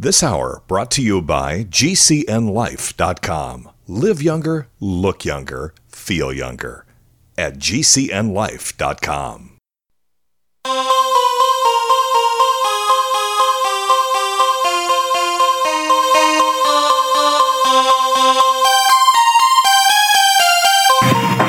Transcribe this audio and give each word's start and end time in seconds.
This 0.00 0.22
hour 0.22 0.62
brought 0.66 0.90
to 0.92 1.02
you 1.02 1.20
by 1.20 1.64
GCNLife.com. 1.64 3.68
Live 3.86 4.22
younger, 4.22 4.68
look 4.80 5.26
younger, 5.26 5.74
feel 5.88 6.32
younger 6.32 6.86
at 7.36 7.58
GCNLife.com. 7.58 9.58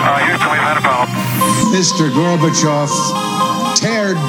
Uh, 0.03 0.17
Houston, 0.25 0.51
we've 0.51 0.59
had 0.59 0.75
a. 0.75 0.81
Mr. 1.71 2.11
Gorbachev, 2.11 2.89
tear 2.89 3.30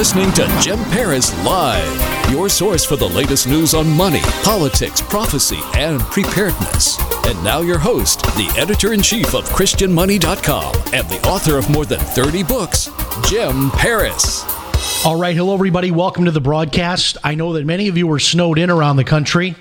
listening 0.00 0.32
to 0.32 0.48
Jim 0.62 0.82
Paris 0.84 1.30
Live, 1.44 2.30
your 2.30 2.48
source 2.48 2.86
for 2.86 2.96
the 2.96 3.06
latest 3.06 3.46
news 3.46 3.74
on 3.74 3.86
money, 3.86 4.22
politics, 4.42 5.02
prophecy, 5.02 5.58
and 5.74 6.00
preparedness. 6.00 6.98
And 7.26 7.44
now, 7.44 7.60
your 7.60 7.76
host, 7.76 8.22
the 8.22 8.50
editor 8.56 8.94
in 8.94 9.02
chief 9.02 9.34
of 9.34 9.46
ChristianMoney.com 9.50 10.74
and 10.94 11.06
the 11.06 11.20
author 11.28 11.58
of 11.58 11.68
more 11.68 11.84
than 11.84 11.98
30 11.98 12.44
books, 12.44 12.88
Jim 13.28 13.70
Paris. 13.72 14.42
All 15.04 15.20
right. 15.20 15.36
Hello, 15.36 15.52
everybody. 15.52 15.90
Welcome 15.90 16.24
to 16.24 16.30
the 16.30 16.40
broadcast. 16.40 17.18
I 17.22 17.34
know 17.34 17.52
that 17.52 17.66
many 17.66 17.88
of 17.88 17.98
you 17.98 18.06
were 18.06 18.20
snowed 18.20 18.58
in 18.58 18.70
around 18.70 18.96
the 18.96 19.04
country, 19.04 19.54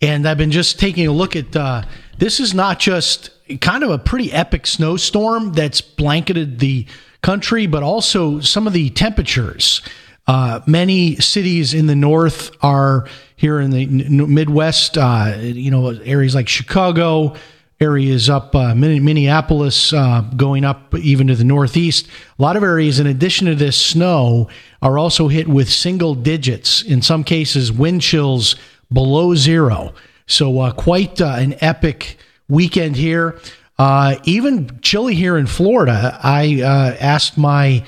and 0.00 0.24
I've 0.24 0.38
been 0.38 0.52
just 0.52 0.78
taking 0.78 1.08
a 1.08 1.12
look 1.12 1.34
at 1.34 1.56
uh, 1.56 1.82
this 2.16 2.38
is 2.38 2.54
not 2.54 2.78
just 2.78 3.30
kind 3.60 3.82
of 3.82 3.90
a 3.90 3.98
pretty 3.98 4.32
epic 4.32 4.68
snowstorm 4.68 5.52
that's 5.52 5.80
blanketed 5.80 6.60
the 6.60 6.86
country, 7.22 7.66
but 7.66 7.82
also 7.82 8.40
some 8.40 8.66
of 8.66 8.72
the 8.72 8.90
temperatures. 8.90 9.82
Uh, 10.26 10.60
many 10.66 11.16
cities 11.16 11.74
in 11.74 11.86
the 11.86 11.96
north 11.96 12.50
are 12.62 13.08
here 13.36 13.60
in 13.60 13.70
the 13.70 13.82
n- 13.82 14.32
Midwest, 14.32 14.96
uh, 14.96 15.36
you 15.40 15.70
know, 15.70 15.88
areas 16.04 16.34
like 16.34 16.48
Chicago, 16.48 17.34
areas 17.80 18.28
up 18.28 18.54
uh, 18.54 18.74
Minneapolis, 18.74 19.92
uh, 19.92 20.20
going 20.36 20.64
up 20.64 20.94
even 20.94 21.26
to 21.28 21.34
the 21.34 21.44
northeast. 21.44 22.06
A 22.38 22.42
lot 22.42 22.56
of 22.56 22.62
areas, 22.62 23.00
in 23.00 23.06
addition 23.06 23.46
to 23.46 23.54
this 23.54 23.76
snow, 23.76 24.48
are 24.82 24.98
also 24.98 25.28
hit 25.28 25.48
with 25.48 25.68
single 25.68 26.14
digits, 26.14 26.82
in 26.82 27.00
some 27.02 27.24
cases, 27.24 27.72
wind 27.72 28.02
chills 28.02 28.56
below 28.92 29.34
zero. 29.34 29.94
So, 30.26 30.60
uh, 30.60 30.72
quite 30.72 31.20
uh, 31.20 31.36
an 31.38 31.56
epic 31.60 32.18
weekend 32.48 32.96
here. 32.96 33.40
Uh, 33.80 34.20
even 34.24 34.78
chilly 34.82 35.14
here 35.14 35.38
in 35.38 35.46
Florida. 35.46 36.20
I 36.22 36.60
uh, 36.60 36.96
asked 37.00 37.38
my, 37.38 37.82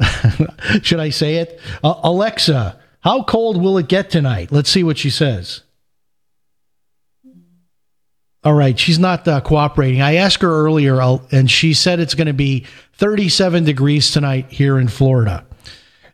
should 0.82 0.98
I 0.98 1.10
say 1.10 1.36
it? 1.36 1.60
Uh, 1.84 2.00
Alexa, 2.02 2.76
how 2.98 3.22
cold 3.22 3.62
will 3.62 3.78
it 3.78 3.86
get 3.86 4.10
tonight? 4.10 4.50
Let's 4.50 4.68
see 4.68 4.82
what 4.82 4.98
she 4.98 5.08
says. 5.08 5.62
All 8.42 8.54
right, 8.54 8.76
she's 8.76 8.98
not 8.98 9.28
uh, 9.28 9.40
cooperating. 9.40 10.02
I 10.02 10.16
asked 10.16 10.42
her 10.42 10.50
earlier, 10.50 11.00
uh, 11.00 11.18
and 11.30 11.48
she 11.48 11.74
said 11.74 12.00
it's 12.00 12.14
going 12.14 12.26
to 12.26 12.32
be 12.32 12.66
37 12.94 13.62
degrees 13.62 14.10
tonight 14.10 14.50
here 14.50 14.80
in 14.80 14.88
Florida. 14.88 15.46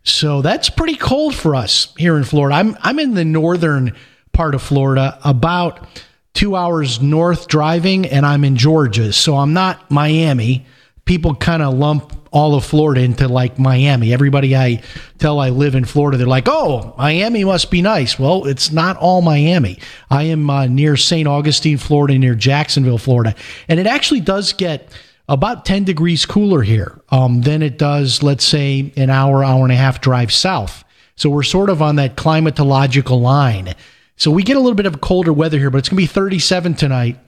So 0.02 0.42
that's 0.42 0.68
pretty 0.68 0.96
cold 0.96 1.34
for 1.34 1.54
us 1.54 1.94
here 1.96 2.18
in 2.18 2.24
Florida. 2.24 2.56
I'm 2.56 2.76
I'm 2.82 2.98
in 2.98 3.14
the 3.14 3.24
northern 3.24 3.96
part 4.32 4.54
of 4.54 4.60
Florida, 4.60 5.18
about 5.24 5.86
two 6.34 6.56
hours 6.56 7.00
north 7.00 7.48
driving, 7.48 8.06
and 8.06 8.24
I'm 8.24 8.44
in 8.44 8.56
Georgia. 8.56 9.12
So 9.12 9.36
I'm 9.36 9.52
not 9.52 9.90
Miami. 9.90 10.66
People 11.04 11.34
kind 11.34 11.62
of 11.62 11.74
lump 11.74 12.12
all 12.30 12.54
of 12.54 12.64
Florida 12.64 13.02
into 13.02 13.28
like 13.28 13.58
Miami. 13.58 14.12
Everybody 14.12 14.56
I 14.56 14.82
tell 15.18 15.38
I 15.38 15.50
live 15.50 15.74
in 15.74 15.84
Florida, 15.84 16.16
they're 16.16 16.26
like, 16.26 16.48
"Oh, 16.48 16.94
Miami 16.96 17.44
must 17.44 17.70
be 17.70 17.82
nice." 17.82 18.18
Well, 18.18 18.46
it's 18.46 18.72
not 18.72 18.96
all 18.96 19.20
Miami. 19.20 19.78
I 20.10 20.24
am 20.24 20.48
uh, 20.48 20.66
near 20.66 20.96
St. 20.96 21.28
Augustine, 21.28 21.76
Florida, 21.76 22.18
near 22.18 22.34
Jacksonville, 22.34 22.98
Florida, 22.98 23.34
and 23.68 23.78
it 23.78 23.86
actually 23.86 24.20
does 24.20 24.52
get 24.52 24.88
about 25.28 25.64
10 25.64 25.84
degrees 25.84 26.26
cooler 26.26 26.62
here 26.62 27.00
um, 27.10 27.42
than 27.42 27.62
it 27.62 27.78
does, 27.78 28.22
let's 28.22 28.44
say, 28.44 28.92
an 28.96 29.08
hour, 29.08 29.44
hour 29.44 29.62
and 29.62 29.72
a 29.72 29.76
half 29.76 30.00
drive 30.00 30.32
south. 30.32 30.84
So 31.16 31.30
we're 31.30 31.42
sort 31.42 31.70
of 31.70 31.80
on 31.80 31.96
that 31.96 32.16
climatological 32.16 33.20
line. 33.20 33.74
So 34.22 34.30
we 34.30 34.44
get 34.44 34.56
a 34.56 34.60
little 34.60 34.76
bit 34.76 34.86
of 34.86 35.00
colder 35.00 35.32
weather 35.32 35.58
here, 35.58 35.68
but 35.68 35.78
it's 35.78 35.88
going 35.88 35.96
to 35.96 36.02
be 36.02 36.06
37 36.06 36.74
tonight 36.74 37.18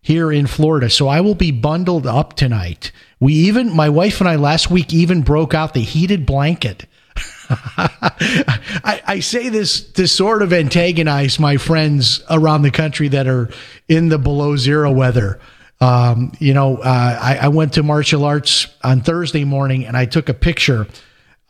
here 0.00 0.30
in 0.30 0.46
Florida. 0.46 0.88
So 0.88 1.08
I 1.08 1.20
will 1.20 1.34
be 1.34 1.50
bundled 1.50 2.06
up 2.06 2.34
tonight. 2.34 2.92
We 3.18 3.34
even, 3.34 3.74
my 3.74 3.88
wife 3.88 4.20
and 4.20 4.28
I 4.28 4.36
last 4.36 4.70
week 4.70 4.94
even 4.94 5.22
broke 5.22 5.52
out 5.52 5.74
the 5.74 5.80
heated 5.80 6.24
blanket. 6.24 6.86
I, 7.76 9.02
I, 9.04 9.18
say 9.18 9.48
this 9.48 9.80
to 9.94 10.06
sort 10.06 10.42
of 10.42 10.52
antagonize 10.52 11.40
my 11.40 11.56
friends 11.56 12.22
around 12.30 12.62
the 12.62 12.70
country 12.70 13.08
that 13.08 13.26
are 13.26 13.50
in 13.88 14.08
the 14.08 14.18
below 14.18 14.56
zero 14.56 14.92
weather. 14.92 15.40
Um, 15.80 16.34
you 16.38 16.54
know, 16.54 16.76
uh, 16.76 17.18
I, 17.20 17.38
I 17.42 17.48
went 17.48 17.72
to 17.72 17.82
martial 17.82 18.24
arts 18.24 18.68
on 18.84 19.00
Thursday 19.00 19.42
morning 19.42 19.86
and 19.86 19.96
I 19.96 20.06
took 20.06 20.28
a 20.28 20.34
picture 20.34 20.86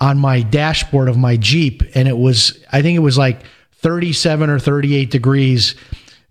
on 0.00 0.18
my 0.18 0.40
dashboard 0.40 1.08
of 1.08 1.18
my 1.18 1.36
Jeep, 1.36 1.82
and 1.94 2.08
it 2.08 2.16
was, 2.16 2.58
I 2.72 2.82
think 2.82 2.96
it 2.96 3.00
was 3.00 3.18
like 3.18 3.40
37 3.84 4.48
or 4.48 4.58
38 4.58 5.10
degrees, 5.10 5.74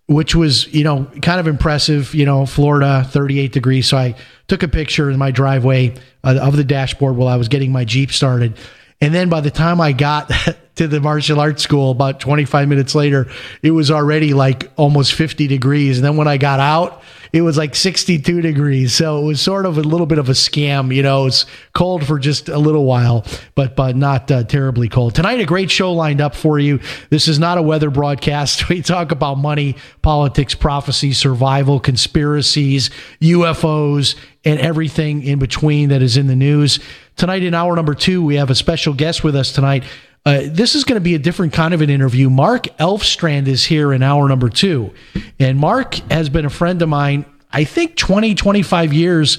which 0.08 0.34
was, 0.34 0.74
you 0.74 0.84
know, 0.84 1.06
kind 1.22 1.40
of 1.40 1.46
impressive. 1.46 2.16
You 2.16 2.26
know, 2.26 2.48
Florida, 2.48 3.06
38 3.08 3.52
degrees. 3.52 3.88
So 3.88 3.96
I 3.96 4.16
took 4.48 4.64
a 4.64 4.68
picture 4.68 5.12
in 5.12 5.20
my 5.20 5.30
driveway 5.30 5.96
uh, 6.24 6.40
of 6.42 6.58
the 6.58 6.64
dashboard 6.64 7.16
while 7.16 7.28
I 7.28 7.36
was 7.36 7.50
getting 7.50 7.72
my 7.72 7.86
Jeep 7.86 8.12
started. 8.12 8.58
And 9.00 9.14
then 9.14 9.30
by 9.30 9.42
the 9.42 9.52
time 9.52 9.80
I 9.80 9.92
got 9.92 10.32
to 10.76 10.88
the 10.88 11.00
martial 11.00 11.40
arts 11.40 11.64
school, 11.64 11.92
about 11.92 12.20
25 12.20 12.68
minutes 12.68 12.96
later, 12.96 13.28
it 13.62 13.72
was 13.72 13.92
already 13.92 14.34
like 14.34 14.72
almost 14.76 15.14
50 15.14 15.48
degrees. 15.48 15.98
And 15.98 16.06
then 16.06 16.18
when 16.18 16.28
I 16.28 16.38
got 16.38 16.60
out, 16.60 17.04
it 17.34 17.42
was 17.42 17.58
like 17.58 17.74
62 17.74 18.42
degrees. 18.42 18.94
So 18.94 19.20
it 19.20 19.26
was 19.26 19.42
sort 19.42 19.66
of 19.66 19.80
a 19.80 19.82
little 19.82 20.06
bit 20.06 20.20
of 20.20 20.30
a 20.30 20.34
scam. 20.34 20.96
You 20.96 21.02
know, 21.02 21.26
it's 21.26 21.48
cold 21.74 22.06
for 22.06 22.20
just 22.20 22.48
a 22.48 22.60
little 22.60 22.86
while, 22.86 23.26
but 23.56 23.76
but 23.76 23.96
not 23.96 24.30
uh, 24.30 24.44
terribly 24.44 24.88
cold. 24.88 25.16
Tonight, 25.16 25.40
a 25.40 25.46
great 25.46 25.72
show 25.72 25.92
lined 25.94 26.22
up 26.22 26.36
for 26.36 26.60
you. 26.60 26.80
This 27.10 27.28
is 27.28 27.40
not 27.40 27.58
a 27.58 27.62
weather 27.62 27.90
broadcast. 27.90 28.64
We 28.74 28.82
talk 28.82 29.12
about 29.12 29.38
money, 29.38 29.76
politics, 30.02 30.56
prophecy, 30.56 31.14
survival, 31.14 31.80
conspiracies, 31.80 32.90
UFOs, 33.22 34.16
and 34.44 34.60
everything 34.60 35.22
in 35.22 35.38
between 35.38 35.90
that 35.90 36.02
is 36.02 36.18
in 36.18 36.26
the 36.26 36.36
news. 36.36 36.80
Tonight, 37.16 37.44
in 37.44 37.54
hour 37.54 37.76
number 37.76 37.94
two, 37.94 38.24
we 38.24 38.36
have 38.36 38.50
a 38.50 38.56
special 38.56 38.94
guest 38.94 39.24
with 39.24 39.36
us 39.36 39.52
tonight. 39.52 39.84
Uh, 40.26 40.44
this 40.46 40.74
is 40.74 40.86
going 40.86 40.96
to 40.96 41.04
be 41.04 41.16
a 41.16 41.20
different 41.20 41.52
kind 41.52 41.74
of 41.74 41.82
an 41.82 41.90
interview. 41.90 42.30
Mark 42.30 42.64
Elfstrand 42.78 43.48
is 43.48 43.66
here 43.66 43.92
in 43.92 44.02
hour 44.02 44.28
number 44.30 44.50
two. 44.50 44.94
And 45.38 45.60
Mark 45.60 45.96
has 46.10 46.30
been 46.30 46.46
a 46.46 46.50
friend 46.50 46.82
of 46.82 46.88
mine, 46.88 47.26
I 47.52 47.66
think 47.66 47.98
20, 47.98 48.34
25 48.34 48.94
years. 48.94 49.38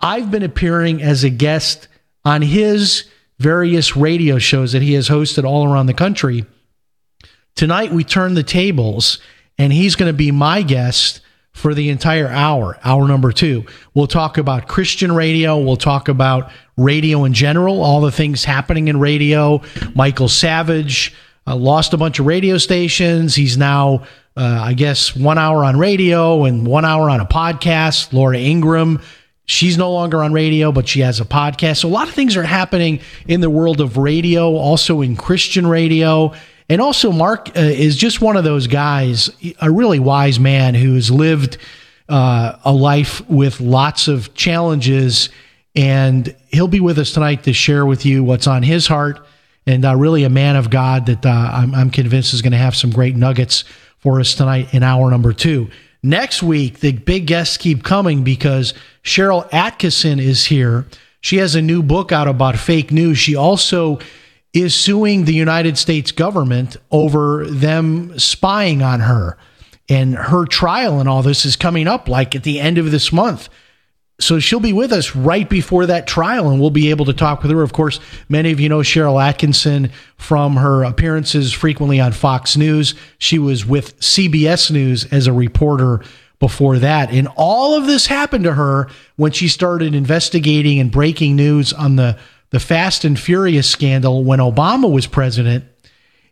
I've 0.00 0.30
been 0.30 0.42
appearing 0.42 1.02
as 1.02 1.24
a 1.24 1.30
guest 1.30 1.88
on 2.24 2.42
his 2.42 3.08
various 3.38 3.96
radio 3.96 4.38
shows 4.38 4.72
that 4.72 4.82
he 4.82 4.92
has 4.94 5.08
hosted 5.08 5.44
all 5.44 5.64
around 5.64 5.86
the 5.86 5.94
country. 5.94 6.44
Tonight, 7.54 7.92
we 7.92 8.04
turn 8.04 8.34
the 8.34 8.42
tables, 8.42 9.18
and 9.56 9.72
he's 9.72 9.96
going 9.96 10.10
to 10.10 10.16
be 10.16 10.30
my 10.30 10.62
guest 10.62 11.20
for 11.58 11.74
the 11.74 11.90
entire 11.90 12.28
hour, 12.28 12.78
hour 12.84 13.08
number 13.08 13.32
two. 13.32 13.66
We'll 13.92 14.06
talk 14.06 14.38
about 14.38 14.68
Christian 14.68 15.12
radio. 15.12 15.58
We'll 15.58 15.76
talk 15.76 16.08
about 16.08 16.52
radio 16.76 17.24
in 17.24 17.32
general, 17.32 17.82
all 17.82 18.00
the 18.00 18.12
things 18.12 18.44
happening 18.44 18.86
in 18.86 19.00
radio. 19.00 19.60
Michael 19.94 20.28
Savage 20.28 21.14
uh, 21.46 21.56
lost 21.56 21.92
a 21.94 21.96
bunch 21.96 22.20
of 22.20 22.26
radio 22.26 22.58
stations. 22.58 23.34
He's 23.34 23.58
now, 23.58 24.04
uh, 24.36 24.60
I 24.62 24.74
guess, 24.74 25.16
one 25.16 25.36
hour 25.36 25.64
on 25.64 25.78
radio 25.78 26.44
and 26.44 26.64
one 26.64 26.84
hour 26.84 27.10
on 27.10 27.20
a 27.20 27.26
podcast. 27.26 28.12
Laura 28.12 28.38
Ingraham. 28.38 29.02
She's 29.44 29.76
no 29.78 29.90
longer 29.90 30.22
on 30.22 30.32
radio, 30.32 30.72
but 30.72 30.86
she 30.86 31.00
has 31.00 31.20
a 31.20 31.24
podcast. 31.24 31.78
So 31.78 31.88
a 31.88 31.90
lot 31.90 32.06
of 32.06 32.14
things 32.14 32.36
are 32.36 32.44
happening 32.44 33.00
in 33.26 33.40
the 33.40 33.50
world 33.50 33.80
of 33.80 33.96
radio, 33.96 34.54
also 34.54 35.00
in 35.00 35.16
Christian 35.16 35.66
radio. 35.66 36.34
And 36.68 36.82
also, 36.82 37.10
Mark 37.10 37.48
uh, 37.56 37.60
is 37.60 37.96
just 37.96 38.20
one 38.20 38.36
of 38.36 38.44
those 38.44 38.66
guys, 38.66 39.30
a 39.60 39.70
really 39.70 39.98
wise 39.98 40.38
man 40.38 40.74
who's 40.74 41.10
lived 41.10 41.56
uh, 42.08 42.58
a 42.64 42.72
life 42.72 43.26
with 43.28 43.60
lots 43.60 44.06
of 44.06 44.34
challenges. 44.34 45.30
And 45.74 46.34
he'll 46.48 46.68
be 46.68 46.80
with 46.80 46.98
us 46.98 47.12
tonight 47.12 47.44
to 47.44 47.52
share 47.52 47.86
with 47.86 48.04
you 48.04 48.22
what's 48.22 48.46
on 48.46 48.62
his 48.62 48.86
heart. 48.86 49.24
And 49.66 49.84
uh, 49.84 49.96
really, 49.96 50.24
a 50.24 50.30
man 50.30 50.56
of 50.56 50.70
God 50.70 51.06
that 51.06 51.24
uh, 51.24 51.28
I'm, 51.28 51.74
I'm 51.74 51.90
convinced 51.90 52.34
is 52.34 52.42
going 52.42 52.52
to 52.52 52.58
have 52.58 52.76
some 52.76 52.90
great 52.90 53.16
nuggets 53.16 53.64
for 53.98 54.20
us 54.20 54.34
tonight 54.34 54.72
in 54.74 54.82
hour 54.82 55.10
number 55.10 55.32
two. 55.32 55.70
Next 56.02 56.42
week, 56.42 56.80
the 56.80 56.92
big 56.92 57.26
guests 57.26 57.56
keep 57.56 57.82
coming 57.82 58.24
because 58.24 58.72
Sharyl 59.02 59.48
Attkisson 59.50 60.20
is 60.20 60.44
here. 60.44 60.86
She 61.20 61.38
has 61.38 61.54
a 61.54 61.62
new 61.62 61.82
book 61.82 62.12
out 62.12 62.28
about 62.28 62.56
fake 62.56 62.92
news. 62.92 63.18
She 63.18 63.34
also 63.34 63.98
is 64.52 64.74
suing 64.74 65.24
the 65.24 65.34
United 65.34 65.76
States 65.78 66.10
government 66.10 66.76
over 66.90 67.46
them 67.46 68.18
spying 68.18 68.82
on 68.82 69.00
her. 69.00 69.36
And 69.88 70.14
her 70.14 70.44
trial 70.44 71.00
and 71.00 71.08
all 71.08 71.22
this 71.22 71.44
is 71.44 71.56
coming 71.56 71.86
up 71.86 72.08
like 72.08 72.34
at 72.34 72.42
the 72.42 72.60
end 72.60 72.78
of 72.78 72.90
this 72.90 73.12
month. 73.12 73.48
So 74.20 74.40
she'll 74.40 74.58
be 74.58 74.72
with 74.72 74.92
us 74.92 75.14
right 75.14 75.48
before 75.48 75.86
that 75.86 76.08
trial, 76.08 76.50
and 76.50 76.60
we'll 76.60 76.70
be 76.70 76.90
able 76.90 77.04
to 77.04 77.12
talk 77.12 77.40
with 77.42 77.52
her. 77.52 77.62
Of 77.62 77.72
course, 77.72 78.00
many 78.28 78.50
of 78.50 78.58
you 78.58 78.68
know 78.68 78.80
Sharyl 78.80 79.14
Attkisson 79.14 79.92
from 80.16 80.56
her 80.56 80.82
appearances 80.82 81.52
frequently 81.52 82.00
on 82.00 82.10
Fox 82.10 82.56
News. 82.56 82.96
She 83.18 83.38
was 83.38 83.64
with 83.64 83.98
CBS 84.00 84.72
News 84.72 85.04
as 85.12 85.28
a 85.28 85.32
reporter 85.32 86.02
before 86.40 86.78
that. 86.80 87.12
And 87.12 87.28
all 87.36 87.76
of 87.76 87.86
this 87.86 88.06
happened 88.06 88.44
to 88.44 88.54
her 88.54 88.88
when 89.16 89.30
she 89.30 89.46
started 89.46 89.94
investigating 89.94 90.80
and 90.80 90.90
breaking 90.90 91.36
news 91.36 91.72
on 91.72 91.96
the, 91.96 92.18
the 92.50 92.60
Fast 92.60 93.04
and 93.04 93.18
Furious 93.18 93.68
scandal 93.68 94.24
when 94.24 94.38
Obama 94.38 94.90
was 94.90 95.06
president. 95.06 95.64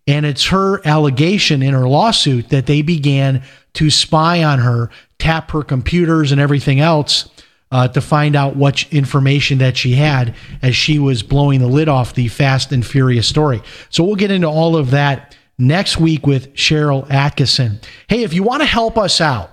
And 0.06 0.24
it's 0.24 0.46
her 0.46 0.86
allegation 0.86 1.62
in 1.62 1.74
her 1.74 1.88
lawsuit 1.88 2.50
that 2.50 2.66
they 2.66 2.82
began 2.82 3.42
to 3.74 3.90
spy 3.90 4.44
on 4.44 4.60
her, 4.60 4.90
tap 5.18 5.50
her 5.50 5.62
computers 5.62 6.30
and 6.32 6.40
everything 6.40 6.80
else 6.80 7.28
uh, 7.72 7.88
to 7.88 8.00
find 8.00 8.36
out 8.36 8.56
what 8.56 8.90
information 8.92 9.58
that 9.58 9.76
she 9.76 9.92
had 9.92 10.34
as 10.62 10.76
she 10.76 10.98
was 10.98 11.22
blowing 11.22 11.60
the 11.60 11.66
lid 11.66 11.88
off 11.88 12.14
the 12.14 12.28
Fast 12.28 12.72
and 12.72 12.86
Furious 12.86 13.26
story. 13.26 13.62
So 13.90 14.04
we'll 14.04 14.14
get 14.14 14.30
into 14.30 14.48
all 14.48 14.76
of 14.76 14.92
that 14.92 15.36
next 15.58 15.98
week 15.98 16.26
with 16.26 16.54
Sharyl 16.54 17.06
Attkisson. 17.08 17.82
Hey, 18.08 18.22
if 18.22 18.32
you 18.32 18.42
want 18.42 18.62
to 18.62 18.66
help 18.66 18.96
us 18.96 19.20
out, 19.20 19.50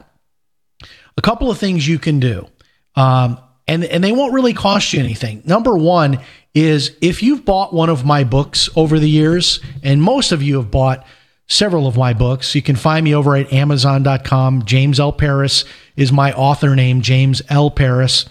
a 1.18 1.22
couple 1.22 1.50
of 1.50 1.58
things 1.58 1.88
you 1.88 2.00
can 2.00 2.20
do. 2.20 2.48
Um, 2.96 3.40
and, 3.68 3.84
and 3.84 4.04
they 4.04 4.12
won't 4.12 4.34
really 4.34 4.54
cost 4.54 4.94
you 4.94 5.00
anything. 5.00 5.42
Number 5.46 5.76
one 5.76 6.20
is 6.54 6.96
if 7.02 7.24
you've 7.24 7.46
bought 7.46 7.74
one 7.74 7.90
of 7.90 8.06
my 8.06 8.24
books 8.24 8.70
over 8.76 9.00
the 9.00 9.10
years, 9.10 9.60
and 9.82 10.02
most 10.02 10.32
of 10.32 10.44
you 10.44 10.58
have 10.58 10.70
bought 10.70 11.06
several 11.48 11.88
of 11.88 11.98
my 11.98 12.14
books, 12.14 12.54
you 12.56 12.62
can 12.62 12.76
find 12.76 13.04
me 13.04 13.14
over 13.16 13.36
at 13.36 13.52
Amazon.com. 13.52 14.66
James 14.66 15.00
L. 15.00 15.12
Paris 15.12 15.66
is 15.96 16.12
my 16.12 16.34
author 16.34 16.76
name, 16.76 17.02
James 17.02 17.42
L. 17.50 17.72
Paris. 17.72 18.26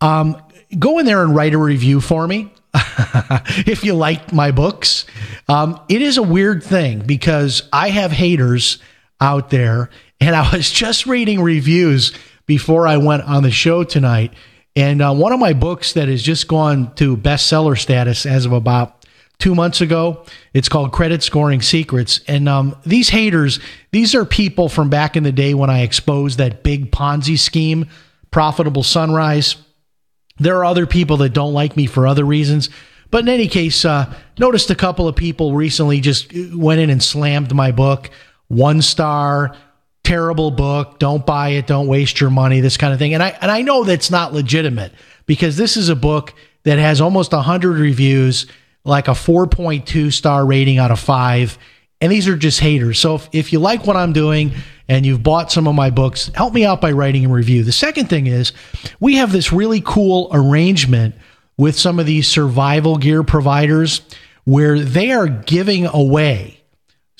Um, 0.00 0.40
go 0.78 0.98
in 0.98 1.06
there 1.06 1.22
and 1.22 1.34
write 1.34 1.54
a 1.54 1.58
review 1.58 2.00
for 2.00 2.26
me. 2.26 2.52
if 2.74 3.84
you 3.84 3.94
like 3.94 4.32
my 4.32 4.50
books, 4.50 5.06
um, 5.48 5.78
it 5.88 6.00
is 6.00 6.16
a 6.16 6.22
weird 6.22 6.62
thing 6.62 7.00
because 7.00 7.68
I 7.72 7.90
have 7.90 8.12
haters 8.12 8.78
out 9.20 9.50
there, 9.50 9.90
and 10.20 10.34
I 10.34 10.50
was 10.54 10.70
just 10.72 11.06
reading 11.06 11.40
reviews 11.40 12.12
before 12.46 12.86
I 12.86 12.96
went 12.96 13.22
on 13.22 13.42
the 13.42 13.50
show 13.50 13.84
tonight. 13.84 14.32
And 14.74 15.02
uh, 15.02 15.14
one 15.14 15.32
of 15.32 15.40
my 15.40 15.52
books 15.52 15.92
that 15.92 16.08
has 16.08 16.22
just 16.22 16.48
gone 16.48 16.94
to 16.94 17.16
bestseller 17.16 17.78
status 17.78 18.24
as 18.24 18.46
of 18.46 18.52
about 18.52 19.02
two 19.42 19.54
months 19.56 19.80
ago. 19.80 20.24
It's 20.54 20.68
called 20.68 20.92
Credit 20.92 21.20
Scoring 21.20 21.62
Secrets. 21.62 22.20
And 22.28 22.48
um, 22.48 22.76
these 22.86 23.08
haters, 23.08 23.58
these 23.90 24.14
are 24.14 24.24
people 24.24 24.68
from 24.68 24.88
back 24.88 25.16
in 25.16 25.24
the 25.24 25.32
day 25.32 25.52
when 25.52 25.68
I 25.68 25.80
exposed 25.82 26.38
that 26.38 26.62
big 26.62 26.92
Ponzi 26.92 27.36
scheme, 27.36 27.88
Profitable 28.30 28.84
Sunrise. 28.84 29.56
There 30.38 30.56
are 30.58 30.64
other 30.64 30.86
people 30.86 31.16
that 31.18 31.30
don't 31.30 31.52
like 31.52 31.76
me 31.76 31.86
for 31.86 32.06
other 32.06 32.24
reasons. 32.24 32.70
But 33.10 33.24
in 33.24 33.28
any 33.28 33.48
case, 33.48 33.84
uh, 33.84 34.14
noticed 34.38 34.70
a 34.70 34.76
couple 34.76 35.08
of 35.08 35.16
people 35.16 35.54
recently 35.54 36.00
just 36.00 36.32
went 36.54 36.80
in 36.80 36.88
and 36.88 37.02
slammed 37.02 37.52
my 37.52 37.72
book. 37.72 38.10
One 38.46 38.80
star, 38.80 39.56
terrible 40.04 40.50
book. 40.50 40.98
Don't 40.98 41.24
buy 41.24 41.50
it. 41.50 41.66
Don't 41.66 41.86
waste 41.86 42.20
your 42.20 42.30
money. 42.30 42.60
This 42.60 42.76
kind 42.76 42.92
of 42.92 42.98
thing. 42.98 43.14
And 43.14 43.22
I 43.22 43.30
and 43.40 43.50
I 43.50 43.62
know 43.62 43.84
that's 43.84 44.10
not 44.10 44.32
legitimate 44.32 44.92
because 45.26 45.56
this 45.56 45.76
is 45.76 45.88
a 45.88 45.96
book 45.96 46.34
that 46.64 46.78
has 46.78 47.00
almost 47.00 47.32
hundred 47.32 47.78
reviews 47.78 48.46
like 48.84 49.08
a 49.08 49.12
4.2 49.12 50.12
star 50.12 50.44
rating 50.44 50.78
out 50.78 50.90
of 50.90 50.98
five. 50.98 51.58
And 52.00 52.10
these 52.10 52.26
are 52.26 52.36
just 52.36 52.58
haters. 52.58 52.98
So 52.98 53.14
if, 53.14 53.28
if 53.32 53.52
you 53.52 53.60
like 53.60 53.86
what 53.86 53.96
I'm 53.96 54.12
doing 54.12 54.52
and 54.88 55.06
you've 55.06 55.22
bought 55.22 55.52
some 55.52 55.68
of 55.68 55.74
my 55.74 55.90
books, 55.90 56.32
help 56.34 56.52
me 56.52 56.64
out 56.64 56.80
by 56.80 56.90
writing 56.90 57.24
a 57.24 57.28
review. 57.28 57.62
The 57.62 57.72
second 57.72 58.08
thing 58.08 58.26
is 58.26 58.52
we 58.98 59.16
have 59.16 59.30
this 59.30 59.52
really 59.52 59.80
cool 59.84 60.28
arrangement 60.32 61.14
with 61.56 61.78
some 61.78 62.00
of 62.00 62.06
these 62.06 62.26
survival 62.26 62.96
gear 62.96 63.22
providers 63.22 64.00
where 64.44 64.80
they 64.80 65.12
are 65.12 65.28
giving 65.28 65.86
away 65.86 66.61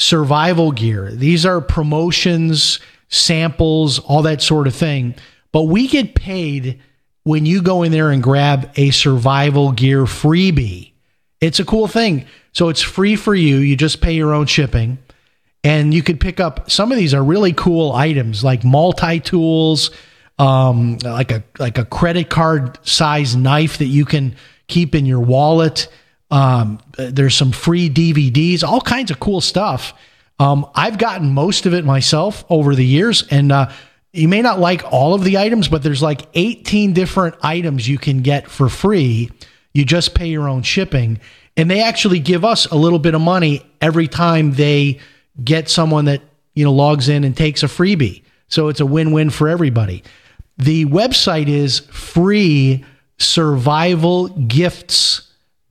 survival 0.02 0.72
gear. 0.72 1.10
These 1.12 1.46
are 1.46 1.60
promotions, 1.60 2.81
samples, 3.08 3.99
all 4.00 4.22
that 4.22 4.43
sort 4.43 4.66
of 4.66 4.75
thing. 4.75 5.14
But 5.52 5.64
we 5.64 5.87
get 5.87 6.14
paid 6.14 6.81
when 7.25 7.46
you 7.46 7.62
go 7.62 7.82
in 7.82 7.93
there 7.93 8.10
and 8.10 8.22
grab 8.22 8.70
a 8.76 8.90
survival 8.90 9.72
gear 9.72 10.04
freebie. 10.04 10.93
It's 11.40 11.60
a 11.60 11.64
cool 11.64 11.88
thing. 11.88 12.26
So 12.52 12.69
it's 12.69 12.82
free 12.82 13.16
for 13.16 13.34
you. 13.34 13.56
You 13.56 13.76
just 13.76 14.00
pay 14.00 14.12
your 14.12 14.34
own 14.34 14.46
shipping. 14.46 14.99
And 15.64 15.94
you 15.94 16.02
could 16.02 16.20
pick 16.20 16.40
up 16.40 16.70
some 16.70 16.90
of 16.90 16.99
these 16.99 17.14
are 17.14 17.22
really 17.22 17.52
cool 17.52 17.93
items 17.93 18.43
like 18.43 18.64
multi 18.64 19.20
tools, 19.20 19.93
um, 20.38 20.99
like 20.99 21.31
a 21.31 21.44
like 21.60 21.78
a 21.78 21.84
credit 21.84 22.31
card 22.31 22.84
size 22.84 23.37
knife 23.37 23.78
that 23.78 23.87
you 23.87 24.04
can 24.04 24.34
keep 24.66 24.96
in 24.96 25.06
your 25.06 25.20
wallet. 25.20 25.87
Um, 26.32 26.81
there's 26.96 27.37
some 27.37 27.52
free 27.52 27.88
DVDs, 27.88 28.64
all 28.64 28.81
kinds 28.81 29.12
of 29.12 29.20
cool 29.20 29.40
stuff. 29.40 29.94
Um, 30.40 30.67
I've 30.75 30.99
gotten 30.99 31.32
most 31.32 31.67
of 31.67 31.75
it 31.75 31.84
myself 31.84 32.44
over 32.50 32.75
the 32.75 32.84
years, 32.84 33.25
and 33.31 33.52
uh, 33.52 33.70
you 34.12 34.26
may 34.26 34.43
not 34.43 34.58
like 34.58 34.82
all 34.90 35.14
of 35.14 35.23
the 35.23 35.38
items, 35.38 35.69
but 35.69 35.84
there's 35.84 36.02
like 36.02 36.26
18 36.34 36.94
different 36.94 37.37
items 37.43 37.87
you 37.87 37.99
can 37.99 38.23
get 38.23 38.49
for 38.50 38.69
free 38.69 39.31
you 39.73 39.84
just 39.84 40.14
pay 40.14 40.29
your 40.29 40.49
own 40.49 40.62
shipping. 40.62 41.20
And 41.56 41.70
they 41.70 41.82
actually 41.82 42.19
give 42.19 42.44
us 42.44 42.67
a 42.67 42.76
little 42.76 42.99
bit 42.99 43.14
of 43.14 43.20
money 43.20 43.64
every 43.81 44.08
time 44.08 44.52
they 44.52 45.00
get 45.43 45.69
someone 45.69 46.06
that, 46.06 46.23
you 46.55 46.64
know, 46.64 46.73
logs 46.73 47.08
in 47.08 47.25
and 47.25 47.37
takes 47.37 47.62
a 47.62 47.67
freebie. 47.67 48.23
So 48.49 48.69
it's 48.69 48.81
a 48.81 48.87
win-win 48.87 49.31
for 49.31 49.49
everybody. 49.49 50.02
The 50.58 50.87
website 50.87 51.49
is 51.49 51.81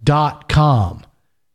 freesurvivalgifts.com. 0.06 1.04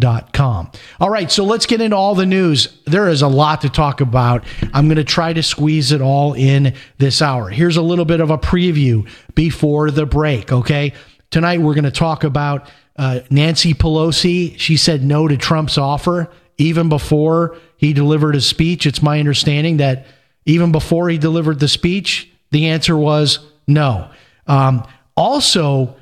Freesurvivalgifts.com. 0.00 0.70
All 1.00 1.10
right, 1.10 1.30
so 1.30 1.44
let's 1.44 1.66
get 1.66 1.80
into 1.80 1.96
all 1.96 2.14
the 2.14 2.26
news. 2.26 2.80
There 2.86 3.08
is 3.08 3.22
a 3.22 3.28
lot 3.28 3.60
to 3.62 3.68
talk 3.68 4.00
about. 4.00 4.44
I'm 4.72 4.86
going 4.86 4.96
to 4.96 5.04
try 5.04 5.32
to 5.32 5.42
squeeze 5.42 5.92
it 5.92 6.00
all 6.00 6.34
in 6.34 6.74
this 6.98 7.22
hour. 7.22 7.48
Here's 7.48 7.76
a 7.76 7.82
little 7.82 8.04
bit 8.04 8.20
of 8.20 8.30
a 8.30 8.38
preview 8.38 9.08
before 9.34 9.90
the 9.90 10.06
break, 10.06 10.52
okay? 10.52 10.92
Tonight, 11.30 11.60
we're 11.60 11.74
going 11.74 11.84
to 11.84 11.90
talk 11.90 12.24
about 12.24 12.70
uh, 12.96 13.20
Nancy 13.30 13.72
Pelosi, 13.72 14.58
she 14.58 14.76
said 14.76 15.02
no 15.02 15.28
to 15.28 15.36
Trump's 15.36 15.78
offer 15.78 16.30
even 16.58 16.90
before 16.90 17.56
he 17.78 17.94
delivered 17.94 18.34
his 18.34 18.44
speech. 18.44 18.84
It's 18.84 19.00
my 19.00 19.18
understanding 19.18 19.78
that 19.78 20.06
even 20.44 20.72
before 20.72 21.08
he 21.08 21.16
delivered 21.16 21.58
the 21.58 21.68
speech, 21.68 22.30
the 22.50 22.66
answer 22.66 22.96
was 22.96 23.38
no. 23.66 24.10
Um, 24.46 24.86
also, 25.16 25.96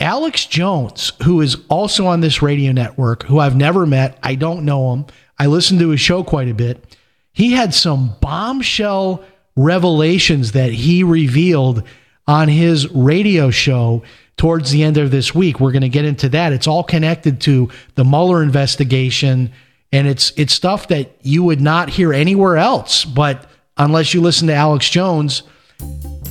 Alex 0.00 0.46
Jones, 0.46 1.12
who 1.22 1.40
is 1.40 1.56
also 1.68 2.06
on 2.06 2.20
this 2.20 2.42
radio 2.42 2.72
network, 2.72 3.22
who 3.24 3.38
I've 3.38 3.56
never 3.56 3.86
met, 3.86 4.18
I 4.22 4.34
don't 4.34 4.64
know 4.64 4.92
him. 4.92 5.06
I 5.38 5.46
listened 5.46 5.80
to 5.80 5.90
his 5.90 6.00
show 6.00 6.24
quite 6.24 6.48
a 6.48 6.54
bit. 6.54 6.96
He 7.32 7.52
had 7.52 7.74
some 7.74 8.16
bombshell 8.20 9.24
revelations 9.56 10.52
that 10.52 10.72
he 10.72 11.04
revealed 11.04 11.84
on 12.26 12.48
his 12.48 12.88
radio 12.90 13.50
show 13.50 14.02
towards 14.36 14.70
the 14.70 14.82
end 14.82 14.96
of 14.96 15.10
this 15.10 15.34
week. 15.34 15.60
We're 15.60 15.72
going 15.72 15.82
to 15.82 15.88
get 15.88 16.04
into 16.04 16.28
that. 16.30 16.52
It's 16.52 16.66
all 16.66 16.82
connected 16.82 17.40
to 17.42 17.68
the 17.94 18.04
Mueller 18.04 18.42
investigation, 18.42 19.52
and 19.92 20.08
it's 20.08 20.32
it's 20.36 20.52
stuff 20.52 20.88
that 20.88 21.16
you 21.22 21.44
would 21.44 21.60
not 21.60 21.88
hear 21.88 22.12
anywhere 22.12 22.56
else. 22.56 23.04
But 23.04 23.48
unless 23.76 24.14
you 24.14 24.20
listen 24.20 24.48
to 24.48 24.54
Alex 24.54 24.88
Jones 24.88 25.44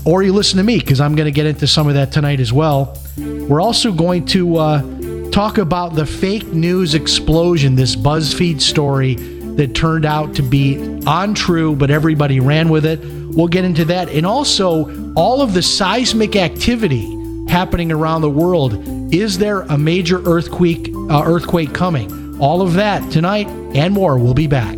or 0.05 0.23
you 0.23 0.33
listen 0.33 0.57
to 0.57 0.63
me, 0.63 0.79
because 0.79 0.99
I'm 0.99 1.15
going 1.15 1.25
to 1.25 1.31
get 1.31 1.45
into 1.45 1.67
some 1.67 1.87
of 1.87 1.93
that 1.93 2.11
tonight 2.11 2.39
as 2.39 2.51
well. 2.51 2.97
We're 3.17 3.61
also 3.61 3.91
going 3.91 4.25
to 4.27 4.57
uh, 4.57 5.29
talk 5.31 5.57
about 5.57 5.95
the 5.95 6.05
fake 6.05 6.47
news 6.47 6.93
explosion, 6.95 7.75
this 7.75 7.95
BuzzFeed 7.95 8.61
story 8.61 9.15
that 9.55 9.75
turned 9.75 10.05
out 10.05 10.35
to 10.35 10.41
be 10.41 10.75
untrue, 11.05 11.75
but 11.75 11.91
everybody 11.91 12.39
ran 12.39 12.69
with 12.69 12.85
it. 12.85 12.99
We'll 13.35 13.47
get 13.47 13.65
into 13.65 13.85
that. 13.85 14.09
And 14.09 14.25
also 14.25 15.13
all 15.13 15.41
of 15.41 15.53
the 15.53 15.61
seismic 15.61 16.35
activity 16.35 17.07
happening 17.47 17.91
around 17.91 18.21
the 18.21 18.29
world. 18.29 19.13
Is 19.13 19.37
there 19.37 19.61
a 19.61 19.77
major 19.77 20.21
earthquake 20.25 20.89
uh, 21.09 21.23
earthquake 21.23 21.73
coming? 21.73 22.39
All 22.39 22.61
of 22.61 22.73
that 22.73 23.11
tonight 23.11 23.47
and 23.47 23.93
more. 23.93 24.17
We'll 24.17 24.33
be 24.33 24.47
back. 24.47 24.77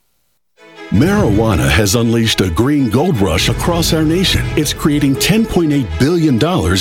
Marijuana 0.91 1.69
has 1.69 1.95
unleashed 1.95 2.41
a 2.41 2.49
green 2.49 2.89
gold 2.89 3.17
rush 3.21 3.47
across 3.47 3.93
our 3.93 4.03
nation. 4.03 4.41
It's 4.57 4.73
creating 4.73 5.15
$10.8 5.15 5.87
billion 5.97 6.35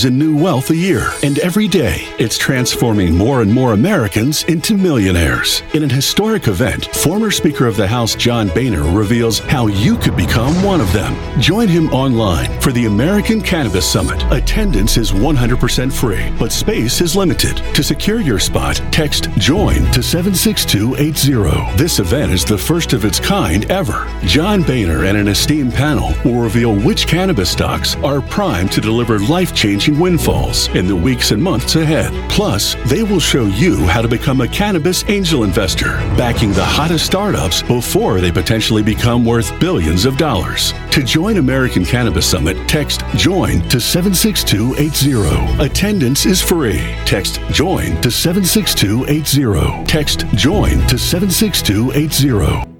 in 0.04 0.18
new 0.18 0.36
wealth 0.36 0.70
a 0.70 0.76
year. 0.76 1.12
And 1.22 1.38
every 1.38 1.68
day, 1.68 2.08
it's 2.18 2.36
transforming 2.36 3.16
more 3.16 3.40
and 3.40 3.52
more 3.52 3.72
Americans 3.72 4.42
into 4.44 4.76
millionaires. 4.76 5.62
In 5.74 5.84
an 5.84 5.90
historic 5.90 6.48
event, 6.48 6.86
former 6.86 7.30
Speaker 7.30 7.68
of 7.68 7.76
the 7.76 7.86
House 7.86 8.16
John 8.16 8.48
Boehner 8.48 8.82
reveals 8.82 9.38
how 9.38 9.68
you 9.68 9.96
could 9.96 10.16
become 10.16 10.60
one 10.64 10.80
of 10.80 10.92
them. 10.92 11.14
Join 11.40 11.68
him 11.68 11.88
online 11.90 12.60
for 12.60 12.72
the 12.72 12.86
American 12.86 13.40
Cannabis 13.40 13.88
Summit. 13.88 14.20
Attendance 14.32 14.96
is 14.96 15.12
100% 15.12 15.92
free, 15.92 16.36
but 16.36 16.50
space 16.50 17.00
is 17.00 17.14
limited. 17.14 17.58
To 17.76 17.84
secure 17.84 18.20
your 18.20 18.40
spot, 18.40 18.82
text 18.90 19.30
JOIN 19.38 19.88
to 19.92 20.02
76280. 20.02 21.76
This 21.76 22.00
event 22.00 22.32
is 22.32 22.44
the 22.44 22.58
first 22.58 22.92
of 22.92 23.04
its 23.04 23.20
kind 23.20 23.70
ever. 23.70 23.99
John 24.24 24.62
Boehner 24.62 25.04
and 25.04 25.16
an 25.16 25.28
esteemed 25.28 25.74
panel 25.74 26.12
will 26.24 26.40
reveal 26.40 26.74
which 26.74 27.06
cannabis 27.06 27.50
stocks 27.50 27.96
are 27.96 28.20
primed 28.20 28.72
to 28.72 28.80
deliver 28.80 29.18
life 29.18 29.54
changing 29.54 29.98
windfalls 29.98 30.68
in 30.74 30.86
the 30.86 30.96
weeks 30.96 31.30
and 31.30 31.42
months 31.42 31.76
ahead. 31.76 32.12
Plus, 32.30 32.76
they 32.86 33.02
will 33.02 33.20
show 33.20 33.44
you 33.46 33.86
how 33.86 34.02
to 34.02 34.08
become 34.08 34.40
a 34.40 34.48
cannabis 34.48 35.04
angel 35.08 35.44
investor, 35.44 35.96
backing 36.16 36.52
the 36.52 36.64
hottest 36.64 37.06
startups 37.06 37.62
before 37.62 38.20
they 38.20 38.30
potentially 38.30 38.82
become 38.82 39.24
worth 39.24 39.58
billions 39.60 40.04
of 40.04 40.16
dollars. 40.16 40.72
To 40.92 41.02
join 41.02 41.36
American 41.38 41.84
Cannabis 41.84 42.26
Summit, 42.26 42.56
text 42.68 43.02
JOIN 43.16 43.68
to 43.68 43.80
76280. 43.80 45.64
Attendance 45.64 46.26
is 46.26 46.42
free. 46.42 46.80
Text 47.04 47.40
JOIN 47.52 48.00
to 48.02 48.10
76280. 48.10 49.84
Text 49.84 50.26
JOIN 50.34 50.86
to 50.88 50.98
76280. 50.98 52.79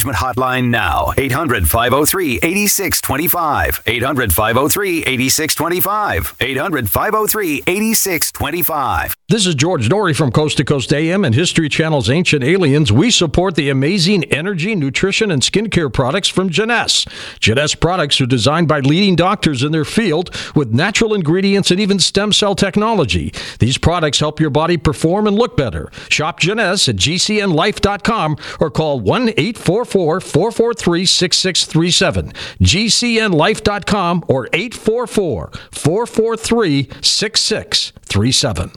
Hotline 0.03 0.69
now. 0.69 1.13
800 1.17 1.69
503 1.69 2.39
8625. 2.41 3.83
800 3.85 4.33
503 4.33 4.99
8625. 5.05 6.35
800 6.39 6.89
503 6.89 7.63
8625. 7.67 9.15
This 9.29 9.45
is 9.45 9.55
George 9.55 9.87
Noory 9.87 10.15
from 10.15 10.31
Coast 10.31 10.57
to 10.57 10.65
Coast 10.65 10.91
AM 10.91 11.23
and 11.23 11.33
History 11.33 11.69
Channel's 11.69 12.09
Ancient 12.09 12.43
Aliens. 12.43 12.91
We 12.91 13.11
support 13.11 13.55
the 13.55 13.69
amazing 13.69 14.25
energy, 14.25 14.75
nutrition, 14.75 15.31
and 15.31 15.41
skincare 15.41 15.91
products 15.91 16.27
from 16.27 16.49
Jeunesse. 16.49 17.05
Jeunesse 17.39 17.75
products 17.75 18.19
are 18.19 18.25
designed 18.25 18.67
by 18.67 18.81
leading 18.81 19.15
doctors 19.15 19.63
in 19.63 19.71
their 19.71 19.85
field 19.85 20.35
with 20.53 20.73
natural 20.73 21.13
ingredients 21.13 21.71
and 21.71 21.79
even 21.79 21.97
stem 21.99 22.33
cell 22.33 22.55
technology. 22.55 23.33
These 23.59 23.77
products 23.77 24.19
help 24.19 24.39
your 24.39 24.49
body 24.49 24.75
perform 24.75 25.27
and 25.27 25.37
look 25.37 25.55
better. 25.55 25.89
Shop 26.09 26.39
Jeunesse 26.39 26.89
at 26.89 26.97
gcnlife.com 26.97 28.35
or 28.59 28.69
call 28.69 28.99
1 28.99 29.29
844 29.29 29.85
443 29.91 31.05
6637. 31.05 32.33
gcnlife.com 32.61 34.25
or 34.27 34.47
844 34.53 35.51
443 35.71 36.89
6637. 37.01 38.71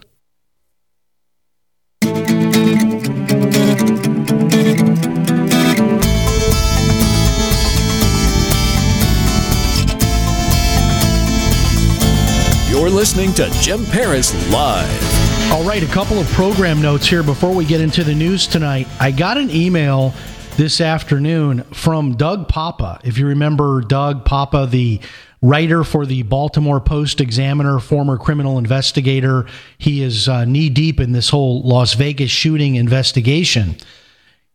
You're 12.68 12.90
listening 12.90 13.32
to 13.34 13.48
Jim 13.62 13.86
Paris 13.86 14.34
Live. 14.50 15.52
All 15.52 15.62
right, 15.62 15.82
a 15.82 15.86
couple 15.86 16.18
of 16.18 16.26
program 16.32 16.82
notes 16.82 17.06
here 17.06 17.22
before 17.22 17.54
we 17.54 17.64
get 17.64 17.80
into 17.80 18.02
the 18.02 18.14
news 18.14 18.46
tonight. 18.46 18.88
I 19.00 19.10
got 19.10 19.38
an 19.38 19.50
email 19.50 20.12
this 20.56 20.80
afternoon 20.80 21.62
from 21.72 22.16
Doug 22.16 22.48
Poppa. 22.48 23.00
If 23.02 23.18
you 23.18 23.26
remember 23.26 23.80
Doug 23.80 24.24
Poppa, 24.24 24.66
the 24.70 25.00
writer 25.42 25.82
for 25.82 26.06
the 26.06 26.22
Baltimore 26.22 26.80
Post 26.80 27.20
Examiner, 27.20 27.80
former 27.80 28.16
criminal 28.16 28.58
investigator, 28.58 29.46
he 29.78 30.02
is 30.02 30.28
uh, 30.28 30.44
knee 30.44 30.70
deep 30.70 31.00
in 31.00 31.12
this 31.12 31.28
whole 31.28 31.62
Las 31.62 31.94
Vegas 31.94 32.30
shooting 32.30 32.76
investigation. 32.76 33.76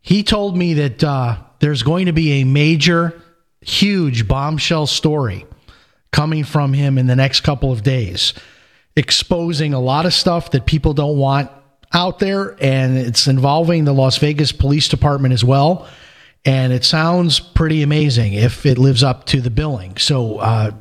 He 0.01 0.23
told 0.23 0.55
me 0.55 0.73
that 0.75 1.03
uh, 1.03 1.37
there's 1.59 1.83
going 1.83 2.05
to 2.05 2.13
be 2.13 2.41
a 2.41 2.45
major, 2.45 3.21
huge 3.61 4.27
bombshell 4.27 4.87
story 4.87 5.45
coming 6.11 6.45
from 6.45 6.71
him 6.71 6.97
in 6.97 7.07
the 7.07 7.15
next 7.15 7.41
couple 7.41 7.73
of 7.73 7.83
days, 7.83 8.33
exposing 8.95 9.73
a 9.73 9.79
lot 9.79 10.05
of 10.05 10.13
stuff 10.13 10.51
that 10.51 10.65
people 10.65 10.93
don't 10.93 11.17
want 11.17 11.51
out 11.93 12.19
there, 12.19 12.55
and 12.61 12.97
it's 12.97 13.27
involving 13.27 13.85
the 13.85 13.93
Las 13.93 14.17
Vegas 14.17 14.51
Police 14.51 14.87
Department 14.87 15.33
as 15.33 15.43
well. 15.43 15.87
And 16.45 16.71
it 16.71 16.85
sounds 16.85 17.39
pretty 17.39 17.81
amazing 17.81 18.33
if 18.33 18.65
it 18.65 18.77
lives 18.77 19.03
up 19.03 19.25
to 19.27 19.41
the 19.41 19.49
billing. 19.49 19.97
So 19.97 20.37
uh, 20.37 20.71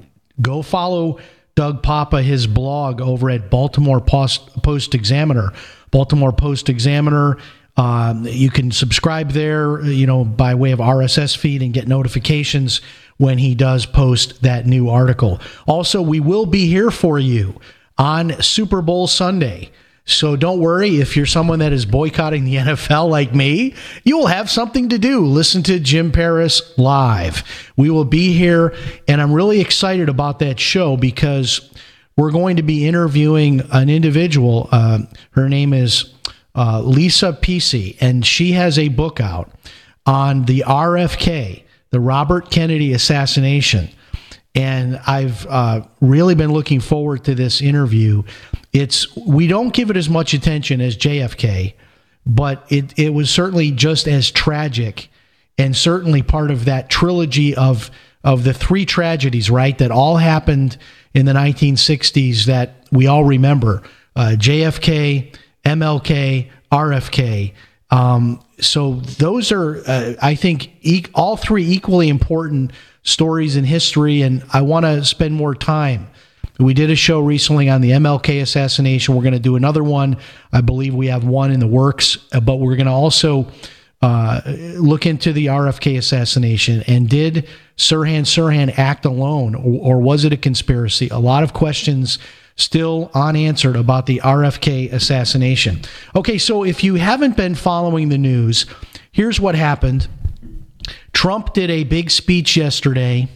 go 0.40 0.62
follow 0.62 1.18
Doug 1.56 1.82
Poppa, 1.82 2.22
his 2.22 2.46
blog 2.46 3.00
over 3.00 3.28
at 3.30 3.50
Baltimore 3.50 4.00
Post, 4.00 4.62
Post 4.62 4.94
Examiner. 4.94 5.52
Baltimore 5.90 6.32
Post 6.32 6.68
Examiner. 6.68 7.38
Um, 7.76 8.26
you 8.26 8.50
can 8.50 8.70
subscribe 8.70 9.32
there, 9.32 9.80
you 9.82 10.06
know, 10.06 10.24
by 10.24 10.54
way 10.54 10.72
of 10.72 10.80
RSS 10.80 11.36
feed 11.36 11.62
and 11.62 11.72
get 11.72 11.86
notifications 11.88 12.80
when 13.18 13.38
he 13.38 13.54
does 13.54 13.86
post 13.86 14.42
that 14.42 14.66
new 14.66 14.88
article. 14.88 15.40
Also, 15.66 16.02
we 16.02 16.20
will 16.20 16.46
be 16.46 16.66
here 16.66 16.90
for 16.90 17.18
you 17.18 17.60
on 17.96 18.40
Super 18.42 18.82
Bowl 18.82 19.06
Sunday. 19.06 19.70
So 20.08 20.36
don't 20.36 20.58
worry 20.58 21.00
if 21.00 21.16
you're 21.16 21.26
someone 21.26 21.58
that 21.58 21.72
is 21.72 21.84
boycotting 21.84 22.44
the 22.44 22.54
NFL 22.56 23.10
like 23.10 23.34
me, 23.34 23.74
you 24.04 24.16
will 24.16 24.26
have 24.26 24.50
something 24.50 24.88
to 24.88 24.98
do. 24.98 25.24
Listen 25.26 25.62
to 25.64 25.78
Jim 25.78 26.10
Paris 26.10 26.76
live. 26.78 27.44
We 27.76 27.90
will 27.90 28.06
be 28.06 28.32
here, 28.32 28.74
and 29.06 29.20
I'm 29.20 29.32
really 29.32 29.60
excited 29.60 30.08
about 30.08 30.38
that 30.38 30.58
show 30.58 30.96
because 30.96 31.70
we're 32.16 32.32
going 32.32 32.56
to 32.56 32.62
be 32.62 32.88
interviewing 32.88 33.62
an 33.70 33.90
individual. 33.90 34.68
Uh, 34.72 35.00
her 35.32 35.48
name 35.48 35.72
is 35.72 36.14
uh, 36.54 36.80
Lisa 36.80 37.32
Pease, 37.34 37.96
and 38.00 38.24
she 38.24 38.52
has 38.52 38.78
a 38.78 38.88
book 38.88 39.20
out 39.20 39.52
on 40.06 40.46
the 40.46 40.64
RFK, 40.66 41.62
the 41.90 42.00
Robert 42.00 42.50
Kennedy 42.50 42.94
assassination. 42.94 43.90
And 44.54 45.00
I've 45.06 45.46
uh, 45.46 45.82
really 46.00 46.34
been 46.34 46.52
looking 46.52 46.80
forward 46.80 47.24
to 47.24 47.34
this 47.34 47.60
interview. 47.60 48.22
It's 48.72 49.14
we 49.16 49.46
don't 49.46 49.72
give 49.72 49.90
it 49.90 49.96
as 49.96 50.08
much 50.08 50.34
attention 50.34 50.80
as 50.80 50.96
JFK, 50.96 51.74
but 52.26 52.64
it 52.68 52.98
it 52.98 53.10
was 53.14 53.30
certainly 53.30 53.70
just 53.70 54.08
as 54.08 54.30
tragic, 54.30 55.10
and 55.58 55.76
certainly 55.76 56.22
part 56.22 56.50
of 56.50 56.64
that 56.64 56.90
trilogy 56.90 57.54
of 57.54 57.90
of 58.24 58.42
the 58.44 58.52
three 58.52 58.84
tragedies, 58.84 59.48
right? 59.48 59.76
That 59.78 59.90
all 59.90 60.16
happened 60.16 60.76
in 61.14 61.24
the 61.24 61.32
1960s 61.32 62.46
that 62.46 62.86
we 62.90 63.06
all 63.06 63.24
remember: 63.24 63.82
uh, 64.16 64.34
JFK, 64.36 65.34
MLK, 65.64 66.50
RFK. 66.72 67.52
Um, 67.90 68.42
so 68.60 68.94
those 68.96 69.50
are, 69.52 69.82
uh, 69.86 70.14
I 70.20 70.34
think, 70.34 70.70
e- 70.82 71.06
all 71.14 71.36
three 71.36 71.66
equally 71.66 72.08
important 72.08 72.72
stories 73.02 73.56
in 73.56 73.64
history, 73.64 74.22
and 74.22 74.44
I 74.52 74.62
want 74.62 74.84
to 74.84 75.04
spend 75.04 75.34
more 75.34 75.54
time. 75.54 76.08
We 76.58 76.74
did 76.74 76.90
a 76.90 76.96
show 76.96 77.20
recently 77.20 77.68
on 77.68 77.80
the 77.80 77.90
MLK 77.92 78.42
assassination. 78.42 79.14
We're 79.14 79.22
going 79.22 79.32
to 79.32 79.38
do 79.38 79.54
another 79.54 79.84
one. 79.84 80.16
I 80.52 80.60
believe 80.60 80.92
we 80.92 81.06
have 81.06 81.24
one 81.24 81.52
in 81.52 81.60
the 81.60 81.68
works, 81.68 82.18
uh, 82.32 82.40
but 82.40 82.56
we're 82.56 82.74
going 82.74 82.86
to 82.86 82.92
also 82.92 83.46
uh, 84.02 84.40
look 84.76 85.06
into 85.06 85.32
the 85.32 85.46
RFK 85.46 85.98
assassination. 85.98 86.82
And 86.88 87.08
did 87.08 87.48
Sirhan 87.76 88.22
Sirhan 88.22 88.76
act 88.76 89.04
alone, 89.04 89.54
or, 89.54 89.94
or 89.94 90.00
was 90.00 90.24
it 90.24 90.32
a 90.32 90.36
conspiracy? 90.36 91.08
A 91.10 91.18
lot 91.18 91.44
of 91.44 91.52
questions 91.52 92.18
still 92.56 93.10
unanswered 93.14 93.76
about 93.76 94.06
the 94.06 94.20
RFK 94.24 94.92
assassination. 94.92 95.80
Okay, 96.16 96.38
so 96.38 96.64
if 96.64 96.82
you 96.82 96.96
haven't 96.96 97.36
been 97.36 97.54
following 97.54 98.08
the 98.08 98.18
news, 98.18 98.66
here's 99.12 99.40
what 99.40 99.54
happened. 99.54 100.08
Trump 101.12 101.52
did 101.52 101.70
a 101.70 101.84
big 101.84 102.10
speech 102.10 102.56
yesterday, 102.56 103.28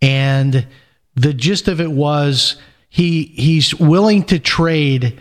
and 0.00 0.66
the 1.14 1.34
gist 1.34 1.68
of 1.68 1.80
it 1.80 1.90
was 1.90 2.56
he 2.88 3.24
he's 3.34 3.74
willing 3.74 4.24
to 4.24 4.38
trade 4.38 5.20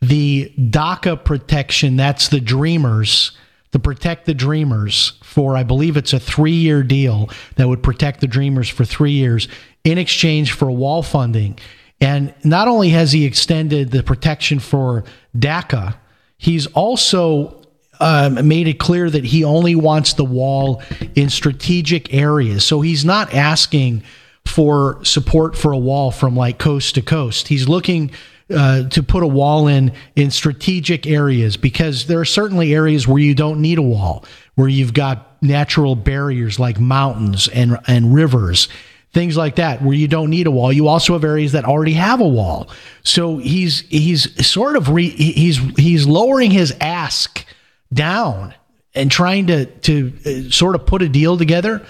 the 0.00 0.52
DACA 0.58 1.24
protection, 1.24 1.96
that's 1.96 2.28
the 2.28 2.40
Dreamers, 2.40 3.32
to 3.72 3.78
protect 3.78 4.26
the 4.26 4.34
Dreamers 4.34 5.12
for, 5.22 5.56
I 5.56 5.62
believe 5.62 5.96
it's 5.96 6.12
a 6.12 6.20
three 6.20 6.52
year 6.52 6.82
deal 6.82 7.30
that 7.56 7.68
would 7.68 7.82
protect 7.82 8.20
the 8.20 8.26
Dreamers 8.26 8.68
for 8.68 8.84
three 8.84 9.12
years 9.12 9.48
in 9.84 9.98
exchange 9.98 10.52
for 10.52 10.70
wall 10.70 11.02
funding. 11.02 11.58
And 12.00 12.34
not 12.44 12.66
only 12.66 12.88
has 12.90 13.12
he 13.12 13.24
extended 13.24 13.90
the 13.90 14.02
protection 14.02 14.58
for 14.58 15.04
DACA, 15.36 15.96
he's 16.38 16.66
also 16.68 17.59
um, 18.00 18.46
made 18.48 18.66
it 18.66 18.78
clear 18.78 19.08
that 19.10 19.24
he 19.24 19.44
only 19.44 19.74
wants 19.74 20.14
the 20.14 20.24
wall 20.24 20.82
in 21.14 21.30
strategic 21.30 22.12
areas. 22.14 22.64
So 22.64 22.80
he's 22.80 23.04
not 23.04 23.34
asking 23.34 24.02
for 24.46 25.04
support 25.04 25.56
for 25.56 25.72
a 25.72 25.78
wall 25.78 26.10
from 26.10 26.34
like 26.34 26.58
coast 26.58 26.94
to 26.96 27.02
coast. 27.02 27.48
He's 27.48 27.68
looking 27.68 28.10
uh, 28.54 28.88
to 28.88 29.02
put 29.02 29.22
a 29.22 29.26
wall 29.26 29.68
in 29.68 29.92
in 30.16 30.30
strategic 30.30 31.06
areas 31.06 31.56
because 31.56 32.06
there 32.06 32.18
are 32.18 32.24
certainly 32.24 32.74
areas 32.74 33.06
where 33.06 33.22
you 33.22 33.34
don't 33.34 33.60
need 33.60 33.78
a 33.78 33.82
wall, 33.82 34.24
where 34.56 34.68
you've 34.68 34.94
got 34.94 35.42
natural 35.42 35.94
barriers 35.94 36.58
like 36.58 36.80
mountains 36.80 37.48
and 37.48 37.78
and 37.86 38.12
rivers 38.12 38.68
things 39.12 39.36
like 39.36 39.56
that 39.56 39.82
where 39.82 39.94
you 39.94 40.06
don't 40.06 40.30
need 40.30 40.46
a 40.46 40.50
wall 40.50 40.72
you 40.72 40.86
also 40.86 41.14
have 41.14 41.24
areas 41.24 41.52
that 41.52 41.64
already 41.64 41.94
have 41.94 42.20
a 42.20 42.28
wall 42.28 42.68
so 43.02 43.38
he's 43.38 43.80
he's 43.88 44.46
sort 44.46 44.76
of 44.76 44.88
re, 44.90 45.08
he's 45.08 45.56
he's 45.76 46.06
lowering 46.06 46.50
his 46.50 46.76
ask 46.80 47.44
down 47.92 48.54
and 48.94 49.10
trying 49.10 49.46
to 49.48 49.66
to 49.66 50.12
uh, 50.26 50.50
sort 50.50 50.74
of 50.74 50.86
put 50.86 51.02
a 51.02 51.08
deal 51.08 51.36
together 51.36 51.84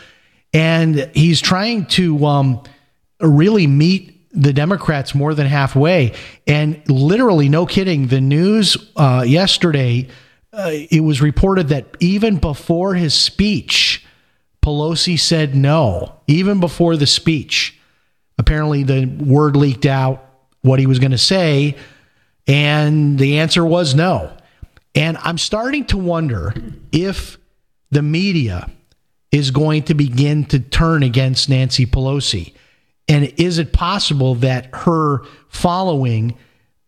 and 0.53 1.11
he's 1.15 1.41
trying 1.41 1.87
to 1.87 2.25
um, 2.27 2.63
really 3.21 3.67
meet 3.67 4.17
the 4.33 4.53
Democrats 4.53 5.15
more 5.15 5.35
than 5.35 5.47
halfway. 5.47 6.15
And 6.47 6.83
literally, 6.89 7.49
no 7.49 7.67
kidding, 7.67 8.09
the 8.09 8.21
news 8.21 8.77
uh, 8.97 9.25
yesterday, 9.27 10.09
uh, 10.53 10.71
it 10.73 11.01
was 11.01 11.21
reported 11.21 11.69
that 11.69 11.97
even 12.01 12.37
before 12.37 12.95
his 12.95 13.15
speech, 13.15 14.05
Pelosi 14.63 15.19
said 15.19 15.55
no, 15.55 16.21
even 16.27 16.61
before 16.61 16.97
the 16.97 17.07
speech. 17.07 17.79
Apparently, 18.39 18.83
the 18.83 19.07
word 19.07 19.57
leaked 19.57 19.87
out 19.87 20.25
what 20.63 20.79
he 20.79 20.87
was 20.87 20.99
going 20.99 21.11
to 21.11 21.19
say, 21.19 21.77
and 22.47 23.19
the 23.19 23.39
answer 23.39 23.65
was 23.65 23.95
no. 23.95 24.33
And 24.95 25.17
I'm 25.19 25.39
starting 25.39 25.85
to 25.87 25.99
wonder 25.99 26.55
if 26.93 27.39
the 27.91 28.03
media 28.03 28.71
is 29.33 29.51
going 29.51 29.85
to 29.85 29.95
begin 29.95 30.45
to 30.47 30.59
turn 30.59 31.03
against 31.03 31.49
Nancy 31.49 31.87
Pelosi. 31.87 32.53
And 33.09 33.33
is 33.37 33.59
it 33.59 33.73
possible 33.73 34.37
that 34.37 34.69
her 34.73 35.23
following, 35.49 36.37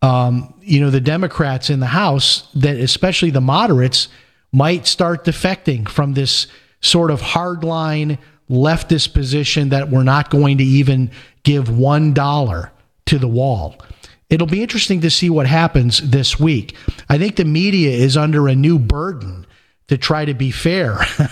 um, 0.02 0.54
you 0.60 0.80
know, 0.80 0.90
the 0.90 1.00
Democrats 1.00 1.70
in 1.70 1.80
the 1.80 1.86
House, 1.86 2.48
that 2.54 2.76
especially 2.76 3.30
the 3.30 3.40
moderates, 3.40 4.08
might 4.52 4.86
start 4.86 5.24
defecting 5.24 5.88
from 5.88 6.14
this 6.14 6.46
sort 6.80 7.10
of 7.10 7.20
hardline 7.20 8.18
leftist 8.50 9.14
position 9.14 9.70
that 9.70 9.88
we're 9.88 10.02
not 10.02 10.30
going 10.30 10.58
to 10.58 10.64
even 10.64 11.10
give 11.42 11.64
$1 11.64 12.70
to 13.06 13.18
the 13.18 13.28
wall. 13.28 13.76
It'll 14.32 14.46
be 14.46 14.62
interesting 14.62 15.02
to 15.02 15.10
see 15.10 15.28
what 15.28 15.46
happens 15.46 15.98
this 15.98 16.40
week. 16.40 16.74
I 17.06 17.18
think 17.18 17.36
the 17.36 17.44
media 17.44 17.90
is 17.90 18.16
under 18.16 18.48
a 18.48 18.54
new 18.54 18.78
burden 18.78 19.46
to 19.88 19.98
try 19.98 20.24
to 20.24 20.32
be 20.32 20.50
fair 20.50 20.94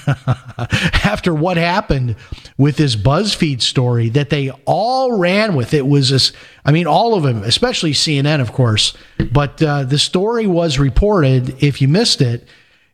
after 1.02 1.32
what 1.32 1.56
happened 1.56 2.14
with 2.58 2.76
this 2.76 2.96
BuzzFeed 2.96 3.62
story 3.62 4.10
that 4.10 4.28
they 4.28 4.50
all 4.66 5.16
ran 5.16 5.54
with. 5.54 5.72
It 5.72 5.86
was 5.86 6.10
this, 6.10 6.32
I 6.62 6.72
mean, 6.72 6.86
all 6.86 7.14
of 7.14 7.22
them, 7.22 7.42
especially 7.42 7.92
CNN, 7.92 8.42
of 8.42 8.52
course. 8.52 8.94
But 9.32 9.62
uh, 9.62 9.84
the 9.84 9.98
story 9.98 10.46
was 10.46 10.78
reported, 10.78 11.62
if 11.62 11.80
you 11.80 11.88
missed 11.88 12.20
it, 12.20 12.46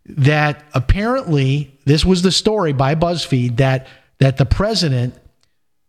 that 0.05 0.65
apparently 0.73 1.81
this 1.85 2.05
was 2.05 2.23
the 2.23 2.31
story 2.31 2.73
by 2.73 2.95
BuzzFeed 2.95 3.57
that 3.57 3.89
that 4.19 4.37
the 4.37 4.47
president 4.47 5.15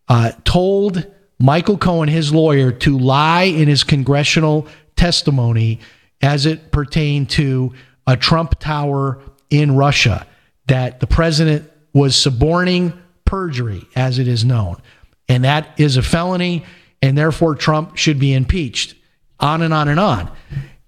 uh, 0.09 0.31
told 0.43 1.05
Michael 1.39 1.77
Cohen, 1.77 2.09
his 2.09 2.33
lawyer, 2.33 2.71
to 2.71 2.97
lie 2.97 3.43
in 3.43 3.67
his 3.67 3.83
congressional 3.83 4.67
testimony 4.95 5.79
as 6.21 6.45
it 6.45 6.71
pertained 6.71 7.29
to 7.31 7.73
a 8.07 8.17
Trump 8.17 8.59
Tower 8.59 9.21
in 9.49 9.75
Russia. 9.75 10.25
That 10.67 10.99
the 10.99 11.07
president 11.07 11.71
was 11.93 12.15
suborning 12.15 12.93
perjury, 13.23 13.85
as 13.95 14.19
it 14.19 14.27
is 14.27 14.43
known, 14.43 14.81
and 15.29 15.43
that 15.43 15.79
is 15.79 15.97
a 15.97 16.01
felony, 16.01 16.65
and 17.01 17.17
therefore 17.17 17.55
Trump 17.55 17.97
should 17.97 18.19
be 18.19 18.33
impeached. 18.33 18.95
On 19.39 19.61
and 19.61 19.71
on 19.71 19.87
and 19.87 19.99
on. 19.99 20.31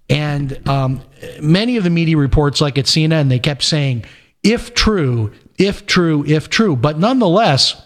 And 0.08 0.68
um, 0.68 1.02
many 1.40 1.76
of 1.76 1.84
the 1.84 1.90
media 1.90 2.16
reports, 2.16 2.60
like 2.60 2.76
at 2.78 2.86
CNN, 2.86 3.28
they 3.28 3.38
kept 3.38 3.62
saying, 3.62 4.04
if 4.42 4.74
true, 4.74 5.32
if 5.56 5.86
true, 5.86 6.24
if 6.26 6.50
true. 6.50 6.74
But 6.74 6.98
nonetheless, 6.98 7.80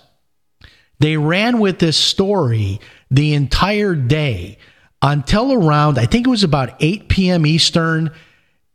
they 0.98 1.16
ran 1.16 1.58
with 1.58 1.78
this 1.78 1.96
story 1.96 2.80
the 3.10 3.34
entire 3.34 3.94
day 3.94 4.58
until 5.02 5.52
around, 5.52 5.98
I 5.98 6.06
think 6.06 6.26
it 6.26 6.30
was 6.30 6.44
about 6.44 6.74
8 6.80 7.08
p.m. 7.08 7.46
Eastern. 7.46 8.10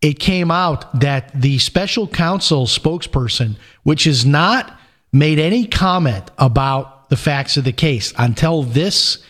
It 0.01 0.19
came 0.19 0.51
out 0.51 0.99
that 0.99 1.31
the 1.33 1.57
special 1.57 2.07
counsel 2.07 2.65
spokesperson, 2.67 3.57
which 3.83 4.03
has 4.03 4.25
not 4.25 4.79
made 5.11 5.39
any 5.39 5.65
comment 5.65 6.29
about 6.37 7.09
the 7.09 7.17
facts 7.17 7.57
of 7.57 7.63
the 7.63 7.71
case 7.71 8.13
until 8.17 8.63
this 8.63 9.23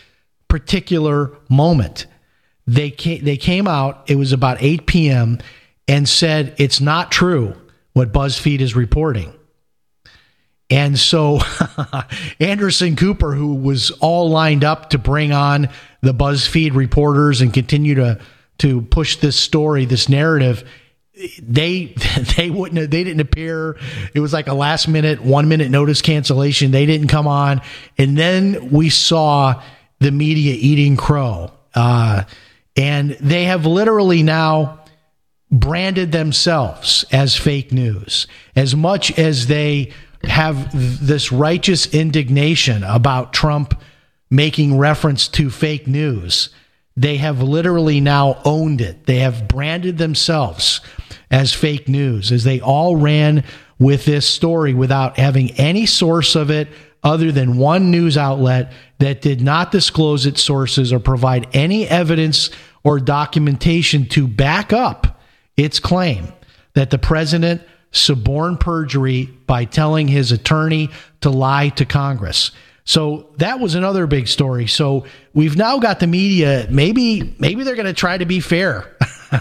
particular 0.48 1.36
moment 1.48 2.06
they 2.66 2.90
came, 2.90 3.24
they 3.24 3.36
came 3.36 3.66
out. 3.66 4.08
It 4.08 4.16
was 4.16 4.32
about 4.32 4.58
8 4.60 4.86
p.m. 4.86 5.38
and 5.88 6.08
said 6.08 6.54
it's 6.58 6.80
not 6.80 7.10
true 7.10 7.56
what 7.94 8.12
BuzzFeed 8.12 8.60
is 8.60 8.76
reporting. 8.76 9.32
And 10.70 10.98
so 10.98 11.40
Anderson 12.40 12.96
Cooper, 12.96 13.34
who 13.34 13.54
was 13.56 13.90
all 13.90 14.30
lined 14.30 14.64
up 14.64 14.90
to 14.90 14.98
bring 14.98 15.32
on 15.32 15.68
the 16.00 16.14
BuzzFeed 16.14 16.74
reporters 16.74 17.40
and 17.40 17.52
continue 17.52 17.96
to 17.96 18.20
to 18.58 18.82
push 18.82 19.16
this 19.16 19.36
story, 19.36 19.86
this 19.86 20.08
narrative, 20.08 20.68
they 21.42 21.86
they 22.36 22.50
wouldn't 22.50 22.90
they 22.90 23.04
didn't 23.04 23.20
appear. 23.20 23.76
It 24.14 24.20
was 24.20 24.32
like 24.32 24.46
a 24.46 24.54
last 24.54 24.86
minute, 24.86 25.20
one 25.20 25.48
minute 25.48 25.70
notice 25.70 26.02
cancellation. 26.02 26.70
They 26.70 26.86
didn't 26.86 27.08
come 27.08 27.26
on, 27.26 27.62
and 27.98 28.16
then 28.16 28.70
we 28.70 28.90
saw 28.90 29.62
the 29.98 30.12
media 30.12 30.54
eating 30.58 30.96
crow, 30.96 31.52
uh, 31.74 32.24
and 32.76 33.10
they 33.20 33.44
have 33.44 33.66
literally 33.66 34.22
now 34.22 34.84
branded 35.50 36.12
themselves 36.12 37.04
as 37.10 37.34
fake 37.34 37.72
news 37.72 38.28
as 38.54 38.76
much 38.76 39.18
as 39.18 39.48
they 39.48 39.92
have 40.24 40.70
this 41.06 41.32
righteous 41.32 41.86
indignation 41.94 42.82
about 42.82 43.32
Trump 43.32 43.80
making 44.30 44.78
reference 44.78 45.28
to 45.28 45.50
fake 45.50 45.86
news. 45.86 46.50
They 46.96 47.16
have 47.16 47.42
literally 47.42 48.00
now 48.00 48.40
owned 48.44 48.80
it. 48.80 49.06
They 49.06 49.18
have 49.18 49.48
branded 49.48 49.98
themselves 49.98 50.80
as 51.30 51.54
fake 51.54 51.88
news 51.88 52.32
as 52.32 52.44
they 52.44 52.60
all 52.60 52.96
ran 52.96 53.44
with 53.78 54.04
this 54.04 54.26
story 54.26 54.74
without 54.74 55.18
having 55.18 55.52
any 55.52 55.86
source 55.86 56.36
of 56.36 56.50
it 56.50 56.68
other 57.02 57.32
than 57.32 57.56
one 57.56 57.90
news 57.90 58.18
outlet 58.18 58.72
that 58.98 59.22
did 59.22 59.40
not 59.40 59.72
disclose 59.72 60.26
its 60.26 60.42
sources 60.42 60.92
or 60.92 61.00
provide 61.00 61.48
any 61.54 61.88
evidence 61.88 62.50
or 62.84 63.00
documentation 63.00 64.06
to 64.06 64.28
back 64.28 64.72
up 64.72 65.20
its 65.56 65.80
claim 65.80 66.28
that 66.74 66.90
the 66.90 66.98
president 66.98 67.62
suborned 67.92 68.60
perjury 68.60 69.26
by 69.46 69.64
telling 69.64 70.08
his 70.08 70.32
attorney 70.32 70.90
to 71.20 71.30
lie 71.30 71.68
to 71.70 71.84
Congress. 71.84 72.52
So 72.84 73.28
that 73.36 73.60
was 73.60 73.74
another 73.74 74.06
big 74.06 74.26
story. 74.26 74.66
So 74.66 75.04
we've 75.34 75.56
now 75.56 75.78
got 75.78 76.00
the 76.00 76.06
media. 76.06 76.66
Maybe 76.70 77.34
maybe 77.38 77.62
they're 77.62 77.76
going 77.76 77.86
to 77.86 77.92
try 77.92 78.18
to 78.18 78.26
be 78.26 78.40
fair. 78.40 78.96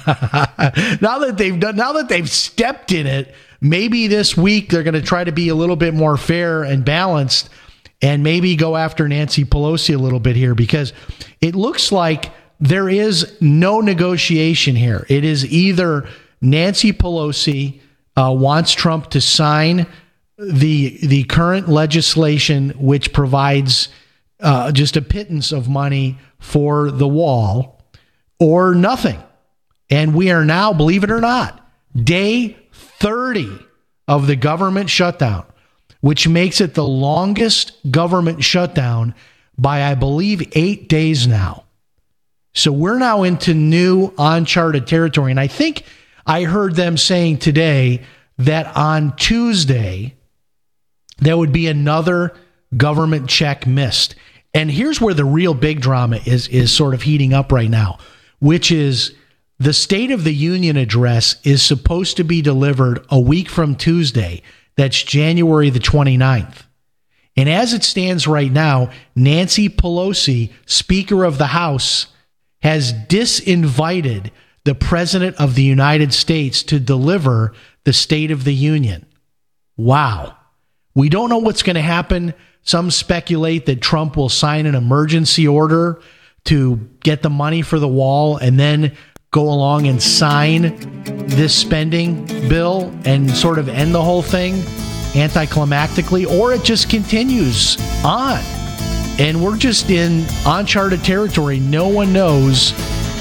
now 1.01 1.19
that 1.19 1.35
they've 1.37 1.59
done, 1.59 1.75
now 1.75 1.93
that 1.93 2.09
they've 2.09 2.29
stepped 2.29 2.91
in 2.91 3.07
it, 3.07 3.33
maybe 3.61 4.07
this 4.07 4.37
week 4.37 4.69
they're 4.69 4.83
going 4.83 4.93
to 4.93 5.01
try 5.01 5.23
to 5.23 5.31
be 5.31 5.49
a 5.49 5.55
little 5.55 5.75
bit 5.75 5.93
more 5.93 6.17
fair 6.17 6.63
and 6.63 6.85
balanced, 6.85 7.49
and 8.01 8.23
maybe 8.23 8.55
go 8.55 8.77
after 8.77 9.07
Nancy 9.07 9.45
Pelosi 9.45 9.95
a 9.95 9.97
little 9.97 10.19
bit 10.19 10.35
here 10.35 10.53
because 10.53 10.93
it 11.41 11.55
looks 11.55 11.91
like 11.91 12.31
there 12.59 12.89
is 12.89 13.35
no 13.41 13.81
negotiation 13.81 14.75
here. 14.75 15.05
It 15.09 15.23
is 15.23 15.45
either 15.45 16.07
Nancy 16.41 16.93
Pelosi 16.93 17.81
uh, 18.19 18.31
wants 18.31 18.73
Trump 18.73 19.09
to 19.11 19.21
sign 19.21 19.87
the 20.37 20.97
the 21.05 21.23
current 21.25 21.69
legislation, 21.69 22.71
which 22.71 23.13
provides 23.13 23.89
uh, 24.41 24.71
just 24.71 24.97
a 24.97 25.01
pittance 25.01 25.51
of 25.51 25.69
money 25.69 26.17
for 26.39 26.91
the 26.91 27.07
wall, 27.07 27.81
or 28.39 28.75
nothing. 28.75 29.21
And 29.89 30.13
we 30.13 30.31
are 30.31 30.45
now, 30.45 30.73
believe 30.73 31.03
it 31.03 31.11
or 31.11 31.21
not, 31.21 31.65
day 31.95 32.57
30 32.73 33.57
of 34.07 34.27
the 34.27 34.35
government 34.35 34.89
shutdown, 34.89 35.45
which 36.01 36.27
makes 36.27 36.61
it 36.61 36.73
the 36.73 36.87
longest 36.87 37.73
government 37.89 38.43
shutdown 38.43 39.15
by, 39.57 39.83
I 39.83 39.95
believe, 39.95 40.47
eight 40.53 40.89
days 40.89 41.25
now. 41.25 41.63
So 42.53 42.71
we're 42.71 42.99
now 42.99 43.23
into 43.23 43.53
new 43.53 44.13
uncharted 44.17 44.87
territory. 44.87 45.31
And 45.31 45.39
I 45.39 45.47
think 45.47 45.83
I 46.29 46.43
heard 46.43 46.75
them 46.75 46.95
saying 46.95 47.39
today 47.39 48.03
that 48.37 48.77
on 48.77 49.15
Tuesday, 49.15 50.13
there 51.17 51.35
would 51.35 51.51
be 51.51 51.67
another 51.67 52.35
government 52.77 53.27
check 53.27 53.65
missed. 53.65 54.13
And 54.53 54.69
here's 54.69 55.01
where 55.01 55.15
the 55.15 55.25
real 55.25 55.55
big 55.55 55.81
drama 55.81 56.19
is 56.25 56.47
is 56.49 56.71
sort 56.71 56.93
of 56.93 57.01
heating 57.01 57.33
up 57.33 57.51
right 57.51 57.69
now, 57.69 57.97
which 58.37 58.71
is 58.71 59.15
the 59.57 59.73
State 59.73 60.11
of 60.11 60.23
the 60.23 60.33
Union 60.33 60.77
address 60.77 61.35
is 61.43 61.63
supposed 61.63 62.15
to 62.17 62.23
be 62.23 62.43
delivered 62.43 63.03
a 63.09 63.19
week 63.19 63.49
from 63.49 63.75
Tuesday. 63.75 64.43
That's 64.77 65.01
January 65.01 65.71
the 65.71 65.79
29th. 65.79 66.61
And 67.37 67.49
as 67.49 67.73
it 67.73 67.83
stands 67.83 68.27
right 68.27 68.51
now, 68.51 68.91
Nancy 69.15 69.67
Pelosi, 69.67 70.51
Speaker 70.67 71.23
of 71.23 71.39
the 71.39 71.47
House, 71.47 72.05
has 72.61 72.93
disinvited 72.93 74.29
the 74.63 74.75
President 74.75 75.35
of 75.37 75.55
the 75.55 75.63
United 75.63 76.13
States 76.13 76.63
to 76.63 76.79
deliver 76.79 77.53
the 77.85 77.93
State 77.93 78.31
of 78.31 78.43
the 78.43 78.53
Union. 78.53 79.05
Wow. 79.77 80.35
We 80.93 81.09
don't 81.09 81.29
know 81.29 81.37
what's 81.37 81.63
going 81.63 81.75
to 81.75 81.81
happen. 81.81 82.33
Some 82.63 82.91
speculate 82.91 83.65
that 83.67 83.81
Trump 83.81 84.17
will 84.17 84.29
sign 84.29 84.65
an 84.65 84.75
emergency 84.75 85.47
order 85.47 86.01
to 86.45 86.77
get 87.01 87.21
the 87.21 87.29
money 87.29 87.61
for 87.61 87.79
the 87.79 87.87
wall 87.87 88.37
and 88.37 88.59
then 88.59 88.95
go 89.31 89.43
along 89.43 89.87
and 89.87 90.01
sign 90.01 91.03
this 91.27 91.55
spending 91.55 92.25
bill 92.49 92.93
and 93.05 93.29
sort 93.29 93.59
of 93.59 93.69
end 93.69 93.93
the 93.93 94.01
whole 94.01 94.23
thing 94.23 94.55
anticlimactically, 95.13 96.27
or 96.27 96.53
it 96.53 96.63
just 96.63 96.89
continues 96.89 97.77
on. 98.03 98.39
And 99.19 99.43
we're 99.43 99.57
just 99.57 99.89
in 99.89 100.25
uncharted 100.45 101.03
territory. 101.03 101.59
No 101.59 101.87
one 101.87 102.13
knows 102.13 102.73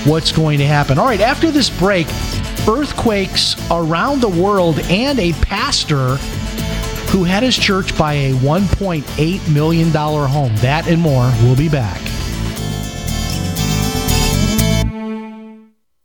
what's 0.09 0.33
going 0.33 0.59
to 0.59 0.67
happen. 0.67 0.99
All 0.99 1.07
right, 1.07 1.21
after 1.21 1.51
this 1.51 1.69
break, 1.69 2.07
earthquakes 2.69 3.55
around 3.71 4.21
the 4.21 4.29
world 4.29 4.79
and 4.85 5.19
a 5.19 5.33
pastor 5.35 6.17
who 7.11 7.25
had 7.25 7.43
his 7.43 7.57
church 7.57 7.97
buy 7.97 8.15
a 8.15 8.33
$1.8 8.35 9.55
million 9.55 9.91
home. 9.91 10.55
That 10.57 10.89
and 10.89 11.01
more. 11.01 11.33
We'll 11.43 11.57
be 11.57 11.69
back. 11.69 12.01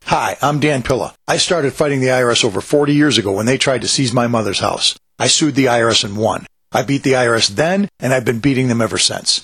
Hi, 0.06 0.38
I'm 0.42 0.60
Dan 0.60 0.84
Pilla. 0.84 1.16
I 1.28 1.38
started 1.38 1.74
fighting 1.74 2.00
the 2.00 2.08
IRS 2.08 2.46
over 2.46 2.62
40 2.62 2.94
years 2.94 3.18
ago 3.18 3.32
when 3.32 3.46
they 3.46 3.58
tried 3.58 3.82
to 3.82 3.88
seize 3.88 4.14
my 4.14 4.28
mother's 4.28 4.60
house. 4.60 4.96
I 5.18 5.28
sued 5.28 5.56
the 5.56 5.66
IRS 5.66 6.04
and 6.04 6.18
won. 6.18 6.46
I 6.72 6.84
beat 6.84 7.04
the 7.04 7.14
IRS 7.14 7.50
then, 7.50 7.90
and 8.00 8.14
I've 8.14 8.26
been 8.26 8.40
beating 8.40 8.68
them 8.68 8.82
ever 8.82 8.98
since. 8.98 9.44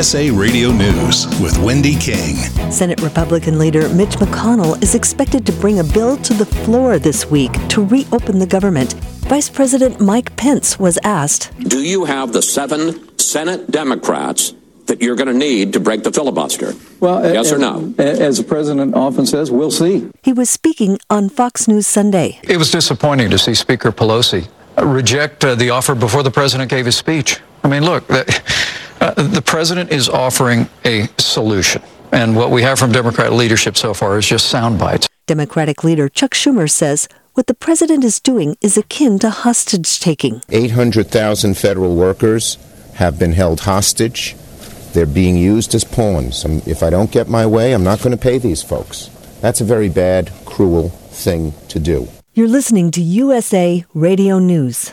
USA 0.00 0.30
Radio 0.30 0.72
News 0.72 1.26
with 1.42 1.58
Wendy 1.58 1.94
King. 1.94 2.36
Senate 2.72 3.02
Republican 3.02 3.58
leader 3.58 3.86
Mitch 3.90 4.14
McConnell 4.16 4.82
is 4.82 4.94
expected 4.94 5.44
to 5.44 5.52
bring 5.52 5.80
a 5.80 5.84
bill 5.84 6.16
to 6.16 6.32
the 6.32 6.46
floor 6.46 6.98
this 6.98 7.26
week 7.26 7.52
to 7.68 7.84
reopen 7.84 8.38
the 8.38 8.46
government. 8.46 8.94
Vice 9.28 9.50
President 9.50 10.00
Mike 10.00 10.34
Pence 10.36 10.78
was 10.78 10.98
asked 11.04 11.52
Do 11.58 11.82
you 11.82 12.06
have 12.06 12.32
the 12.32 12.40
seven 12.40 13.18
Senate 13.18 13.70
Democrats 13.70 14.54
that 14.86 15.02
you're 15.02 15.16
going 15.16 15.28
to 15.28 15.34
need 15.34 15.74
to 15.74 15.80
break 15.80 16.02
the 16.02 16.12
filibuster? 16.12 16.72
Well, 17.00 17.22
yes 17.22 17.48
as, 17.48 17.52
or 17.52 17.58
no? 17.58 17.94
As 17.98 18.38
the 18.38 18.44
president 18.44 18.94
often 18.94 19.26
says, 19.26 19.50
we'll 19.50 19.70
see. 19.70 20.08
He 20.22 20.32
was 20.32 20.48
speaking 20.48 20.98
on 21.10 21.28
Fox 21.28 21.68
News 21.68 21.86
Sunday. 21.86 22.40
It 22.44 22.56
was 22.56 22.70
disappointing 22.70 23.28
to 23.28 23.38
see 23.38 23.52
Speaker 23.52 23.92
Pelosi 23.92 24.48
reject 24.82 25.44
uh, 25.44 25.54
the 25.56 25.68
offer 25.68 25.94
before 25.94 26.22
the 26.22 26.30
president 26.30 26.70
gave 26.70 26.86
his 26.86 26.96
speech. 26.96 27.38
I 27.62 27.68
mean, 27.68 27.84
look, 27.84 28.06
the, 28.06 28.24
uh, 29.16 29.22
the 29.22 29.42
president 29.42 29.90
is 29.90 30.08
offering 30.08 30.68
a 30.84 31.08
solution. 31.18 31.82
And 32.12 32.36
what 32.36 32.50
we 32.50 32.62
have 32.62 32.78
from 32.78 32.92
Democrat 32.92 33.32
leadership 33.32 33.76
so 33.76 33.94
far 33.94 34.18
is 34.18 34.26
just 34.26 34.46
sound 34.48 34.78
bites. 34.78 35.08
Democratic 35.26 35.84
leader 35.84 36.08
Chuck 36.08 36.32
Schumer 36.32 36.68
says 36.68 37.08
what 37.34 37.46
the 37.46 37.54
president 37.54 38.04
is 38.04 38.18
doing 38.18 38.56
is 38.60 38.76
akin 38.76 39.18
to 39.20 39.30
hostage 39.30 40.00
taking. 40.00 40.42
800,000 40.48 41.56
federal 41.56 41.94
workers 41.94 42.58
have 42.94 43.18
been 43.18 43.32
held 43.32 43.60
hostage. 43.60 44.34
They're 44.92 45.06
being 45.06 45.36
used 45.36 45.74
as 45.74 45.84
pawns. 45.84 46.44
If 46.66 46.82
I 46.82 46.90
don't 46.90 47.12
get 47.12 47.28
my 47.28 47.46
way, 47.46 47.72
I'm 47.72 47.84
not 47.84 48.00
going 48.00 48.10
to 48.10 48.20
pay 48.22 48.38
these 48.38 48.62
folks. 48.62 49.08
That's 49.40 49.60
a 49.60 49.64
very 49.64 49.88
bad, 49.88 50.32
cruel 50.44 50.88
thing 50.88 51.52
to 51.68 51.78
do. 51.78 52.08
You're 52.34 52.48
listening 52.48 52.90
to 52.92 53.00
USA 53.00 53.84
Radio 53.94 54.38
News. 54.38 54.92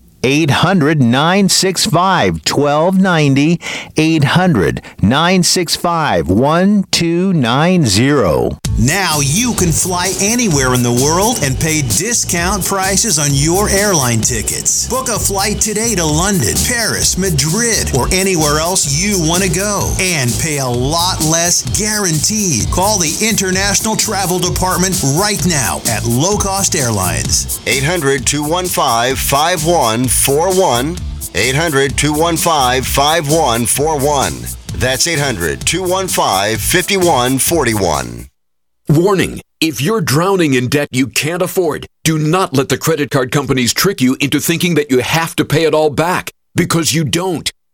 800 0.23 1.01
965 1.01 2.45
1290. 2.45 3.59
800 3.97 4.81
965 5.01 6.29
1290. 6.29 8.57
Now 8.79 9.19
you 9.21 9.53
can 9.53 9.71
fly 9.71 10.13
anywhere 10.21 10.73
in 10.73 10.81
the 10.81 10.91
world 10.91 11.37
and 11.43 11.59
pay 11.59 11.81
discount 11.81 12.65
prices 12.65 13.19
on 13.19 13.29
your 13.31 13.69
airline 13.69 14.21
tickets. 14.21 14.87
Book 14.89 15.09
a 15.09 15.19
flight 15.19 15.61
today 15.61 15.93
to 15.95 16.05
London, 16.05 16.55
Paris, 16.65 17.17
Madrid, 17.17 17.93
or 17.97 18.07
anywhere 18.13 18.59
else 18.59 18.87
you 18.89 19.17
want 19.27 19.43
to 19.43 19.49
go 19.49 19.93
and 19.99 20.31
pay 20.41 20.59
a 20.59 20.67
lot 20.67 21.19
less 21.21 21.61
guaranteed. 21.77 22.69
Call 22.71 22.97
the 22.97 23.13
International 23.21 23.95
Travel 23.95 24.39
Department 24.39 24.95
right 25.17 25.41
now 25.45 25.81
at 25.89 26.05
Low 26.05 26.37
Cost 26.37 26.75
Airlines. 26.75 27.59
800 27.67 28.25
215 28.25 30.07
5141. 30.11 30.97
800 31.33 31.97
215 31.97 32.83
5141. 32.83 34.33
That's 34.79 35.07
800 35.07 35.61
215 35.65 36.57
5141. 36.57 38.27
Warning 38.89 39.41
if 39.61 39.79
you're 39.79 40.01
drowning 40.01 40.55
in 40.55 40.69
debt 40.69 40.87
you 40.91 41.05
can't 41.05 41.43
afford, 41.43 41.85
do 42.03 42.17
not 42.17 42.53
let 42.53 42.69
the 42.69 42.79
credit 42.79 43.11
card 43.11 43.31
companies 43.31 43.75
trick 43.75 44.01
you 44.01 44.17
into 44.19 44.39
thinking 44.39 44.73
that 44.73 44.89
you 44.89 44.99
have 44.99 45.35
to 45.35 45.45
pay 45.45 45.65
it 45.65 45.75
all 45.75 45.91
back, 45.91 46.31
because 46.55 46.95
you 46.95 47.03
don't. 47.03 47.51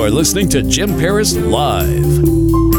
are 0.00 0.10
listening 0.10 0.48
to 0.48 0.62
Jim 0.62 0.98
Paris 0.98 1.36
Live. 1.36 2.28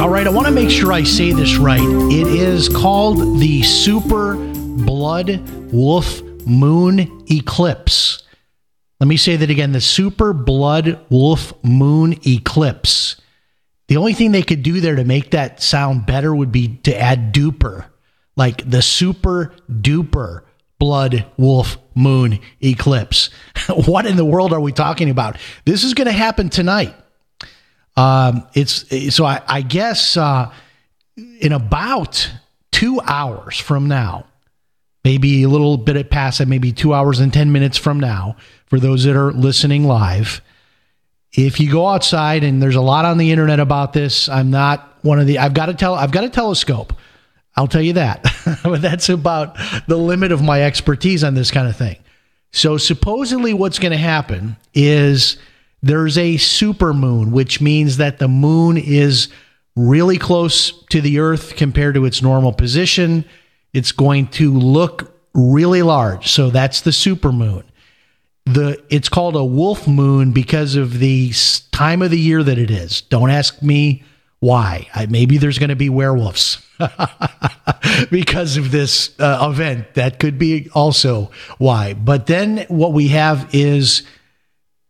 All 0.02 0.10
right, 0.10 0.28
I 0.28 0.30
want 0.30 0.48
to 0.48 0.52
make 0.52 0.70
sure 0.70 0.92
I 0.92 1.04
say 1.04 1.32
this 1.32 1.56
right. 1.58 1.80
It 1.80 2.28
is 2.28 2.68
called 2.68 3.40
the 3.40 3.64
Super 3.64 4.36
Blood 4.36 5.42
Wolf 5.72 6.22
Moon 6.46 7.26
Eclipse. 7.32 8.24
Let 9.00 9.08
me 9.08 9.18
say 9.18 9.38
that 9.38 9.50
again 9.50 9.72
the 9.72 9.82
Super 9.82 10.34
Blood 10.34 11.00
Wolf 11.10 11.54
Moon 11.64 12.20
Eclipse. 12.26 13.16
The 13.88 13.98
only 13.98 14.14
thing 14.14 14.32
they 14.32 14.44
could 14.44 14.64
do 14.64 14.82
there 14.82 14.96
to 14.96 15.06
make 15.06 15.32
that 15.32 15.62
sound 15.62 16.06
better 16.06 16.36
would 16.36 16.52
be 16.52 16.78
to 16.84 17.00
add 17.00 17.34
duper, 17.34 17.86
like 18.36 18.70
the 18.70 18.82
Super 18.82 19.54
Duper 19.72 20.42
Blood 20.80 21.26
Wolf 21.38 21.78
Moon 21.94 22.40
Eclipse. 22.62 23.30
what 23.70 24.06
in 24.06 24.18
the 24.18 24.26
world 24.26 24.52
are 24.52 24.60
we 24.60 24.72
talking 24.74 25.10
about? 25.10 25.38
This 25.64 25.84
is 25.84 25.94
going 25.94 26.08
to 26.08 26.12
happen 26.12 26.50
tonight. 26.50 26.94
Um, 27.98 28.48
it's 28.54 29.14
so 29.16 29.26
I, 29.26 29.42
I 29.48 29.62
guess 29.62 30.18
uh, 30.18 30.52
in 31.40 31.52
about 31.52 32.30
two 32.72 33.00
hours 33.02 33.58
from 33.58 33.88
now, 33.88 34.26
maybe 35.04 35.44
a 35.44 35.50
little 35.50 35.78
bit 35.78 36.10
past 36.10 36.40
that, 36.40 36.48
maybe 36.48 36.72
two 36.72 36.94
hours 36.94 37.20
and 37.20 37.32
ten 37.32 37.52
minutes 37.52 37.78
from 37.78 38.00
now, 38.00 38.36
for 38.66 38.80
those 38.80 39.04
that 39.06 39.16
are 39.16 39.32
listening 39.32 39.86
live. 39.86 40.42
If 41.32 41.60
you 41.60 41.70
go 41.70 41.88
outside 41.88 42.44
and 42.44 42.62
there's 42.62 42.76
a 42.76 42.82
lot 42.82 43.06
on 43.06 43.18
the 43.18 43.32
internet 43.32 43.60
about 43.60 43.94
this, 43.94 44.30
I'm 44.30 44.52
not 44.52 44.98
one 45.02 45.20
of 45.20 45.28
the. 45.28 45.40
I've 45.40 45.54
got 45.54 45.68
to 45.68 45.74
tell. 45.74 45.96
I've 45.96 46.12
got 46.12 46.24
a 46.24 46.30
telescope. 46.30 46.94
I'll 47.58 47.68
tell 47.68 47.82
you 47.82 47.94
that. 47.94 48.26
but 48.64 48.82
that's 48.82 49.08
about 49.10 49.58
the 49.88 49.98
limit 49.98 50.32
of 50.32 50.42
my 50.42 50.64
expertise 50.64 51.24
on 51.24 51.34
this 51.34 51.52
kind 51.52 51.68
of 51.68 51.76
thing. 51.76 51.98
So 52.52 52.78
supposedly, 52.78 53.54
what's 53.54 53.80
going 53.80 53.92
to 53.92 53.98
happen 53.98 54.58
is 54.74 55.38
there's 55.86 56.18
a 56.18 56.38
super 56.38 56.96
moon, 56.96 57.30
which 57.30 57.62
means 57.62 57.98
that 57.98 58.18
the 58.18 58.28
moon 58.28 58.76
is 58.76 59.30
really 59.76 60.18
close 60.18 60.84
to 60.86 61.00
the 61.00 61.20
Earth 61.20 61.56
compared 61.56 61.94
to 61.94 62.06
its 62.06 62.24
normal 62.24 62.52
position. 62.52 63.24
It's 63.72 63.92
going 63.92 64.30
to 64.30 64.52
look 64.52 65.16
really 65.36 65.84
large. 65.84 66.32
So 66.32 66.50
that's 66.50 66.82
the 66.82 66.92
super 66.92 67.32
moon. 67.32 67.64
The 68.46 68.84
it's 68.90 69.10
called 69.10 69.36
a 69.36 69.46
wolf 69.46 69.88
moon 69.88 70.32
because 70.32 70.76
of 70.76 70.98
the 70.98 71.32
time 71.72 72.02
of 72.02 72.10
the 72.10 72.20
year 72.20 72.42
that 72.42 72.58
it 72.58 72.72
is. 72.72 73.02
Don't 73.02 73.30
ask 73.30 73.62
me 73.62 74.04
why. 74.40 74.88
I, 74.96 75.06
maybe 75.06 75.38
there's 75.38 75.60
going 75.60 75.70
to 75.70 75.76
be 75.76 75.90
werewolves 75.90 76.66
because 78.10 78.58
of 78.58 78.72
this 78.72 79.20
uh, 79.20 79.48
event. 79.52 79.94
That 79.94 80.18
could 80.18 80.40
be 80.40 80.68
also 80.74 81.30
why. 81.60 81.94
But 81.94 82.26
then 82.26 82.66
what 82.70 82.94
we 82.94 83.10
have 83.10 83.54
is 83.54 84.02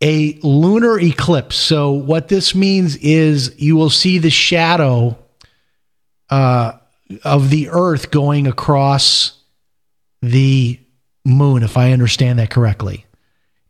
a 0.02 0.40
lunar 0.44 1.00
eclipse. 1.00 1.56
So 1.56 1.92
what 1.92 2.28
this 2.28 2.54
means 2.54 2.96
is 2.98 3.56
you 3.60 3.76
will 3.76 3.90
see 3.90 4.18
the 4.18 4.30
shadow 4.30 5.18
uh, 6.30 6.74
of 7.24 7.50
the 7.50 7.70
Earth 7.70 8.12
going 8.12 8.48
across 8.48 9.40
the 10.22 10.80
moon, 11.24 11.64
if 11.64 11.78
I 11.78 11.92
understand 11.92 12.40
that 12.40 12.50
correctly. 12.50 13.06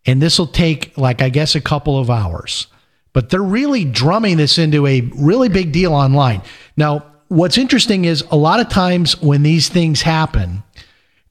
And 0.05 0.21
this 0.21 0.37
will 0.37 0.47
take, 0.47 0.97
like, 0.97 1.21
I 1.21 1.29
guess, 1.29 1.55
a 1.55 1.61
couple 1.61 1.99
of 1.99 2.09
hours. 2.09 2.67
But 3.13 3.29
they're 3.29 3.41
really 3.41 3.85
drumming 3.85 4.37
this 4.37 4.57
into 4.57 4.85
a 4.85 5.01
really 5.15 5.49
big 5.49 5.71
deal 5.71 5.93
online. 5.93 6.41
Now, 6.75 7.05
what's 7.27 7.57
interesting 7.57 8.05
is 8.05 8.23
a 8.29 8.35
lot 8.35 8.59
of 8.59 8.69
times 8.69 9.21
when 9.21 9.43
these 9.43 9.69
things 9.69 10.01
happen, 10.01 10.63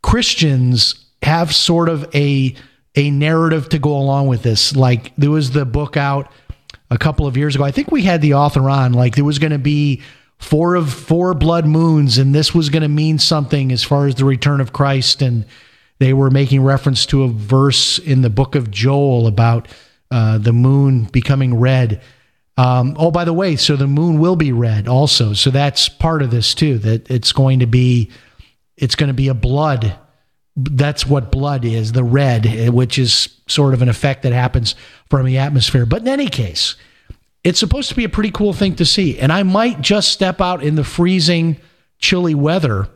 Christians 0.03 0.95
have 1.23 1.55
sort 1.55 1.89
of 1.89 2.09
a 2.15 2.55
a 2.97 3.11
narrative 3.11 3.69
to 3.71 3.79
go 3.79 3.97
along 3.97 4.29
with 4.29 4.43
this. 4.43 4.77
Like 4.77 5.15
there 5.17 5.31
was 5.31 5.51
the 5.51 5.65
book 5.65 5.97
out 5.97 6.31
a 6.91 6.99
couple 6.99 7.27
of 7.27 7.37
years 7.37 7.55
ago. 7.55 7.65
I 7.65 7.71
think 7.71 7.91
we 7.91 8.03
had 8.03 8.23
the 8.23 8.35
author 8.35 8.69
on. 8.71 8.93
Like 8.93 9.17
there 9.17 9.25
was 9.25 9.39
going 9.39 9.53
to 9.53 9.59
be 9.59 10.03
four 10.39 10.75
of 10.75 10.93
four 10.93 11.35
blood 11.35 11.67
moons, 11.67 12.19
and 12.19 12.35
this 12.35 12.55
was 12.55 12.69
going 12.69 12.83
to 12.83 12.89
mean 12.89 13.19
something 13.19 13.73
as 13.73 13.83
far 13.83 14.07
as 14.07 14.15
the 14.15 14.25
return 14.25 14.61
of 14.61 14.73
Christ. 14.73 15.23
And 15.23 15.45
they 15.99 16.13
were 16.13 16.31
making 16.31 16.63
reference 16.63 17.07
to 17.07 17.25
a 17.25 17.29
verse 17.29 17.99
in 17.99 18.23
the 18.23 18.31
book 18.31 18.55
of 18.55 18.71
Joel 18.71 19.27
about 19.27 19.69
uh, 20.11 20.39
the 20.39 20.53
moon 20.53 21.05
becoming 21.05 21.59
red. 21.59 22.01
Um, 22.57 22.95
oh, 22.99 23.11
by 23.11 23.25
the 23.25 23.33
way, 23.33 23.57
so 23.57 23.75
the 23.75 23.89
moon 23.89 24.21
will 24.21 24.37
be 24.37 24.53
red 24.53 24.87
also. 24.87 25.33
So 25.33 25.51
that's 25.51 25.89
part 25.89 26.23
of 26.23 26.31
this 26.31 26.55
too. 26.55 26.79
That 26.79 27.11
it's 27.11 27.33
going 27.33 27.59
to 27.61 27.67
be, 27.67 28.11
it's 28.77 28.95
going 28.95 29.09
to 29.09 29.15
be 29.15 29.29
a 29.29 29.35
blood. 29.35 29.99
That's 30.57 31.07
what 31.07 31.33
blood 31.33 31.65
is, 31.65 31.93
the 31.93 32.05
red, 32.05 32.71
which 32.71 32.99
is 32.99 33.41
sort 33.47 33.75
of 33.75 33.83
an 33.83 33.89
effect 33.89 34.23
that 34.23 34.33
happens 34.33 34.75
from 35.11 35.27
the 35.27 35.39
atmosphere. 35.39 35.85
But 35.85 36.03
in 36.03 36.09
any 36.09 36.29
case, 36.29 36.77
it's 37.43 37.59
supposed 37.59 37.89
to 37.91 37.95
be 37.95 38.05
a 38.05 38.09
pretty 38.09 38.31
cool 38.31 38.53
thing 38.53 38.77
to 38.77 38.85
see. 38.85 39.19
And 39.19 39.33
I 39.33 39.43
might 39.43 39.81
just 39.81 40.13
step 40.13 40.41
out 40.41 40.63
in 40.63 40.77
the 40.77 40.85
freezing, 40.85 41.59
chilly 41.99 42.35
weather 42.35 42.89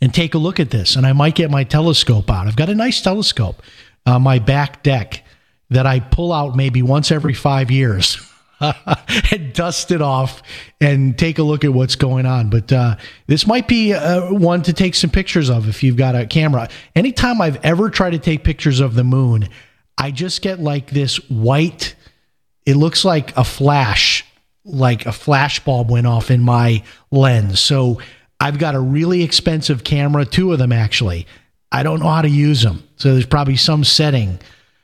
and 0.00 0.14
take 0.14 0.34
a 0.34 0.38
look 0.38 0.60
at 0.60 0.70
this. 0.70 0.96
And 0.96 1.06
I 1.06 1.12
might 1.12 1.34
get 1.34 1.50
my 1.50 1.64
telescope 1.64 2.30
out. 2.30 2.46
I've 2.46 2.56
got 2.56 2.68
a 2.68 2.74
nice 2.74 3.00
telescope 3.00 3.62
on 4.06 4.14
uh, 4.14 4.18
my 4.18 4.38
back 4.38 4.82
deck 4.82 5.24
that 5.70 5.86
I 5.86 6.00
pull 6.00 6.32
out 6.32 6.56
maybe 6.56 6.82
once 6.82 7.10
every 7.10 7.34
five 7.34 7.70
years. 7.70 8.18
and 9.32 9.52
dust 9.52 9.90
it 9.90 10.02
off 10.02 10.42
and 10.80 11.18
take 11.18 11.38
a 11.38 11.42
look 11.42 11.64
at 11.64 11.72
what's 11.72 11.96
going 11.96 12.26
on. 12.26 12.50
But 12.50 12.72
uh, 12.72 12.96
this 13.26 13.46
might 13.46 13.68
be 13.68 13.94
uh, 13.94 14.32
one 14.32 14.62
to 14.62 14.72
take 14.72 14.94
some 14.94 15.10
pictures 15.10 15.48
of 15.50 15.68
if 15.68 15.82
you've 15.82 15.96
got 15.96 16.14
a 16.14 16.26
camera. 16.26 16.68
Anytime 16.94 17.40
I've 17.40 17.64
ever 17.64 17.90
tried 17.90 18.10
to 18.10 18.18
take 18.18 18.44
pictures 18.44 18.80
of 18.80 18.94
the 18.94 19.04
moon, 19.04 19.48
I 19.96 20.10
just 20.10 20.42
get 20.42 20.60
like 20.60 20.90
this 20.90 21.16
white, 21.28 21.94
it 22.66 22.76
looks 22.76 23.04
like 23.04 23.36
a 23.36 23.44
flash, 23.44 24.24
like 24.64 25.06
a 25.06 25.12
flash 25.12 25.64
bulb 25.64 25.90
went 25.90 26.06
off 26.06 26.30
in 26.30 26.40
my 26.40 26.82
lens. 27.10 27.60
So 27.60 28.00
I've 28.38 28.58
got 28.58 28.74
a 28.74 28.80
really 28.80 29.22
expensive 29.22 29.84
camera, 29.84 30.24
two 30.24 30.52
of 30.52 30.58
them 30.58 30.72
actually. 30.72 31.26
I 31.72 31.82
don't 31.82 32.00
know 32.00 32.08
how 32.08 32.22
to 32.22 32.28
use 32.28 32.62
them. 32.62 32.82
So 32.96 33.12
there's 33.12 33.26
probably 33.26 33.56
some 33.56 33.84
setting 33.84 34.38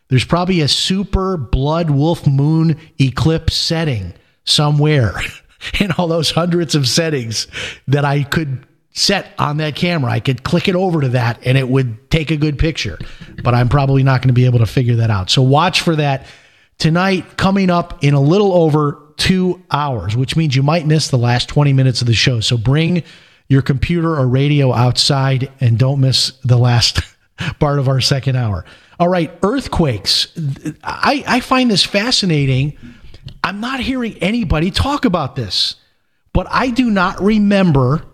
there's 0.08 0.24
probably 0.24 0.60
a 0.60 0.68
super 0.68 1.36
blood 1.36 1.90
wolf 1.90 2.26
moon 2.26 2.78
eclipse 3.00 3.54
setting 3.54 4.14
somewhere 4.44 5.14
in 5.80 5.92
all 5.92 6.08
those 6.08 6.30
hundreds 6.30 6.74
of 6.74 6.88
settings 6.88 7.48
that 7.88 8.04
I 8.04 8.22
could 8.22 8.66
set 8.92 9.34
on 9.38 9.58
that 9.58 9.76
camera. 9.76 10.10
I 10.10 10.20
could 10.20 10.42
click 10.42 10.68
it 10.68 10.74
over 10.74 11.02
to 11.02 11.08
that 11.10 11.38
and 11.44 11.58
it 11.58 11.68
would 11.68 12.10
take 12.10 12.30
a 12.30 12.36
good 12.36 12.58
picture. 12.58 12.98
But 13.42 13.54
I'm 13.54 13.68
probably 13.68 14.02
not 14.02 14.22
going 14.22 14.28
to 14.28 14.34
be 14.34 14.46
able 14.46 14.60
to 14.60 14.66
figure 14.66 14.96
that 14.96 15.10
out. 15.10 15.28
So 15.28 15.42
watch 15.42 15.82
for 15.82 15.96
that 15.96 16.26
tonight 16.78 17.36
coming 17.36 17.68
up 17.68 18.02
in 18.02 18.14
a 18.14 18.20
little 18.20 18.54
over 18.54 19.02
two 19.18 19.62
hours, 19.70 20.16
which 20.16 20.36
means 20.36 20.56
you 20.56 20.62
might 20.62 20.86
miss 20.86 21.08
the 21.08 21.18
last 21.18 21.48
20 21.48 21.72
minutes 21.72 22.00
of 22.00 22.06
the 22.06 22.14
show. 22.14 22.40
So 22.40 22.56
bring 22.56 23.02
your 23.48 23.62
computer 23.62 24.16
or 24.16 24.26
radio 24.26 24.72
outside 24.72 25.50
and 25.60 25.78
don't 25.78 26.00
miss 26.00 26.32
the 26.44 26.58
last 26.58 27.00
part 27.58 27.78
of 27.78 27.88
our 27.88 28.00
second 28.00 28.36
hour. 28.36 28.64
All 28.98 29.08
right, 29.08 29.30
earthquakes. 29.42 30.28
I, 30.82 31.22
I 31.26 31.40
find 31.40 31.70
this 31.70 31.84
fascinating. 31.84 32.78
I'm 33.44 33.60
not 33.60 33.80
hearing 33.80 34.16
anybody 34.22 34.70
talk 34.70 35.04
about 35.04 35.36
this, 35.36 35.76
but 36.32 36.46
I 36.50 36.70
do 36.70 36.90
not 36.90 37.20
remember 37.20 38.04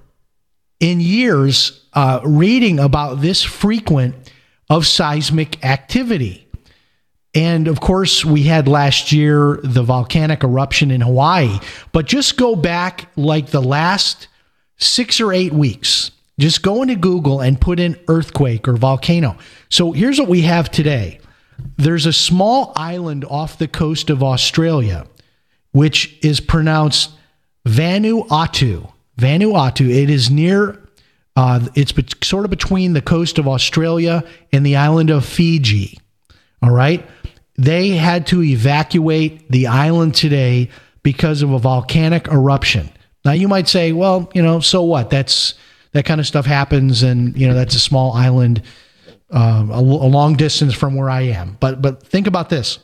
in 0.80 1.00
years 1.00 1.86
uh, 1.92 2.20
reading 2.24 2.80
about 2.80 3.20
this 3.20 3.42
frequent 3.42 4.32
of 4.68 4.86
seismic 4.86 5.64
activity. 5.64 6.48
And 7.34 7.68
of 7.68 7.80
course, 7.80 8.24
we 8.24 8.42
had 8.42 8.66
last 8.68 9.12
year 9.12 9.60
the 9.62 9.82
volcanic 9.82 10.42
eruption 10.42 10.90
in 10.90 11.00
Hawaii, 11.00 11.60
but 11.92 12.06
just 12.06 12.36
go 12.36 12.56
back 12.56 13.08
like 13.16 13.48
the 13.48 13.62
last 13.62 14.28
six 14.76 15.20
or 15.20 15.32
eight 15.32 15.52
weeks 15.52 16.10
just 16.42 16.62
go 16.62 16.82
into 16.82 16.96
Google 16.96 17.40
and 17.40 17.60
put 17.60 17.78
in 17.78 17.98
earthquake 18.08 18.66
or 18.66 18.76
volcano. 18.76 19.36
So 19.68 19.92
here's 19.92 20.18
what 20.18 20.28
we 20.28 20.42
have 20.42 20.70
today 20.70 21.20
there's 21.76 22.06
a 22.06 22.12
small 22.12 22.72
island 22.74 23.24
off 23.24 23.58
the 23.58 23.68
coast 23.68 24.10
of 24.10 24.22
Australia, 24.22 25.06
which 25.70 26.18
is 26.22 26.40
pronounced 26.40 27.10
Vanuatu. 27.66 28.90
Vanuatu. 29.18 29.88
It 29.88 30.10
is 30.10 30.30
near, 30.30 30.80
uh, 31.36 31.68
it's 31.74 31.92
be- 31.92 32.06
sort 32.22 32.44
of 32.44 32.50
between 32.50 32.92
the 32.92 33.02
coast 33.02 33.38
of 33.38 33.46
Australia 33.46 34.24
and 34.52 34.66
the 34.66 34.76
island 34.76 35.10
of 35.10 35.24
Fiji. 35.24 35.98
All 36.62 36.72
right. 36.72 37.06
They 37.56 37.90
had 37.90 38.26
to 38.28 38.42
evacuate 38.42 39.48
the 39.50 39.68
island 39.68 40.14
today 40.14 40.70
because 41.02 41.42
of 41.42 41.52
a 41.52 41.58
volcanic 41.58 42.26
eruption. 42.28 42.90
Now, 43.24 43.32
you 43.32 43.46
might 43.46 43.68
say, 43.68 43.92
well, 43.92 44.30
you 44.34 44.42
know, 44.42 44.58
so 44.60 44.82
what? 44.82 45.10
That's 45.10 45.54
that 45.92 46.04
kind 46.04 46.20
of 46.20 46.26
stuff 46.26 46.46
happens, 46.46 47.02
and 47.02 47.36
you 47.36 47.46
know 47.46 47.54
that's 47.54 47.74
a 47.74 47.80
small 47.80 48.12
island, 48.12 48.62
um, 49.30 49.70
a, 49.70 49.78
a 49.78 50.08
long 50.08 50.34
distance 50.36 50.74
from 50.74 50.94
where 50.94 51.10
I 51.10 51.22
am. 51.22 51.56
But 51.60 51.80
but 51.82 52.02
think 52.02 52.26
about 52.26 52.48
this. 52.48 52.78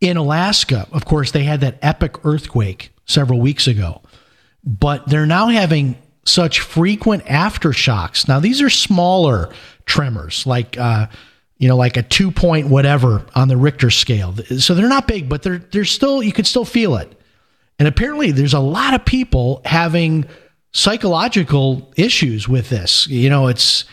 In 0.00 0.16
Alaska, 0.16 0.88
of 0.90 1.04
course, 1.04 1.30
they 1.30 1.44
had 1.44 1.60
that 1.60 1.78
epic 1.80 2.24
earthquake 2.24 2.92
several 3.04 3.40
weeks 3.40 3.68
ago, 3.68 4.02
but 4.64 5.06
they're 5.08 5.26
now 5.26 5.48
having 5.48 5.96
such 6.24 6.60
frequent 6.60 7.24
aftershocks. 7.26 8.26
Now 8.28 8.40
these 8.40 8.62
are 8.62 8.70
smaller 8.70 9.52
tremors, 9.86 10.46
like 10.46 10.78
uh, 10.78 11.06
you 11.58 11.68
know, 11.68 11.76
like 11.76 11.96
a 11.96 12.02
two 12.02 12.30
point 12.30 12.68
whatever 12.68 13.24
on 13.34 13.48
the 13.48 13.56
Richter 13.56 13.90
scale. 13.90 14.34
So 14.58 14.74
they're 14.74 14.88
not 14.88 15.06
big, 15.06 15.28
but 15.28 15.42
they're 15.42 15.58
they're 15.58 15.84
still 15.84 16.22
you 16.22 16.32
can 16.32 16.44
still 16.44 16.64
feel 16.64 16.96
it. 16.96 17.12
And 17.78 17.88
apparently, 17.88 18.30
there's 18.30 18.54
a 18.54 18.60
lot 18.60 18.94
of 18.94 19.04
people 19.04 19.60
having 19.64 20.26
psychological 20.72 21.92
issues 21.96 22.48
with 22.48 22.70
this. 22.70 23.06
You 23.06 23.30
know, 23.30 23.46
it's 23.48 23.84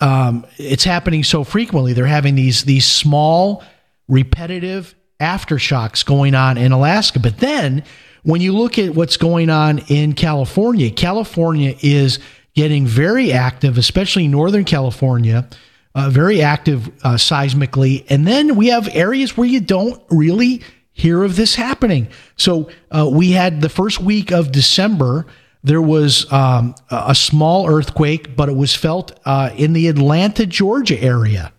um, 0.00 0.46
it's 0.58 0.84
happening 0.84 1.22
so 1.22 1.44
frequently. 1.44 1.92
They're 1.92 2.06
having 2.06 2.34
these 2.34 2.64
these 2.64 2.86
small, 2.86 3.62
repetitive 4.08 4.94
aftershocks 5.20 6.04
going 6.04 6.34
on 6.34 6.58
in 6.58 6.72
Alaska. 6.72 7.20
But 7.20 7.38
then, 7.38 7.84
when 8.22 8.40
you 8.40 8.52
look 8.52 8.78
at 8.78 8.94
what's 8.94 9.16
going 9.16 9.50
on 9.50 9.78
in 9.88 10.14
California, 10.14 10.90
California 10.90 11.74
is 11.80 12.18
getting 12.54 12.86
very 12.86 13.32
active, 13.32 13.78
especially 13.78 14.28
Northern 14.28 14.64
California. 14.64 15.48
Uh, 15.96 16.10
very 16.10 16.42
active 16.42 16.88
uh, 17.04 17.14
seismically. 17.14 18.04
And 18.08 18.26
then 18.26 18.56
we 18.56 18.66
have 18.66 18.88
areas 18.88 19.36
where 19.36 19.46
you 19.46 19.60
don't 19.60 20.02
really 20.10 20.60
hear 20.90 21.22
of 21.22 21.36
this 21.36 21.54
happening. 21.54 22.08
So 22.36 22.68
uh, 22.90 23.08
we 23.12 23.30
had 23.30 23.60
the 23.60 23.68
first 23.68 24.00
week 24.00 24.32
of 24.32 24.50
December 24.50 25.24
there 25.64 25.80
was 25.80 26.30
um, 26.30 26.74
a 26.90 27.14
small 27.14 27.66
earthquake, 27.68 28.36
but 28.36 28.50
it 28.50 28.54
was 28.54 28.74
felt 28.74 29.18
uh, 29.24 29.50
in 29.56 29.72
the 29.72 29.88
Atlanta, 29.88 30.44
Georgia 30.44 31.02
area. 31.02 31.52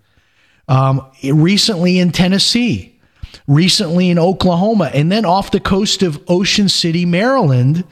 Um, 0.67 1.05
recently 1.23 1.99
in 1.99 2.11
Tennessee, 2.11 2.99
recently 3.47 4.09
in 4.11 4.17
Oklahoma, 4.19 4.91
and 4.93 5.11
then 5.11 5.25
off 5.25 5.51
the 5.51 5.59
coast 5.59 6.03
of 6.03 6.19
Ocean 6.27 6.69
City, 6.69 7.05
Maryland, 7.05 7.83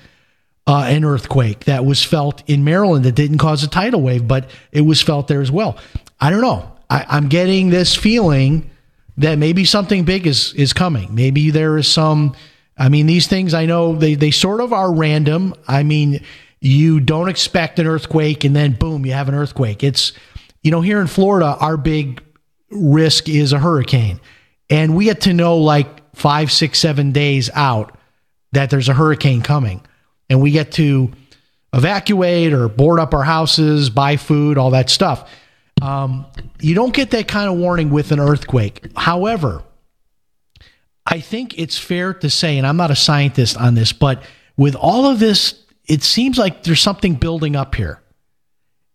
uh, 0.65 0.85
an 0.87 1.03
earthquake 1.03 1.65
that 1.65 1.83
was 1.83 2.03
felt 2.03 2.47
in 2.47 2.63
Maryland 2.63 3.05
that 3.05 3.15
didn't 3.15 3.39
cause 3.39 3.63
a 3.63 3.67
tidal 3.67 4.01
wave, 4.01 4.27
but 4.27 4.49
it 4.71 4.81
was 4.81 5.01
felt 5.01 5.27
there 5.27 5.41
as 5.41 5.51
well. 5.51 5.77
I 6.21 6.29
don't 6.29 6.41
know. 6.41 6.71
I, 6.89 7.05
I'm 7.09 7.27
getting 7.27 7.69
this 7.69 7.95
feeling 7.95 8.69
that 9.17 9.37
maybe 9.37 9.65
something 9.65 10.03
big 10.05 10.25
is 10.25 10.53
is 10.53 10.73
coming. 10.73 11.13
Maybe 11.13 11.49
there 11.49 11.77
is 11.77 11.87
some 11.87 12.35
I 12.77 12.89
mean, 12.89 13.05
these 13.05 13.27
things 13.27 13.53
I 13.53 13.65
know 13.65 13.95
they, 13.95 14.15
they 14.15 14.31
sort 14.31 14.61
of 14.61 14.73
are 14.73 14.93
random. 14.93 15.53
I 15.67 15.83
mean, 15.83 16.23
you 16.59 16.99
don't 16.99 17.29
expect 17.29 17.79
an 17.79 17.87
earthquake 17.87 18.43
and 18.43 18.55
then 18.55 18.73
boom, 18.73 19.05
you 19.05 19.13
have 19.13 19.29
an 19.29 19.35
earthquake. 19.35 19.83
It's, 19.83 20.13
you 20.63 20.71
know, 20.71 20.81
here 20.81 21.01
in 21.01 21.07
Florida, 21.07 21.57
our 21.59 21.77
big 21.77 22.23
risk 22.71 23.29
is 23.29 23.53
a 23.53 23.59
hurricane. 23.59 24.19
And 24.69 24.95
we 24.95 25.05
get 25.05 25.21
to 25.21 25.33
know 25.33 25.57
like 25.57 26.15
five, 26.15 26.51
six, 26.51 26.79
seven 26.79 27.11
days 27.11 27.49
out 27.53 27.97
that 28.53 28.69
there's 28.69 28.89
a 28.89 28.93
hurricane 28.93 29.41
coming. 29.41 29.81
And 30.29 30.41
we 30.41 30.51
get 30.51 30.71
to 30.73 31.11
evacuate 31.73 32.53
or 32.53 32.69
board 32.69 32.99
up 32.99 33.13
our 33.13 33.23
houses, 33.23 33.89
buy 33.89 34.15
food, 34.17 34.57
all 34.57 34.71
that 34.71 34.89
stuff. 34.89 35.29
Um, 35.81 36.25
you 36.61 36.75
don't 36.75 36.93
get 36.93 37.11
that 37.11 37.27
kind 37.27 37.49
of 37.49 37.57
warning 37.57 37.89
with 37.89 38.11
an 38.11 38.19
earthquake. 38.19 38.87
However, 38.95 39.63
I 41.05 41.19
think 41.19 41.59
it's 41.59 41.77
fair 41.77 42.13
to 42.13 42.29
say, 42.29 42.57
and 42.57 42.65
I'm 42.65 42.77
not 42.77 42.91
a 42.91 42.95
scientist 42.95 43.57
on 43.57 43.75
this, 43.75 43.91
but 43.93 44.23
with 44.55 44.75
all 44.75 45.05
of 45.05 45.19
this, 45.19 45.61
it 45.85 46.03
seems 46.03 46.37
like 46.37 46.63
there's 46.63 46.81
something 46.81 47.15
building 47.15 47.55
up 47.55 47.75
here, 47.75 48.01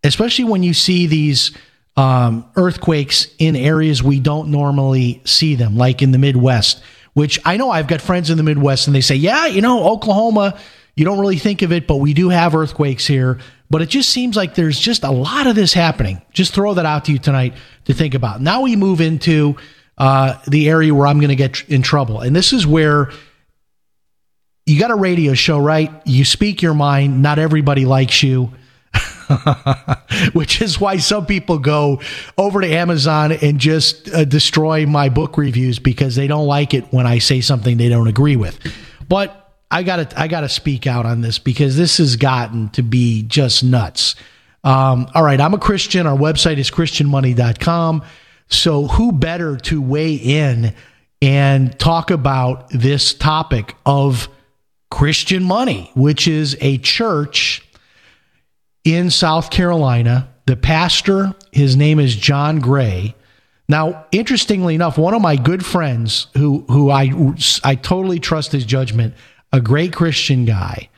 especially 0.03 0.47
when 0.47 0.63
you 0.63 0.73
see 0.73 1.07
these 1.07 1.53
um, 1.97 2.49
earthquakes 2.57 3.27
in 3.39 3.57
areas 3.57 4.03
we 4.03 4.21
don't 4.21 4.51
normally 4.51 5.21
see 5.25 5.55
them, 5.55 5.77
like 5.77 6.01
in 6.01 6.13
the 6.13 6.19
Midwest, 6.19 6.83
which 7.13 7.41
I 7.45 7.57
know 7.57 7.71
I've 7.71 7.89
got 7.89 8.01
friends 8.01 8.31
in 8.31 8.37
the 8.37 8.43
Midwest 8.43 8.87
and 8.87 8.97
they 8.97 9.01
say, 9.01 9.17
yeah, 9.17 9.47
you 9.47 9.61
know, 9.61 9.85
Oklahoma, 9.89 10.59
you 10.95 11.05
don't 11.05 11.19
really 11.19 11.39
think 11.39 11.63
of 11.63 11.73
it, 11.73 11.87
but 11.87 11.97
we 11.97 12.15
do 12.15 12.29
have 12.29 12.55
earthquakes 12.55 13.07
here. 13.07 13.39
But 13.71 13.83
it 13.83 13.89
just 13.89 14.09
seems 14.11 14.35
like 14.35 14.55
there's 14.55 14.79
just 14.79 15.05
a 15.05 15.11
lot 15.11 15.47
of 15.47 15.55
this 15.55 15.75
happening. 15.75 16.23
Just 16.33 16.55
throw 16.55 16.73
that 16.75 16.87
out 16.87 17.05
to 17.05 17.13
you 17.13 17.19
tonight 17.19 17.55
to 17.85 17.93
think 17.93 18.15
about. 18.15 18.41
Now 18.41 18.63
we 18.63 18.77
move 18.77 19.01
into 19.01 19.57
uh, 19.99 20.39
the 20.47 20.69
area 20.69 20.95
where 20.95 21.07
I'm 21.07 21.19
going 21.19 21.29
to 21.29 21.37
get 21.37 21.69
in 21.69 21.83
trouble. 21.83 22.21
And 22.21 22.35
this 22.35 22.53
is 22.53 22.67
where 22.67 23.11
you 24.65 24.79
got 24.79 24.91
a 24.91 24.97
radio 24.97 25.35
show, 25.35 25.59
right? 25.59 25.91
You 26.07 26.25
speak 26.25 26.63
your 26.63 26.75
mind. 26.75 27.23
Not 27.23 27.39
everybody 27.39 27.85
likes 27.85 28.23
you. 28.23 28.53
Which 30.33 30.63
is 30.63 30.81
why 30.81 30.97
some 30.97 31.27
people 31.27 31.59
go 31.59 32.01
over 32.39 32.61
to 32.61 32.67
Amazon 32.67 33.33
and 33.33 33.59
just 33.59 34.09
uh, 34.11 34.25
destroy 34.25 34.87
my 34.87 35.09
book 35.09 35.37
reviews 35.37 35.79
because 35.79 36.17
they 36.17 36.27
don't 36.27 36.47
like 36.47 36.73
it 36.73 36.85
when 36.93 37.07
I 37.07 37.19
say 37.19 37.41
something 37.41 37.77
they 37.77 37.91
don't 37.91 38.09
agree 38.09 38.37
with. 38.37 38.59
But 39.07 39.53
I 39.71 39.83
got 39.83 40.11
to 40.11 40.21
I 40.21 40.29
got 40.29 40.41
to 40.41 40.49
speak 40.49 40.87
out 40.87 41.05
on 41.05 41.21
this 41.21 41.39
because 41.39 41.77
this 41.77 41.99
has 41.99 42.17
gotten 42.17 42.71
to 42.71 42.83
be 42.83 43.23
just 43.23 43.63
nuts. 43.63 44.15
Um, 44.65 45.09
all 45.15 45.23
right, 45.23 45.41
I'm 45.41 45.55
a 45.55 45.59
Christian. 45.59 46.07
Our 46.07 46.17
website 46.17 46.59
is 46.59 46.71
christianmoney.com. 46.71 48.03
So, 48.49 48.87
who 48.87 49.13
better 49.13 49.57
to 49.57 49.81
weigh 49.83 50.15
in 50.15 50.75
and 51.21 51.79
talk 51.79 52.11
about 52.11 52.71
this 52.71 53.13
topic 53.13 53.75
of 53.85 54.29
Christian 54.91 55.45
money, 55.45 55.91
which 55.95 56.27
is 56.27 56.57
a 56.61 56.79
church 56.79 57.69
in 58.85 59.11
South 59.11 59.51
Carolina. 59.51 60.29
The 60.47 60.57
pastor, 60.57 61.35
his 61.53 61.77
name 61.77 61.99
is 62.01 62.17
John 62.17 62.61
Gray. 62.61 63.15
Now, 63.69 64.07
interestingly 64.13 64.75
enough, 64.75 64.97
one 64.97 65.13
of 65.13 65.21
my 65.21 65.37
good 65.37 65.65
friends 65.65 66.29
who 66.35 66.65
who 66.69 66.91
I 66.91 67.13
I 67.63 67.75
totally 67.75 68.19
trust 68.19 68.53
his 68.53 68.65
judgment, 68.65 69.15
a 69.53 69.61
great 69.61 69.93
Christian 69.93 70.47
guy, 70.47 70.89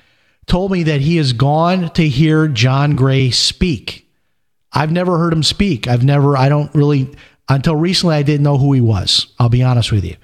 told 0.46 0.70
me 0.70 0.84
that 0.84 1.00
he 1.00 1.16
has 1.16 1.32
gone 1.32 1.90
to 1.90 2.08
hear 2.08 2.46
John 2.46 2.94
Gray 2.94 3.30
speak. 3.30 4.06
I've 4.72 4.92
never 4.92 5.18
heard 5.18 5.32
him 5.32 5.42
speak. 5.42 5.88
I've 5.88 6.04
never 6.04 6.36
I 6.36 6.48
don't 6.48 6.72
really 6.72 7.10
until 7.50 7.76
recently 7.76 8.14
I 8.14 8.22
didn't 8.22 8.44
know 8.44 8.56
who 8.56 8.72
he 8.72 8.80
was. 8.80 9.26
I'll 9.38 9.50
be 9.50 9.62
honest 9.62 9.92
with 9.92 10.04
you. 10.04 10.16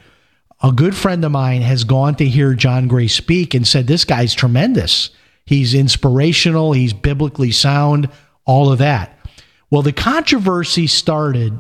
A 0.62 0.72
good 0.72 0.96
friend 0.96 1.22
of 1.22 1.32
mine 1.32 1.60
has 1.60 1.84
gone 1.84 2.14
to 2.14 2.26
hear 2.26 2.54
John 2.54 2.88
Gray 2.88 3.08
speak 3.08 3.52
and 3.52 3.66
said 3.66 3.86
this 3.86 4.06
guy's 4.06 4.32
tremendous. 4.32 5.10
He's 5.44 5.74
inspirational, 5.74 6.72
he's 6.72 6.94
biblically 6.94 7.52
sound, 7.52 8.08
all 8.46 8.72
of 8.72 8.78
that. 8.78 9.18
Well, 9.70 9.82
the 9.82 9.92
controversy 9.92 10.86
started 10.86 11.58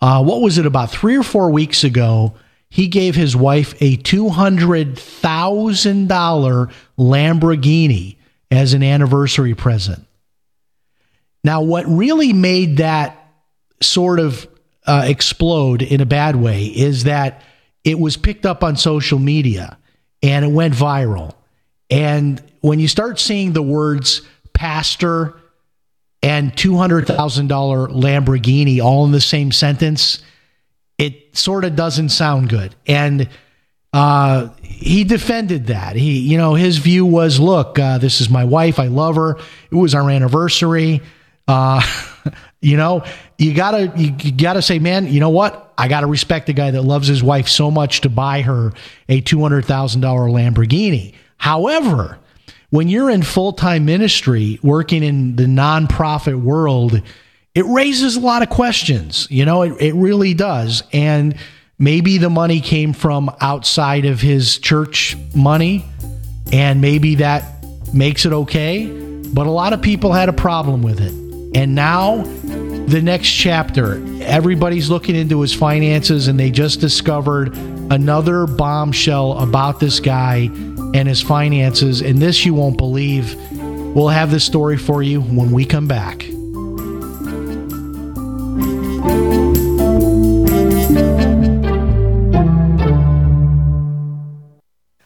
uh, 0.00 0.22
what 0.22 0.40
was 0.40 0.58
it, 0.58 0.66
about 0.66 0.90
three 0.90 1.16
or 1.16 1.22
four 1.22 1.50
weeks 1.50 1.84
ago? 1.84 2.34
He 2.70 2.88
gave 2.88 3.14
his 3.14 3.34
wife 3.34 3.74
a 3.80 3.96
$200,000 3.96 6.72
Lamborghini 6.98 8.16
as 8.50 8.74
an 8.74 8.82
anniversary 8.82 9.54
present. 9.54 10.04
Now, 11.42 11.62
what 11.62 11.86
really 11.86 12.32
made 12.32 12.78
that 12.78 13.27
sort 13.80 14.20
of 14.20 14.48
uh, 14.86 15.04
explode 15.06 15.82
in 15.82 16.00
a 16.00 16.06
bad 16.06 16.36
way 16.36 16.64
is 16.64 17.04
that 17.04 17.42
it 17.84 17.98
was 17.98 18.16
picked 18.16 18.46
up 18.46 18.64
on 18.64 18.76
social 18.76 19.18
media 19.18 19.78
and 20.22 20.44
it 20.44 20.50
went 20.50 20.74
viral. 20.74 21.34
And 21.90 22.42
when 22.60 22.80
you 22.80 22.88
start 22.88 23.18
seeing 23.18 23.52
the 23.52 23.62
words 23.62 24.22
pastor 24.52 25.38
and 26.22 26.52
$200,000 26.52 27.06
Lamborghini 27.08 28.82
all 28.82 29.04
in 29.04 29.12
the 29.12 29.20
same 29.20 29.52
sentence, 29.52 30.22
it 30.98 31.36
sort 31.36 31.64
of 31.64 31.76
doesn't 31.76 32.08
sound 32.08 32.48
good. 32.48 32.74
And 32.86 33.28
uh, 33.92 34.48
he 34.62 35.04
defended 35.04 35.68
that. 35.68 35.96
He, 35.96 36.18
you 36.18 36.36
know, 36.36 36.54
his 36.54 36.78
view 36.78 37.06
was, 37.06 37.38
look, 37.38 37.78
uh, 37.78 37.98
this 37.98 38.20
is 38.20 38.28
my 38.28 38.44
wife. 38.44 38.78
I 38.78 38.88
love 38.88 39.16
her. 39.16 39.38
It 39.70 39.74
was 39.74 39.94
our 39.94 40.10
anniversary. 40.10 41.00
Uh, 41.46 41.80
you 42.60 42.76
know, 42.76 43.04
you 43.38 43.54
gotta, 43.54 43.92
you, 43.96 44.32
gotta 44.32 44.62
say, 44.62 44.78
man, 44.78 45.06
you 45.06 45.20
know 45.20 45.30
what? 45.30 45.72
I 45.78 45.86
gotta 45.86 46.06
respect 46.06 46.46
the 46.46 46.52
guy 46.52 46.70
that 46.72 46.82
loves 46.82 47.06
his 47.06 47.22
wife 47.22 47.48
so 47.48 47.70
much 47.70 48.00
to 48.00 48.08
buy 48.08 48.42
her 48.42 48.72
a 49.08 49.20
two 49.20 49.40
hundred 49.40 49.64
thousand 49.64 50.00
dollar 50.00 50.28
Lamborghini. 50.28 51.14
However, 51.36 52.18
when 52.70 52.88
you're 52.88 53.10
in 53.10 53.22
full 53.22 53.52
time 53.52 53.84
ministry, 53.84 54.58
working 54.62 55.02
in 55.02 55.36
the 55.36 55.44
nonprofit 55.44 56.40
world, 56.40 57.00
it 57.54 57.64
raises 57.66 58.16
a 58.16 58.20
lot 58.20 58.42
of 58.42 58.50
questions. 58.50 59.28
You 59.30 59.44
know, 59.44 59.62
it, 59.62 59.80
it 59.80 59.94
really 59.94 60.34
does. 60.34 60.82
And 60.92 61.36
maybe 61.78 62.18
the 62.18 62.30
money 62.30 62.60
came 62.60 62.92
from 62.92 63.34
outside 63.40 64.04
of 64.04 64.20
his 64.20 64.58
church 64.58 65.16
money, 65.34 65.84
and 66.52 66.80
maybe 66.80 67.16
that 67.16 67.64
makes 67.94 68.26
it 68.26 68.32
okay. 68.32 68.86
But 69.32 69.46
a 69.46 69.50
lot 69.50 69.72
of 69.72 69.80
people 69.80 70.12
had 70.12 70.28
a 70.28 70.32
problem 70.32 70.82
with 70.82 71.00
it. 71.00 71.27
And 71.54 71.74
now, 71.74 72.22
the 72.88 73.00
next 73.02 73.28
chapter, 73.28 74.02
everybody's 74.22 74.90
looking 74.90 75.16
into 75.16 75.40
his 75.40 75.54
finances, 75.54 76.28
and 76.28 76.38
they 76.38 76.50
just 76.50 76.80
discovered 76.80 77.56
another 77.90 78.46
bombshell 78.46 79.38
about 79.38 79.80
this 79.80 79.98
guy 79.98 80.50
and 80.94 81.08
his 81.08 81.22
finances. 81.22 82.02
And 82.02 82.20
this 82.20 82.44
you 82.44 82.54
won't 82.54 82.76
believe. 82.76 83.34
We'll 83.94 84.08
have 84.08 84.30
this 84.30 84.44
story 84.44 84.76
for 84.76 85.02
you 85.02 85.20
when 85.22 85.50
we 85.50 85.64
come 85.64 85.88
back. 85.88 86.22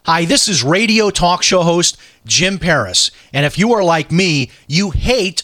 Hi, 0.05 0.25
this 0.25 0.49
is 0.49 0.63
radio 0.63 1.11
talk 1.11 1.43
show 1.43 1.63
host 1.63 1.97
Jim 2.27 2.59
Paris. 2.59 3.11
And 3.33 3.47
if 3.47 3.57
you 3.57 3.73
are 3.73 3.83
like 3.83 4.11
me, 4.11 4.51
you 4.67 4.91
hate 4.91 5.42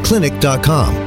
clinic.com. 0.04 1.07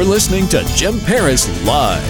You're 0.00 0.08
listening 0.08 0.48
to 0.48 0.64
Jim 0.76 0.98
Paris 1.00 1.46
Live. 1.66 2.02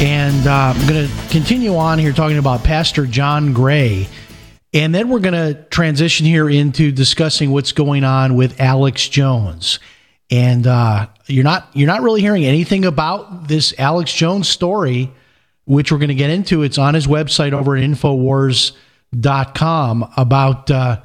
And 0.00 0.46
uh, 0.46 0.72
I'm 0.72 0.86
going 0.86 1.08
to 1.08 1.14
continue 1.30 1.74
on 1.74 1.98
here 1.98 2.12
talking 2.12 2.38
about 2.38 2.62
Pastor 2.62 3.06
John 3.06 3.52
Gray. 3.52 4.06
And 4.72 4.94
then 4.94 5.08
we're 5.08 5.18
going 5.18 5.34
to 5.34 5.64
transition 5.64 6.26
here 6.26 6.48
into 6.48 6.92
discussing 6.92 7.50
what's 7.50 7.72
going 7.72 8.04
on 8.04 8.36
with 8.36 8.60
Alex 8.60 9.08
Jones. 9.08 9.80
And 10.30 10.64
uh, 10.68 11.08
you're 11.26 11.42
not 11.42 11.68
you're 11.72 11.88
not 11.88 12.02
really 12.02 12.20
hearing 12.20 12.44
anything 12.44 12.84
about 12.84 13.48
this 13.48 13.74
Alex 13.80 14.14
Jones 14.14 14.48
story, 14.48 15.10
which 15.64 15.90
we're 15.90 15.98
going 15.98 16.06
to 16.06 16.14
get 16.14 16.30
into. 16.30 16.62
It's 16.62 16.78
on 16.78 16.94
his 16.94 17.08
website 17.08 17.52
over 17.52 17.76
at 17.76 17.82
Infowars.com. 17.82 18.78
About 20.16 20.70
uh, 20.70 21.00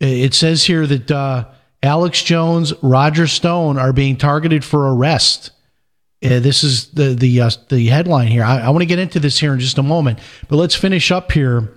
it 0.00 0.34
says 0.34 0.64
here 0.64 0.88
that 0.88 1.08
uh, 1.08 1.44
Alex 1.82 2.22
Jones, 2.22 2.72
Roger 2.82 3.26
Stone 3.26 3.78
are 3.78 3.92
being 3.92 4.16
targeted 4.16 4.64
for 4.64 4.94
arrest. 4.94 5.50
Uh, 6.24 6.38
this 6.38 6.62
is 6.62 6.92
the 6.92 7.14
the 7.14 7.40
uh, 7.40 7.50
the 7.68 7.88
headline 7.88 8.28
here. 8.28 8.44
I, 8.44 8.60
I 8.60 8.70
want 8.70 8.82
to 8.82 8.86
get 8.86 9.00
into 9.00 9.18
this 9.18 9.40
here 9.40 9.52
in 9.52 9.58
just 9.58 9.78
a 9.78 9.82
moment, 9.82 10.20
but 10.48 10.54
let's 10.56 10.76
finish 10.76 11.10
up 11.10 11.32
here 11.32 11.74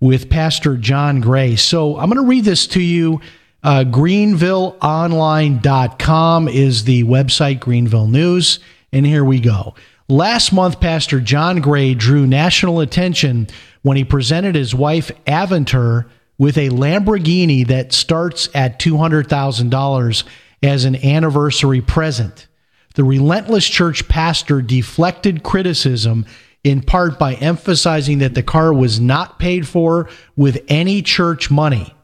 with 0.00 0.28
Pastor 0.28 0.76
John 0.76 1.20
Gray. 1.20 1.54
So 1.54 1.96
I'm 1.96 2.10
going 2.10 2.20
to 2.22 2.28
read 2.28 2.44
this 2.44 2.66
to 2.68 2.80
you. 2.80 3.20
Uh, 3.62 3.84
GreenvilleOnline.com 3.84 6.48
is 6.48 6.84
the 6.84 7.04
website, 7.04 7.60
Greenville 7.60 8.08
News, 8.08 8.58
and 8.92 9.06
here 9.06 9.24
we 9.24 9.40
go. 9.40 9.74
Last 10.08 10.52
month, 10.52 10.80
Pastor 10.80 11.20
John 11.20 11.62
Gray 11.62 11.94
drew 11.94 12.26
national 12.26 12.80
attention 12.80 13.48
when 13.80 13.96
he 13.96 14.04
presented 14.04 14.54
his 14.54 14.74
wife 14.74 15.10
Aventer 15.26 16.04
with 16.38 16.58
a 16.58 16.70
Lamborghini 16.70 17.66
that 17.66 17.92
starts 17.92 18.48
at 18.54 18.78
$200,000 18.80 20.24
as 20.62 20.84
an 20.84 20.96
anniversary 21.04 21.80
present. 21.80 22.46
The 22.94 23.04
relentless 23.04 23.66
church 23.66 24.08
pastor 24.08 24.62
deflected 24.62 25.42
criticism 25.42 26.26
in 26.62 26.80
part 26.80 27.18
by 27.18 27.34
emphasizing 27.34 28.18
that 28.18 28.34
the 28.34 28.42
car 28.42 28.72
was 28.72 28.98
not 28.98 29.38
paid 29.38 29.68
for 29.68 30.08
with 30.34 30.64
any 30.68 31.02
church 31.02 31.50
money. 31.50 31.94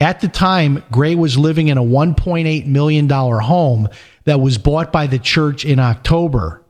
At 0.00 0.20
the 0.20 0.28
time, 0.28 0.82
Gray 0.90 1.14
was 1.14 1.38
living 1.38 1.68
in 1.68 1.78
a 1.78 1.82
$1.8 1.82 2.66
million 2.66 3.08
home 3.08 3.88
that 4.24 4.40
was 4.40 4.58
bought 4.58 4.90
by 4.90 5.06
the 5.06 5.18
church 5.18 5.64
in 5.64 5.78
October. 5.78 6.64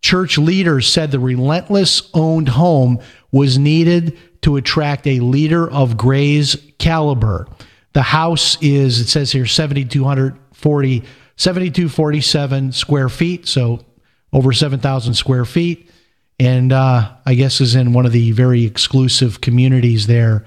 Church 0.00 0.38
leaders 0.38 0.88
said 0.88 1.10
the 1.10 1.20
relentless 1.20 2.10
owned 2.12 2.48
home 2.48 2.98
was 3.30 3.58
needed 3.58 4.18
to 4.42 4.56
attract 4.56 5.06
a 5.06 5.20
leader 5.20 5.70
of 5.70 5.96
Gray's 5.96 6.56
caliber. 6.78 7.46
The 7.92 8.02
house 8.02 8.60
is, 8.60 9.00
it 9.00 9.08
says 9.08 9.32
here, 9.32 9.46
7,240, 9.46 11.02
7,247 11.36 12.72
square 12.72 13.08
feet, 13.08 13.46
so 13.46 13.84
over 14.32 14.52
7,000 14.52 15.14
square 15.14 15.44
feet. 15.44 15.90
And 16.38 16.72
uh, 16.72 17.12
I 17.24 17.34
guess 17.34 17.60
is 17.60 17.74
in 17.74 17.92
one 17.92 18.06
of 18.06 18.12
the 18.12 18.32
very 18.32 18.64
exclusive 18.64 19.40
communities 19.40 20.06
there 20.06 20.44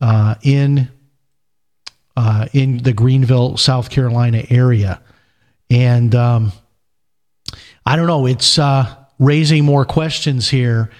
uh, 0.00 0.36
in 0.42 0.90
uh, 2.14 2.46
in 2.52 2.76
the 2.78 2.92
Greenville, 2.92 3.56
South 3.56 3.88
Carolina 3.88 4.44
area. 4.50 5.00
And 5.70 6.14
um, 6.14 6.52
I 7.86 7.96
don't 7.96 8.06
know, 8.06 8.26
it's 8.26 8.58
uh, 8.58 8.94
raising 9.18 9.64
more 9.64 9.86
questions 9.86 10.50
here 10.50 10.90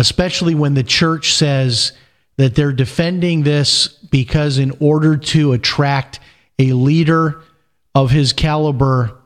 especially 0.00 0.54
when 0.54 0.72
the 0.72 0.82
church 0.82 1.34
says 1.34 1.92
that 2.38 2.54
they're 2.54 2.72
defending 2.72 3.42
this 3.42 3.88
because, 3.88 4.56
in 4.56 4.72
order 4.80 5.18
to 5.18 5.52
attract 5.52 6.20
a 6.58 6.72
leader 6.72 7.42
of 7.94 8.10
his 8.10 8.32
caliber, 8.32 9.18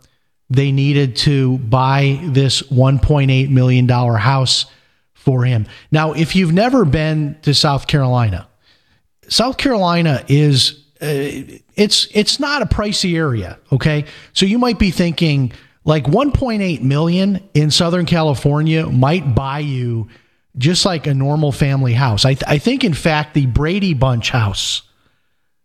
they 0.51 0.73
needed 0.73 1.15
to 1.15 1.59
buy 1.59 2.19
this 2.25 2.63
$1.8 2.63 3.51
million 3.51 3.89
house 3.89 4.67
for 5.13 5.45
him. 5.45 5.67
Now, 5.93 6.13
if 6.13 6.35
you've 6.35 6.53
never 6.53 6.85
been 6.85 7.39
to 7.43 7.55
South 7.55 7.87
Carolina, 7.87 8.49
South 9.29 9.57
Carolina 9.57 10.25
is. 10.29 10.81
Uh, 11.01 11.61
it's 11.75 12.07
it's 12.15 12.39
not 12.39 12.63
a 12.63 12.67
pricey 12.67 13.17
area, 13.17 13.59
okay? 13.73 14.05
So 14.33 14.47
you 14.47 14.59
might 14.59 14.79
be 14.79 14.93
thinking 14.93 15.53
like 15.85 16.05
1.8 16.05 16.81
million 16.83 17.49
in 17.53 17.71
Southern 17.73 18.07
California 18.07 18.87
might 18.87 19.35
buy 19.35 19.59
you 19.59 20.09
just 20.57 20.85
like 20.85 21.07
a 21.07 21.15
normal 21.15 21.53
family 21.53 21.93
house. 21.93 22.25
I, 22.25 22.35
th- 22.35 22.45
I 22.47 22.59
think, 22.59 22.85
in 22.85 22.95
fact, 22.95 23.35
the 23.35 23.47
Brady 23.47 23.95
Bunch 23.95 24.31
house 24.31 24.83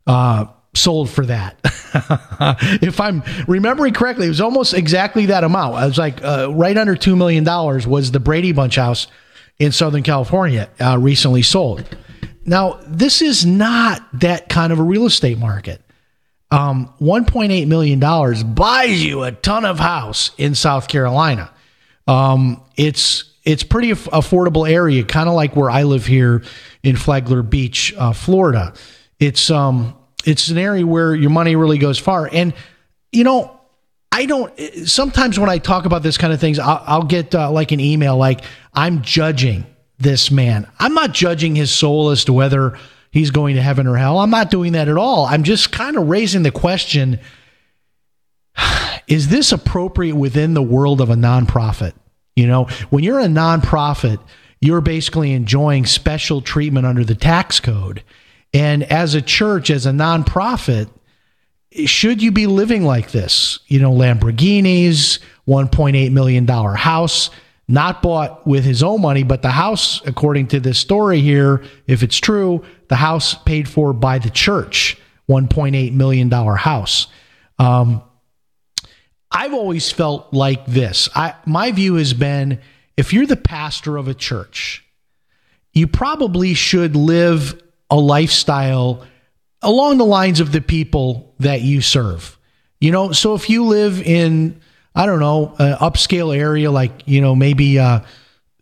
uh, 0.08 0.46
sold 0.74 1.10
for 1.10 1.26
that. 1.26 1.60
if 2.82 3.00
I'm 3.00 3.24
remembering 3.48 3.94
correctly, 3.94 4.26
it 4.26 4.30
was 4.30 4.42
almost 4.42 4.74
exactly 4.74 5.28
that 5.28 5.44
amount. 5.44 5.84
It 5.84 5.88
was 5.88 5.98
like 5.98 6.24
uh, 6.24 6.52
right 6.54 6.78
under 6.78 6.96
$2 6.96 7.18
million 7.18 7.44
was 7.46 8.12
the 8.12 8.20
Brady 8.20 8.52
Bunch 8.52 8.76
house 8.76 9.08
in 9.60 9.72
Southern 9.72 10.04
California 10.04 10.70
uh, 10.80 10.98
recently 11.00 11.42
sold. 11.42 11.98
Now, 12.46 12.80
this 12.88 13.22
is 13.22 13.46
not 13.46 14.02
that 14.22 14.50
kind 14.50 14.74
of 14.74 14.80
a 14.80 14.84
real 14.84 15.06
estate 15.06 15.38
market. 15.38 15.82
Um, 16.52 16.92
$1.8 17.00 17.68
million 17.68 18.00
buys 18.56 19.04
you 19.04 19.22
a 19.22 19.32
ton 19.32 19.66
of 19.66 19.78
house 19.78 20.32
in 20.38 20.56
South 20.56 20.88
Carolina. 20.88 21.52
Um, 22.08 22.64
it's 22.76 23.29
it's 23.50 23.64
pretty 23.64 23.92
aff- 23.92 24.06
affordable 24.06 24.70
area, 24.70 25.04
kind 25.04 25.28
of 25.28 25.34
like 25.34 25.56
where 25.56 25.72
I 25.72 25.84
live 25.84 26.06
here 26.06 26.44
in 26.84 26.96
Flagler 26.96 27.42
Beach, 27.42 27.94
uh, 27.98 28.14
Florida. 28.14 28.74
It's 29.20 29.50
um 29.50 29.96
it's 30.26 30.50
an 30.50 30.58
area 30.58 30.86
where 30.86 31.16
your 31.16 31.32
money 31.32 31.56
really 31.56 31.80
goes 31.80 31.98
far, 31.98 32.30
and 32.32 32.54
you 33.12 33.24
know 33.24 33.60
I 34.12 34.28
don't. 34.28 34.56
Sometimes 34.88 35.40
when 35.40 35.50
I 35.50 35.58
talk 35.58 35.86
about 35.86 36.04
this 36.04 36.18
kind 36.18 36.32
of 36.32 36.40
things, 36.40 36.60
I'll, 36.60 36.84
I'll 36.86 37.04
get 37.04 37.34
uh, 37.34 37.52
like 37.52 37.72
an 37.72 37.80
email 37.80 38.18
like 38.18 38.42
I'm 38.74 39.02
judging 39.02 39.66
this 39.98 40.30
man. 40.30 40.68
I'm 40.78 40.94
not 40.94 41.14
judging 41.14 41.56
his 41.56 41.72
soul 41.72 42.12
as 42.12 42.26
to 42.26 42.34
whether 42.34 42.78
he's 43.12 43.32
going 43.32 43.56
to 43.56 43.62
heaven 43.62 43.88
or 43.88 43.98
hell. 43.98 44.20
I'm 44.20 44.30
not 44.30 44.52
doing 44.52 44.74
that 44.74 44.88
at 44.88 44.98
all. 44.98 45.26
I'm 45.26 45.44
just 45.44 45.72
kind 45.72 45.98
of 45.98 46.08
raising 46.08 46.44
the 46.44 46.52
question 46.52 47.20
is 49.08 49.30
this 49.30 49.52
appropriate 49.52 50.16
within 50.16 50.54
the 50.54 50.62
world 50.62 51.02
of 51.02 51.10
a 51.10 51.16
nonprofit? 51.16 51.94
You 52.40 52.48
know, 52.48 52.66
when 52.90 53.04
you're 53.04 53.20
a 53.20 53.26
nonprofit, 53.26 54.20
you're 54.62 54.82
basically 54.82 55.34
enjoying 55.34 55.86
special 55.86 56.42
treatment 56.42 56.86
under 56.86 57.04
the 57.04 57.16
tax 57.16 57.60
code. 57.60 58.02
And 58.54 58.84
as 58.84 59.14
a 59.14 59.22
church, 59.22 59.70
as 59.70 59.86
a 59.86 59.92
nonprofit, 59.92 60.90
should 61.86 62.24
you 62.24 62.32
be 62.32 62.48
living 62.48 62.84
like 62.84 63.12
this? 63.12 63.60
You 63.68 63.80
know, 63.80 63.92
Lamborghinis, 63.92 65.20
$1.8 65.48 66.12
million 66.12 66.48
house, 66.48 67.30
not 67.68 68.02
bought 68.02 68.48
with 68.48 68.64
his 68.64 68.82
own 68.82 69.02
money, 69.02 69.24
but 69.24 69.42
the 69.42 69.52
house, 69.52 70.02
according 70.08 70.48
to 70.48 70.60
this 70.60 70.80
story 70.80 71.20
here, 71.20 71.62
if 71.88 72.04
it's 72.04 72.18
true, 72.18 72.64
the 72.88 72.96
house 72.96 73.36
paid 73.44 73.68
for 73.68 73.94
by 73.94 74.18
the 74.18 74.30
church, 74.30 74.98
$1.8 75.30 75.94
million 75.94 76.32
house. 76.32 77.08
Um, 77.60 78.02
I've 79.32 79.54
always 79.54 79.92
felt 79.92 80.34
like 80.34 80.66
this. 80.66 81.10
I, 81.16 81.36
my 81.46 81.72
view 81.72 81.96
has 81.96 82.14
been 82.14 82.60
if 82.98 83.14
you're 83.14 83.26
the 83.26 83.38
pastor 83.38 83.98
of 83.98 84.08
a 84.08 84.14
church, 84.14 84.86
you 85.74 85.88
probably 85.88 86.54
should 86.54 86.96
live 86.96 87.62
a 87.90 87.96
lifestyle 87.96 89.06
along 89.62 89.98
the 89.98 90.06
lines 90.06 90.40
of 90.40 90.52
the 90.52 90.62
people 90.62 91.34
that 91.40 91.62
you 91.62 91.82
serve. 91.82 92.38
You 92.80 92.92
know, 92.92 93.12
so 93.12 93.36
if 93.36 93.50
you 93.50 93.66
live 93.66 94.02
in, 94.02 94.62
I 94.96 95.06
don't 95.06 95.20
know, 95.20 95.56
an 95.60 95.78
upscale 95.78 96.36
area 96.36 96.72
like, 96.72 96.92
you 97.06 97.22
know, 97.22 97.36
maybe 97.36 97.78
uh, 97.78 98.02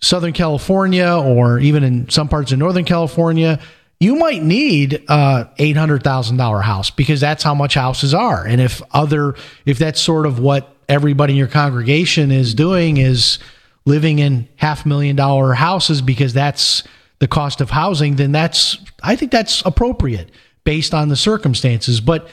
Southern 0.02 0.34
California 0.34 1.08
or 1.08 1.60
even 1.60 1.84
in 1.84 2.10
some 2.10 2.28
parts 2.28 2.52
of 2.52 2.60
Northern 2.60 2.86
California, 2.86 3.60
you 4.00 4.16
might 4.16 4.44
need 4.44 5.04
uh, 5.08 5.46
a 5.58 5.74
$800,000 5.74 6.64
house 6.64 6.92
because 6.92 7.20
that's 7.20 7.44
how 7.44 7.56
much 7.56 7.74
houses 7.74 8.14
are. 8.14 8.46
And 8.46 8.62
if 8.62 8.82
other, 8.92 9.36
if 9.66 9.80
that's 9.80 10.00
sort 10.00 10.26
of 10.26 10.40
what 10.40 10.76
everybody 10.88 11.34
in 11.34 11.38
your 11.38 11.48
congregation 11.48 12.32
is 12.32 12.54
doing 12.54 12.98
is 12.98 13.40
living 13.86 14.20
in 14.20 14.48
half 14.58 14.86
million 14.86 15.16
dollar 15.16 15.54
houses 15.54 16.02
because 16.02 16.34
that's 16.34 16.84
the 17.20 17.28
cost 17.28 17.60
of 17.60 17.72
housing, 17.72 18.18
then 18.18 18.32
that's, 18.32 18.78
I 19.02 19.16
think 19.16 19.32
that's 19.32 19.64
appropriate 19.66 20.30
based 20.64 20.94
on 20.94 21.10
the 21.10 21.16
circumstances. 21.16 22.00
But 22.00 22.30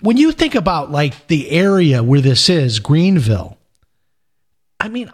when 0.00 0.16
you 0.16 0.32
think 0.32 0.56
about 0.56 0.90
like 0.90 1.28
the 1.28 1.50
area 1.50 2.02
where 2.02 2.20
this 2.20 2.48
is, 2.48 2.80
Greenville, 2.80 3.58
I 4.80 4.88
mean, 4.88 5.12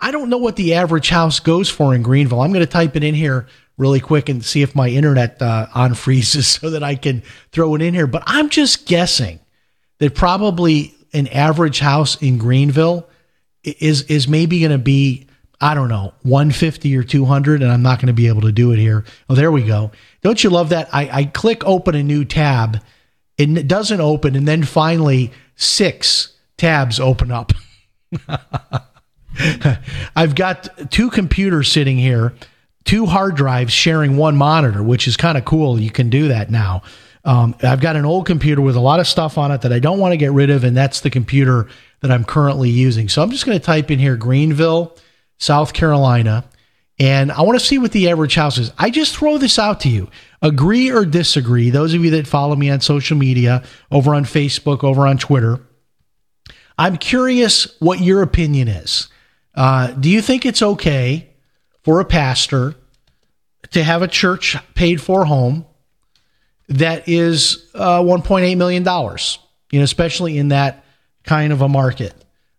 I 0.00 0.10
don't 0.12 0.30
know 0.30 0.38
what 0.38 0.54
the 0.54 0.74
average 0.74 1.08
house 1.08 1.40
goes 1.40 1.68
for 1.68 1.94
in 1.94 2.02
Greenville. 2.02 2.42
I'm 2.42 2.52
going 2.52 2.64
to 2.64 2.70
type 2.70 2.94
it 2.94 3.02
in 3.02 3.14
here 3.14 3.48
really 3.78 4.00
quick 4.00 4.28
and 4.28 4.44
see 4.44 4.62
if 4.62 4.74
my 4.74 4.88
internet 4.88 5.40
uh, 5.40 5.66
on 5.74 5.94
freezes 5.94 6.46
so 6.60 6.70
that 6.70 6.82
I 6.82 6.94
can 6.94 7.22
throw 7.52 7.74
it 7.74 7.82
in 7.82 7.94
here. 7.94 8.06
But 8.06 8.22
I'm 8.26 8.48
just 8.48 8.86
guessing 8.86 9.40
that 9.98 10.14
probably 10.14 10.94
an 11.12 11.26
average 11.28 11.80
house 11.80 12.20
in 12.20 12.38
Greenville 12.38 13.08
is 13.62 14.02
is 14.02 14.28
maybe 14.28 14.60
going 14.60 14.72
to 14.72 14.78
be 14.78 15.26
I 15.60 15.74
don't 15.74 15.88
know, 15.88 16.12
150 16.22 16.94
or 16.96 17.02
200, 17.02 17.62
and 17.62 17.72
I'm 17.72 17.82
not 17.82 17.98
going 17.98 18.08
to 18.08 18.12
be 18.12 18.28
able 18.28 18.42
to 18.42 18.52
do 18.52 18.72
it 18.72 18.78
here. 18.78 19.04
Oh, 19.30 19.34
there 19.34 19.50
we 19.50 19.62
go. 19.62 19.90
Don't 20.20 20.44
you 20.44 20.50
love 20.50 20.68
that? 20.68 20.88
I, 20.92 21.08
I 21.10 21.24
click 21.24 21.64
open 21.64 21.94
a 21.94 22.02
new 22.02 22.26
tab, 22.26 22.82
and 23.38 23.56
it 23.56 23.66
doesn't 23.66 24.00
open, 24.00 24.36
and 24.36 24.46
then 24.46 24.64
finally 24.64 25.32
six 25.56 26.34
tabs 26.58 27.00
open 27.00 27.30
up. 27.30 27.52
I've 30.14 30.34
got 30.34 30.90
two 30.90 31.08
computers 31.10 31.72
sitting 31.72 31.96
here, 31.96 32.34
two 32.86 33.04
hard 33.04 33.36
drives 33.36 33.72
sharing 33.72 34.16
one 34.16 34.36
monitor, 34.36 34.82
which 34.82 35.06
is 35.06 35.16
kind 35.16 35.36
of 35.36 35.44
cool. 35.44 35.78
You 35.78 35.90
can 35.90 36.08
do 36.08 36.28
that 36.28 36.50
now. 36.50 36.82
Um, 37.24 37.56
I've 37.62 37.80
got 37.80 37.96
an 37.96 38.04
old 38.04 38.24
computer 38.24 38.62
with 38.62 38.76
a 38.76 38.80
lot 38.80 39.00
of 39.00 39.06
stuff 39.06 39.36
on 39.36 39.50
it 39.50 39.62
that 39.62 39.72
I 39.72 39.80
don't 39.80 39.98
want 39.98 40.12
to 40.12 40.16
get 40.16 40.30
rid 40.30 40.48
of, 40.48 40.62
and 40.62 40.76
that's 40.76 41.00
the 41.00 41.10
computer 41.10 41.68
that 42.00 42.12
I'm 42.12 42.24
currently 42.24 42.70
using. 42.70 43.08
So 43.08 43.20
I'm 43.20 43.30
just 43.30 43.44
going 43.44 43.58
to 43.58 43.64
type 43.64 43.90
in 43.90 43.98
here 43.98 44.16
Greenville 44.16 44.96
South 45.38 45.72
Carolina, 45.72 46.44
and 47.00 47.32
I 47.32 47.42
want 47.42 47.58
to 47.58 47.64
see 47.64 47.78
what 47.78 47.90
the 47.90 48.08
average 48.08 48.36
house 48.36 48.58
is. 48.58 48.72
I 48.78 48.90
just 48.90 49.16
throw 49.16 49.38
this 49.38 49.58
out 49.58 49.80
to 49.80 49.88
you. 49.88 50.08
Agree 50.40 50.90
or 50.90 51.04
disagree, 51.04 51.70
those 51.70 51.94
of 51.94 52.04
you 52.04 52.12
that 52.12 52.28
follow 52.28 52.54
me 52.54 52.70
on 52.70 52.80
social 52.80 53.16
media, 53.16 53.64
over 53.90 54.14
on 54.14 54.24
Facebook, 54.24 54.84
over 54.84 55.06
on 55.06 55.18
Twitter, 55.18 55.58
I'm 56.78 56.96
curious 56.96 57.74
what 57.80 58.00
your 58.00 58.22
opinion 58.22 58.68
is. 58.68 59.08
Uh, 59.54 59.88
do 59.88 60.08
you 60.08 60.22
think 60.22 60.46
it's 60.46 60.62
okay 60.62 61.30
for 61.86 62.00
a 62.00 62.04
pastor 62.04 62.74
to 63.70 63.80
have 63.80 64.02
a 64.02 64.08
church 64.08 64.56
paid 64.74 65.00
for 65.00 65.24
home 65.24 65.64
that 66.68 67.08
is 67.08 67.70
uh, 67.76 68.00
$1.8 68.00 68.56
million, 68.56 68.82
you 68.82 69.78
know, 69.78 69.84
especially 69.84 70.36
in 70.36 70.48
that 70.48 70.84
kind 71.22 71.52
of 71.52 71.62
a 71.62 71.68
market? 71.68 72.12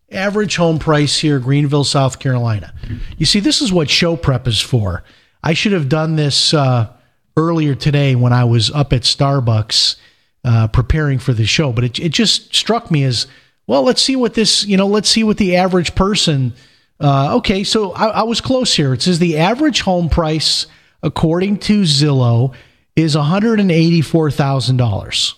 Average 0.10 0.56
home 0.56 0.80
price 0.80 1.20
here, 1.20 1.40
Greenville, 1.40 1.84
South 1.84 2.20
Carolina. 2.20 2.74
You 3.18 3.26
see, 3.26 3.42
this 3.42 3.62
is 3.62 3.74
what 3.74 3.90
show 3.90 4.16
prep 4.16 4.48
is 4.48 4.62
for. 4.62 5.04
I 5.44 5.52
should 5.52 5.74
have 5.74 5.90
done 5.90 6.16
this 6.16 6.54
uh, 6.54 6.88
earlier 7.36 7.76
today 7.76 8.16
when 8.16 8.32
I 8.32 8.46
was 8.46 8.72
up 8.72 8.94
at 8.94 9.02
Starbucks 9.02 9.98
uh, 10.46 10.70
preparing 10.70 11.20
for 11.20 11.34
the 11.34 11.46
show, 11.46 11.74
but 11.74 11.84
it, 11.84 12.00
it 12.00 12.14
just 12.14 12.56
struck 12.56 12.90
me 12.90 13.04
as 13.04 13.28
well. 13.68 13.84
Let's 13.84 14.02
see 14.02 14.16
what 14.16 14.36
this, 14.36 14.66
you 14.66 14.78
know, 14.78 14.88
let's 14.88 15.10
see 15.10 15.26
what 15.26 15.36
the 15.36 15.58
average 15.58 15.96
person. 15.96 16.54
Uh, 17.00 17.38
okay, 17.38 17.64
so 17.64 17.92
I, 17.92 18.08
I 18.08 18.24
was 18.24 18.42
close 18.42 18.74
here. 18.76 18.94
It 18.94 19.02
says 19.02 19.20
the 19.20 19.38
average 19.38 19.82
home 19.82 20.10
price, 20.10 20.68
according 21.04 21.58
to 21.60 21.84
Zillow, 21.84 22.54
is 22.96 23.16
one 23.16 23.26
hundred 23.26 23.60
and 23.60 23.72
eighty-four 23.72 24.32
thousand 24.32 24.78
dollars. 24.78 25.36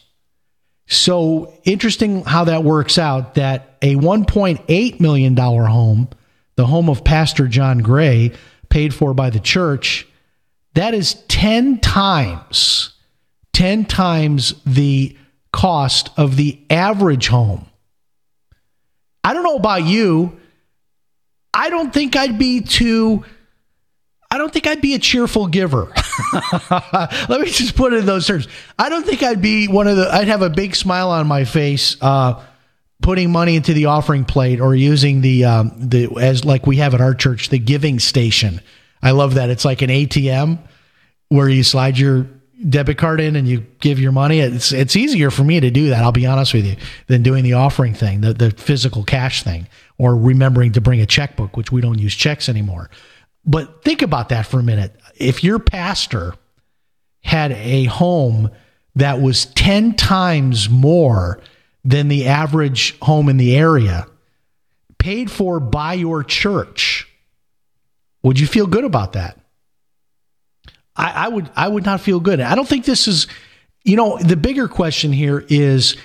So 0.87 1.53
interesting 1.65 2.23
how 2.23 2.45
that 2.45 2.63
works 2.63 2.97
out 2.97 3.35
that 3.35 3.77
a 3.83 3.95
$1.8 3.95 4.99
million 4.99 5.37
home, 5.37 6.09
the 6.55 6.65
home 6.65 6.89
of 6.89 7.03
Pastor 7.03 7.47
John 7.47 7.77
Gray, 7.77 8.31
paid 8.69 8.93
for 8.93 9.13
by 9.13 9.29
the 9.29 9.39
church, 9.39 10.07
that 10.73 10.95
is 10.95 11.13
10 11.27 11.79
times, 11.79 12.93
10 13.53 13.85
times 13.85 14.55
the 14.65 15.15
cost 15.53 16.09
of 16.17 16.37
the 16.37 16.59
average 16.71 17.27
home. 17.27 17.67
I 19.23 19.33
don't 19.33 19.43
know 19.43 19.57
about 19.57 19.83
you. 19.83 20.38
I 21.53 21.69
don't 21.69 21.93
think 21.93 22.15
I'd 22.15 22.37
be 22.37 22.61
too 22.61 23.25
I 24.31 24.37
don't 24.37 24.53
think 24.53 24.67
I'd 24.67 24.81
be 24.81 24.93
a 24.93 24.99
cheerful 24.99 25.47
giver. 25.47 25.85
Let 26.69 27.41
me 27.41 27.49
just 27.49 27.75
put 27.75 27.93
it 27.93 27.99
in 27.99 28.05
those 28.05 28.27
terms. 28.27 28.47
I 28.77 28.89
don't 28.89 29.03
think 29.03 29.23
I'd 29.23 29.41
be 29.41 29.67
one 29.67 29.87
of 29.87 29.97
the. 29.97 30.13
I'd 30.13 30.27
have 30.27 30.43
a 30.43 30.51
big 30.51 30.75
smile 30.75 31.09
on 31.09 31.25
my 31.25 31.45
face, 31.45 31.97
uh, 31.99 32.43
putting 33.01 33.31
money 33.31 33.55
into 33.55 33.73
the 33.73 33.85
offering 33.85 34.25
plate 34.25 34.61
or 34.61 34.75
using 34.75 35.21
the 35.21 35.45
um, 35.45 35.71
the 35.77 36.15
as 36.21 36.45
like 36.45 36.67
we 36.67 36.77
have 36.77 36.93
at 36.93 37.01
our 37.01 37.15
church 37.15 37.49
the 37.49 37.57
giving 37.57 37.97
station. 37.97 38.61
I 39.01 39.11
love 39.11 39.33
that. 39.33 39.49
It's 39.49 39.65
like 39.65 39.81
an 39.81 39.89
ATM 39.89 40.59
where 41.29 41.49
you 41.49 41.63
slide 41.63 41.97
your 41.97 42.27
debit 42.67 42.97
card 42.99 43.21
in 43.21 43.35
and 43.35 43.47
you 43.47 43.65
give 43.79 43.99
your 43.99 44.11
money. 44.11 44.41
It's 44.41 44.71
it's 44.71 44.95
easier 44.95 45.31
for 45.31 45.43
me 45.43 45.59
to 45.59 45.71
do 45.71 45.89
that. 45.89 46.03
I'll 46.03 46.11
be 46.11 46.27
honest 46.27 46.53
with 46.53 46.67
you 46.67 46.75
than 47.07 47.23
doing 47.23 47.43
the 47.43 47.53
offering 47.53 47.95
thing, 47.95 48.21
the 48.21 48.33
the 48.33 48.51
physical 48.51 49.03
cash 49.03 49.41
thing, 49.41 49.67
or 49.99 50.15
remembering 50.15 50.71
to 50.71 50.81
bring 50.81 51.01
a 51.01 51.05
checkbook, 51.05 51.55
which 51.55 51.71
we 51.71 51.81
don't 51.81 51.99
use 51.99 52.15
checks 52.15 52.49
anymore. 52.49 52.89
But 53.45 53.83
think 53.83 54.01
about 54.01 54.29
that 54.29 54.47
for 54.47 54.59
a 54.59 54.63
minute. 54.63 54.99
If 55.15 55.43
your 55.43 55.59
pastor 55.59 56.33
had 57.21 57.51
a 57.51 57.85
home 57.85 58.49
that 58.95 59.21
was 59.21 59.45
10 59.45 59.95
times 59.95 60.69
more 60.69 61.39
than 61.83 62.07
the 62.07 62.27
average 62.27 62.97
home 62.99 63.29
in 63.29 63.37
the 63.37 63.55
area, 63.55 64.07
paid 64.97 65.29
for 65.29 65.59
by 65.59 65.93
your 65.93 66.23
church, 66.23 67.07
would 68.23 68.39
you 68.39 68.47
feel 68.47 68.65
good 68.65 68.83
about 68.83 69.13
that? 69.13 69.37
I, 70.95 71.11
I 71.11 71.27
would 71.29 71.49
I 71.55 71.67
would 71.67 71.85
not 71.85 72.01
feel 72.01 72.19
good. 72.19 72.41
I 72.41 72.55
don't 72.55 72.67
think 72.67 72.83
this 72.83 73.07
is 73.07 73.27
you 73.83 73.95
know, 73.95 74.17
the 74.17 74.35
bigger 74.35 74.67
question 74.67 75.11
here 75.11 75.45
is 75.47 75.95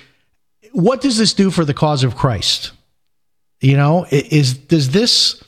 what 0.73 1.01
does 1.01 1.19
this 1.19 1.35
do 1.35 1.51
for 1.51 1.65
the 1.65 1.75
cause 1.75 2.05
of 2.05 2.17
Christ? 2.17 2.73
You 3.65 3.79
know, 3.79 4.07
is 4.11 4.53
does 4.53 4.91
this 4.91 5.43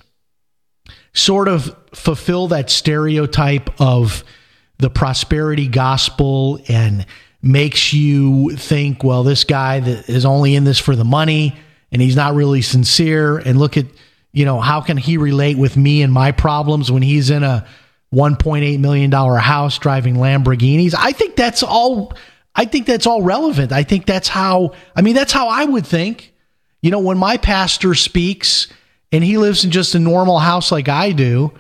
sort 1.13 1.49
of 1.49 1.77
fulfill 1.93 2.49
that 2.49 2.71
stereotype 2.71 3.79
of 3.79 4.25
the 4.79 4.89
prosperity 4.89 5.69
gospel 5.69 6.59
and 6.67 7.05
makes 7.43 7.93
you 7.93 8.57
think, 8.57 9.05
well, 9.05 9.23
this 9.23 9.45
guy 9.45 9.81
that 9.81 10.09
is 10.09 10.25
only 10.25 10.55
in 10.55 10.65
this 10.65 10.79
for 10.79 10.97
the 10.97 11.05
money 11.05 11.57
and 11.93 12.01
he's 12.01 12.17
not 12.17 12.35
really 12.35 12.63
sincere. 12.63 13.37
And 13.37 13.59
look 13.59 13.77
at, 13.77 13.85
you 14.33 14.47
know, 14.47 14.61
how 14.61 14.81
can 14.81 14.97
he 14.97 15.19
relate 15.19 15.59
with 15.59 15.77
me 15.77 16.01
and 16.01 16.11
my 16.11 16.33
problems 16.33 16.91
when 16.91 17.03
he's 17.03 17.29
in 17.29 17.43
a 17.43 17.67
$1.8 18.15 18.79
million 18.81 19.13
house 19.13 19.79
driving 19.79 20.17
Lamborghinis? 20.17 20.95
I 20.97 21.13
think 21.13 21.37
that's 21.37 21.63
all. 21.63 22.15
I 22.55 22.65
think 22.65 22.87
that's 22.87 23.07
all 23.07 23.23
relevant. 23.23 23.73
I 23.73 23.83
think 23.83 24.07
that's 24.07 24.29
how, 24.29 24.73
I 24.95 25.03
mean, 25.03 25.15
that's 25.15 25.33
how 25.33 25.49
I 25.49 25.67
would 25.67 25.87
think. 25.87 26.33
You 26.87 26.93
know, 26.93 27.01
when 27.01 27.19
my 27.19 27.37
pastor 27.37 27.97
speaks, 27.97 28.69
and 29.11 29.25
he 29.25 29.39
lives 29.39 29.65
in 29.65 29.73
just 29.73 29.97
a 29.97 29.99
normal 29.99 30.39
house 30.39 30.71
like 30.71 30.89
I 30.89 31.11
do. 31.11 31.53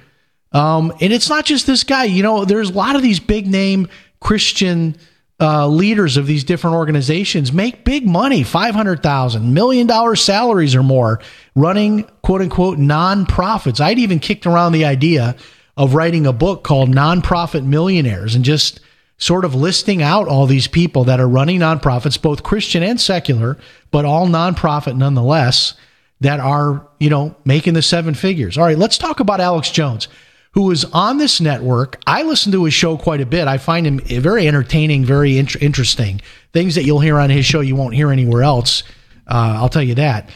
Um, 0.52 0.92
and 1.00 1.12
it's 1.12 1.28
not 1.28 1.44
just 1.44 1.66
this 1.66 1.82
guy. 1.82 2.04
You 2.04 2.22
know, 2.22 2.44
there's 2.44 2.70
a 2.70 2.74
lot 2.74 2.94
of 2.94 3.02
these 3.02 3.18
big 3.18 3.48
name 3.48 3.88
Christian 4.20 4.96
uh, 5.40 5.66
leaders 5.66 6.16
of 6.16 6.26
these 6.26 6.44
different 6.44 6.76
organizations 6.76 7.52
make 7.52 7.84
big 7.84 8.06
money 8.06 8.42
$500,000, 8.42 9.42
million 9.42 9.86
dollar 9.86 10.14
salaries 10.14 10.74
or 10.74 10.82
more 10.82 11.20
running 11.56 12.04
quote 12.22 12.40
unquote 12.40 12.78
nonprofits. 12.78 13.80
I'd 13.80 13.98
even 13.98 14.18
kicked 14.18 14.46
around 14.46 14.72
the 14.72 14.84
idea 14.84 15.36
of 15.76 15.94
writing 15.94 16.26
a 16.26 16.32
book 16.32 16.62
called 16.62 16.88
Nonprofit 16.88 17.64
Millionaires 17.64 18.34
and 18.34 18.44
just 18.44 18.80
sort 19.18 19.44
of 19.44 19.54
listing 19.54 20.02
out 20.02 20.28
all 20.28 20.46
these 20.46 20.66
people 20.66 21.04
that 21.04 21.20
are 21.20 21.28
running 21.28 21.60
nonprofits, 21.60 22.20
both 22.20 22.42
Christian 22.42 22.82
and 22.82 23.00
secular, 23.00 23.56
but 23.90 24.04
all 24.04 24.26
nonprofit 24.26 24.96
nonetheless, 24.96 25.74
that 26.20 26.40
are, 26.40 26.86
you 26.98 27.10
know, 27.10 27.34
making 27.44 27.74
the 27.74 27.82
seven 27.82 28.14
figures. 28.14 28.56
All 28.56 28.64
right, 28.64 28.78
let's 28.78 28.98
talk 28.98 29.20
about 29.20 29.40
Alex 29.40 29.70
Jones, 29.70 30.08
who 30.52 30.70
is 30.70 30.84
on 30.86 31.18
this 31.18 31.40
network. 31.40 32.00
I 32.06 32.22
listen 32.22 32.52
to 32.52 32.64
his 32.64 32.74
show 32.74 32.96
quite 32.96 33.20
a 33.20 33.26
bit. 33.26 33.48
I 33.48 33.58
find 33.58 33.86
him 33.86 34.00
very 34.00 34.48
entertaining, 34.48 35.04
very 35.04 35.38
int- 35.38 35.60
interesting. 35.62 36.20
Things 36.52 36.74
that 36.74 36.84
you'll 36.84 37.00
hear 37.00 37.18
on 37.18 37.30
his 37.30 37.44
show 37.44 37.60
you 37.60 37.76
won't 37.76 37.94
hear 37.94 38.10
anywhere 38.10 38.42
else. 38.42 38.82
Uh, 39.26 39.58
I'll 39.60 39.68
tell 39.68 39.82
you 39.82 39.96
that. 39.96 40.30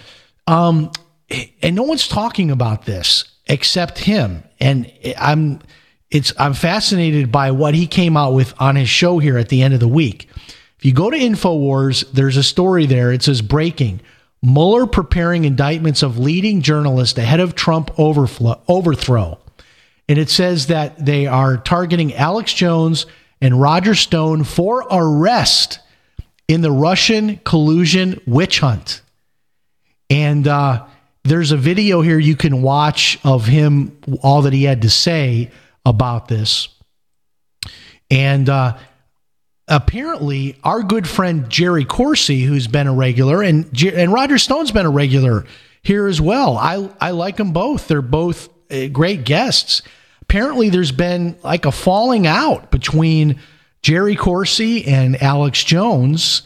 Um, 0.47 0.91
and 1.62 1.76
no 1.76 1.85
one's 1.85 2.09
talking 2.09 2.51
about 2.51 2.85
this 2.85 3.24
except 3.47 3.99
him. 3.99 4.43
And 4.59 4.93
I'm 5.18 5.61
it's 6.11 6.32
I'm 6.38 6.54
fascinated 6.54 7.30
by 7.30 7.52
what 7.52 7.74
he 7.74 7.86
came 7.86 8.16
out 8.16 8.32
with 8.32 8.54
on 8.61 8.76
his 8.76 8.88
show 8.88 9.18
here 9.18 9.38
at 9.38 9.48
the 9.48 9.62
end 9.62 9.74
of 9.74 9.80
the 9.80 9.88
week. 9.88 10.28
If 10.78 10.84
you 10.84 10.92
go 10.92 11.11
to 11.11 11.16
InfoWars, 11.16 12.11
there's 12.12 12.36
a 12.36 12.42
story 12.42 12.86
there. 12.86 13.12
It 13.12 13.22
says 13.22 13.42
breaking. 13.42 14.00
Mueller 14.42 14.86
preparing 14.86 15.44
indictments 15.44 16.02
of 16.02 16.18
leading 16.18 16.62
journalists 16.62 17.18
ahead 17.18 17.40
of 17.40 17.54
Trump 17.54 17.90
overflow, 17.98 18.61
overthrow. 18.66 19.38
And 20.08 20.18
it 20.18 20.30
says 20.30 20.68
that 20.68 21.04
they 21.04 21.26
are 21.26 21.58
targeting 21.58 22.14
Alex 22.14 22.54
Jones 22.54 23.06
and 23.40 23.61
Roger 23.61 23.94
Stone 23.94 24.44
for 24.44 24.86
arrest 24.90 25.78
in 26.48 26.62
the 26.62 26.72
Russian 26.72 27.36
collusion 27.44 28.20
witch 28.26 28.61
hunt. 28.61 29.02
And 30.08 30.48
uh, 30.48 30.86
there's 31.22 31.52
a 31.52 31.56
video 31.56 32.00
here 32.00 32.18
you 32.18 32.34
can 32.34 32.62
watch 32.62 33.18
of 33.22 33.46
him, 33.46 33.96
all 34.22 34.42
that 34.42 34.52
he 34.52 34.64
had 34.64 34.82
to 34.82 34.90
say 34.90 35.50
about 35.85 36.28
this. 36.28 36.68
And 38.11 38.49
uh, 38.49 38.76
apparently, 39.68 40.57
our 40.64 40.83
good 40.83 41.09
friend 41.09 41.49
Jerry 41.49 41.85
Corsi, 41.85 42.43
who's 42.43 42.66
been 42.66 42.87
a 42.87 42.93
regular, 42.93 43.43
and 43.43 43.66
and 43.83 44.12
Roger 44.12 44.39
Stone's 44.39 44.72
been 44.72 44.87
a 44.87 44.91
regular 44.91 45.45
here 45.83 46.07
as 46.07 46.20
well. 46.20 46.57
I 46.57 46.91
I 47.01 47.11
like 47.12 47.37
them 47.37 47.53
both. 47.53 47.89
They're 47.89 48.03
both 48.03 48.49
uh, 48.70 48.89
great 48.89 49.24
guests. 49.24 49.83
Apparently, 50.22 50.70
there's 50.70 50.93
been 50.93 51.37
like 51.43 51.66
a 51.66 51.72
falling 51.72 52.26
out 52.26 52.70
between 52.70 53.41
Jerry 53.83 54.16
Corsi 54.16 54.87
and 54.87 55.20
Alex 55.22 55.64
Jones 55.64 56.43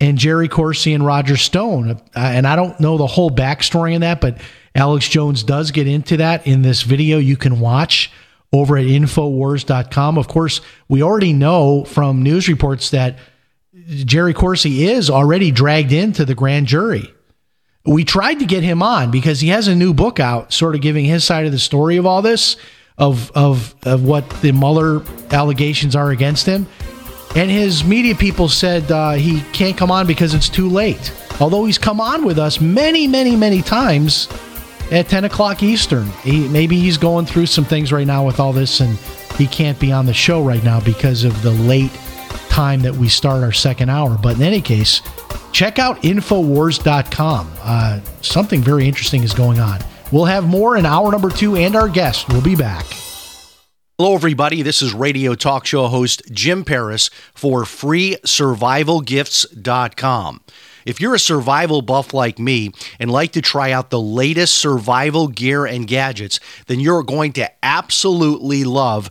and 0.00 0.18
Jerry 0.18 0.48
Corsi 0.48 0.94
and 0.94 1.06
Roger 1.06 1.36
Stone. 1.36 1.92
Uh, 1.92 1.98
and 2.14 2.46
I 2.46 2.56
don't 2.56 2.78
know 2.80 2.98
the 2.98 3.06
whole 3.06 3.30
backstory 3.30 3.94
in 3.94 4.00
that, 4.00 4.20
but 4.20 4.38
Alex 4.74 5.08
Jones 5.08 5.44
does 5.44 5.70
get 5.70 5.86
into 5.86 6.16
that 6.16 6.46
in 6.46 6.62
this 6.62 6.82
video 6.82 7.18
you 7.18 7.36
can 7.36 7.60
watch 7.60 8.10
over 8.52 8.76
at 8.76 8.84
Infowars.com. 8.84 10.18
Of 10.18 10.28
course, 10.28 10.60
we 10.88 11.02
already 11.02 11.32
know 11.32 11.84
from 11.84 12.22
news 12.22 12.48
reports 12.48 12.90
that 12.90 13.18
Jerry 13.88 14.34
Corsi 14.34 14.84
is 14.84 15.10
already 15.10 15.50
dragged 15.50 15.92
into 15.92 16.24
the 16.24 16.34
grand 16.34 16.66
jury. 16.66 17.12
We 17.84 18.04
tried 18.04 18.38
to 18.38 18.44
get 18.44 18.62
him 18.62 18.82
on 18.82 19.10
because 19.10 19.40
he 19.40 19.48
has 19.48 19.66
a 19.66 19.74
new 19.74 19.92
book 19.92 20.20
out, 20.20 20.52
sort 20.52 20.74
of 20.74 20.82
giving 20.82 21.04
his 21.04 21.24
side 21.24 21.46
of 21.46 21.52
the 21.52 21.58
story 21.58 21.96
of 21.96 22.06
all 22.06 22.22
this, 22.22 22.56
of 22.96 23.32
of 23.32 23.74
of 23.84 24.04
what 24.04 24.28
the 24.42 24.52
Mueller 24.52 25.02
allegations 25.30 25.96
are 25.96 26.10
against 26.10 26.46
him. 26.46 26.66
And 27.34 27.50
his 27.50 27.82
media 27.82 28.14
people 28.14 28.48
said 28.48 28.92
uh, 28.92 29.12
he 29.12 29.40
can't 29.52 29.76
come 29.76 29.90
on 29.90 30.06
because 30.06 30.34
it's 30.34 30.50
too 30.50 30.68
late. 30.68 31.12
Although 31.40 31.64
he's 31.64 31.78
come 31.78 32.00
on 32.00 32.24
with 32.24 32.38
us 32.38 32.60
many, 32.60 33.08
many, 33.08 33.34
many 33.34 33.62
times 33.62 34.28
at 34.92 35.08
10 35.08 35.24
o'clock 35.24 35.62
Eastern. 35.62 36.06
He, 36.22 36.46
maybe 36.48 36.78
he's 36.78 36.98
going 36.98 37.26
through 37.26 37.46
some 37.46 37.64
things 37.64 37.92
right 37.92 38.06
now 38.06 38.24
with 38.24 38.38
all 38.38 38.52
this 38.52 38.80
and 38.80 38.96
he 39.36 39.46
can't 39.46 39.80
be 39.80 39.90
on 39.90 40.06
the 40.06 40.14
show 40.14 40.42
right 40.42 40.62
now 40.62 40.80
because 40.80 41.24
of 41.24 41.40
the 41.42 41.50
late 41.50 41.90
time 42.48 42.80
that 42.82 42.94
we 42.94 43.08
start 43.08 43.42
our 43.42 43.52
second 43.52 43.88
hour. 43.88 44.18
But 44.22 44.36
in 44.36 44.42
any 44.42 44.60
case, 44.60 45.00
check 45.52 45.78
out 45.78 46.02
Infowars.com. 46.02 47.50
Uh, 47.62 48.00
something 48.20 48.60
very 48.60 48.86
interesting 48.86 49.22
is 49.22 49.32
going 49.32 49.58
on. 49.58 49.80
We'll 50.12 50.26
have 50.26 50.44
more 50.44 50.76
in 50.76 50.84
hour 50.84 51.10
number 51.10 51.30
two 51.30 51.56
and 51.56 51.74
our 51.74 51.88
guest. 51.88 52.28
We'll 52.28 52.42
be 52.42 52.54
back. 52.54 52.84
Hello, 53.98 54.14
everybody. 54.14 54.62
This 54.62 54.82
is 54.82 54.92
radio 54.92 55.34
talk 55.34 55.64
show 55.64 55.86
host 55.86 56.22
Jim 56.30 56.64
Paris 56.64 57.08
for 57.34 57.62
FreeSurvivalGifts.com. 57.62 60.40
If 60.84 61.00
you're 61.00 61.14
a 61.14 61.18
survival 61.18 61.82
buff 61.82 62.14
like 62.14 62.38
me 62.38 62.70
and 62.98 63.10
like 63.10 63.32
to 63.32 63.42
try 63.42 63.72
out 63.72 63.90
the 63.90 64.00
latest 64.00 64.58
survival 64.58 65.28
gear 65.28 65.64
and 65.66 65.86
gadgets, 65.86 66.40
then 66.66 66.80
you're 66.80 67.02
going 67.02 67.32
to 67.34 67.50
absolutely 67.64 68.64
love 68.64 69.10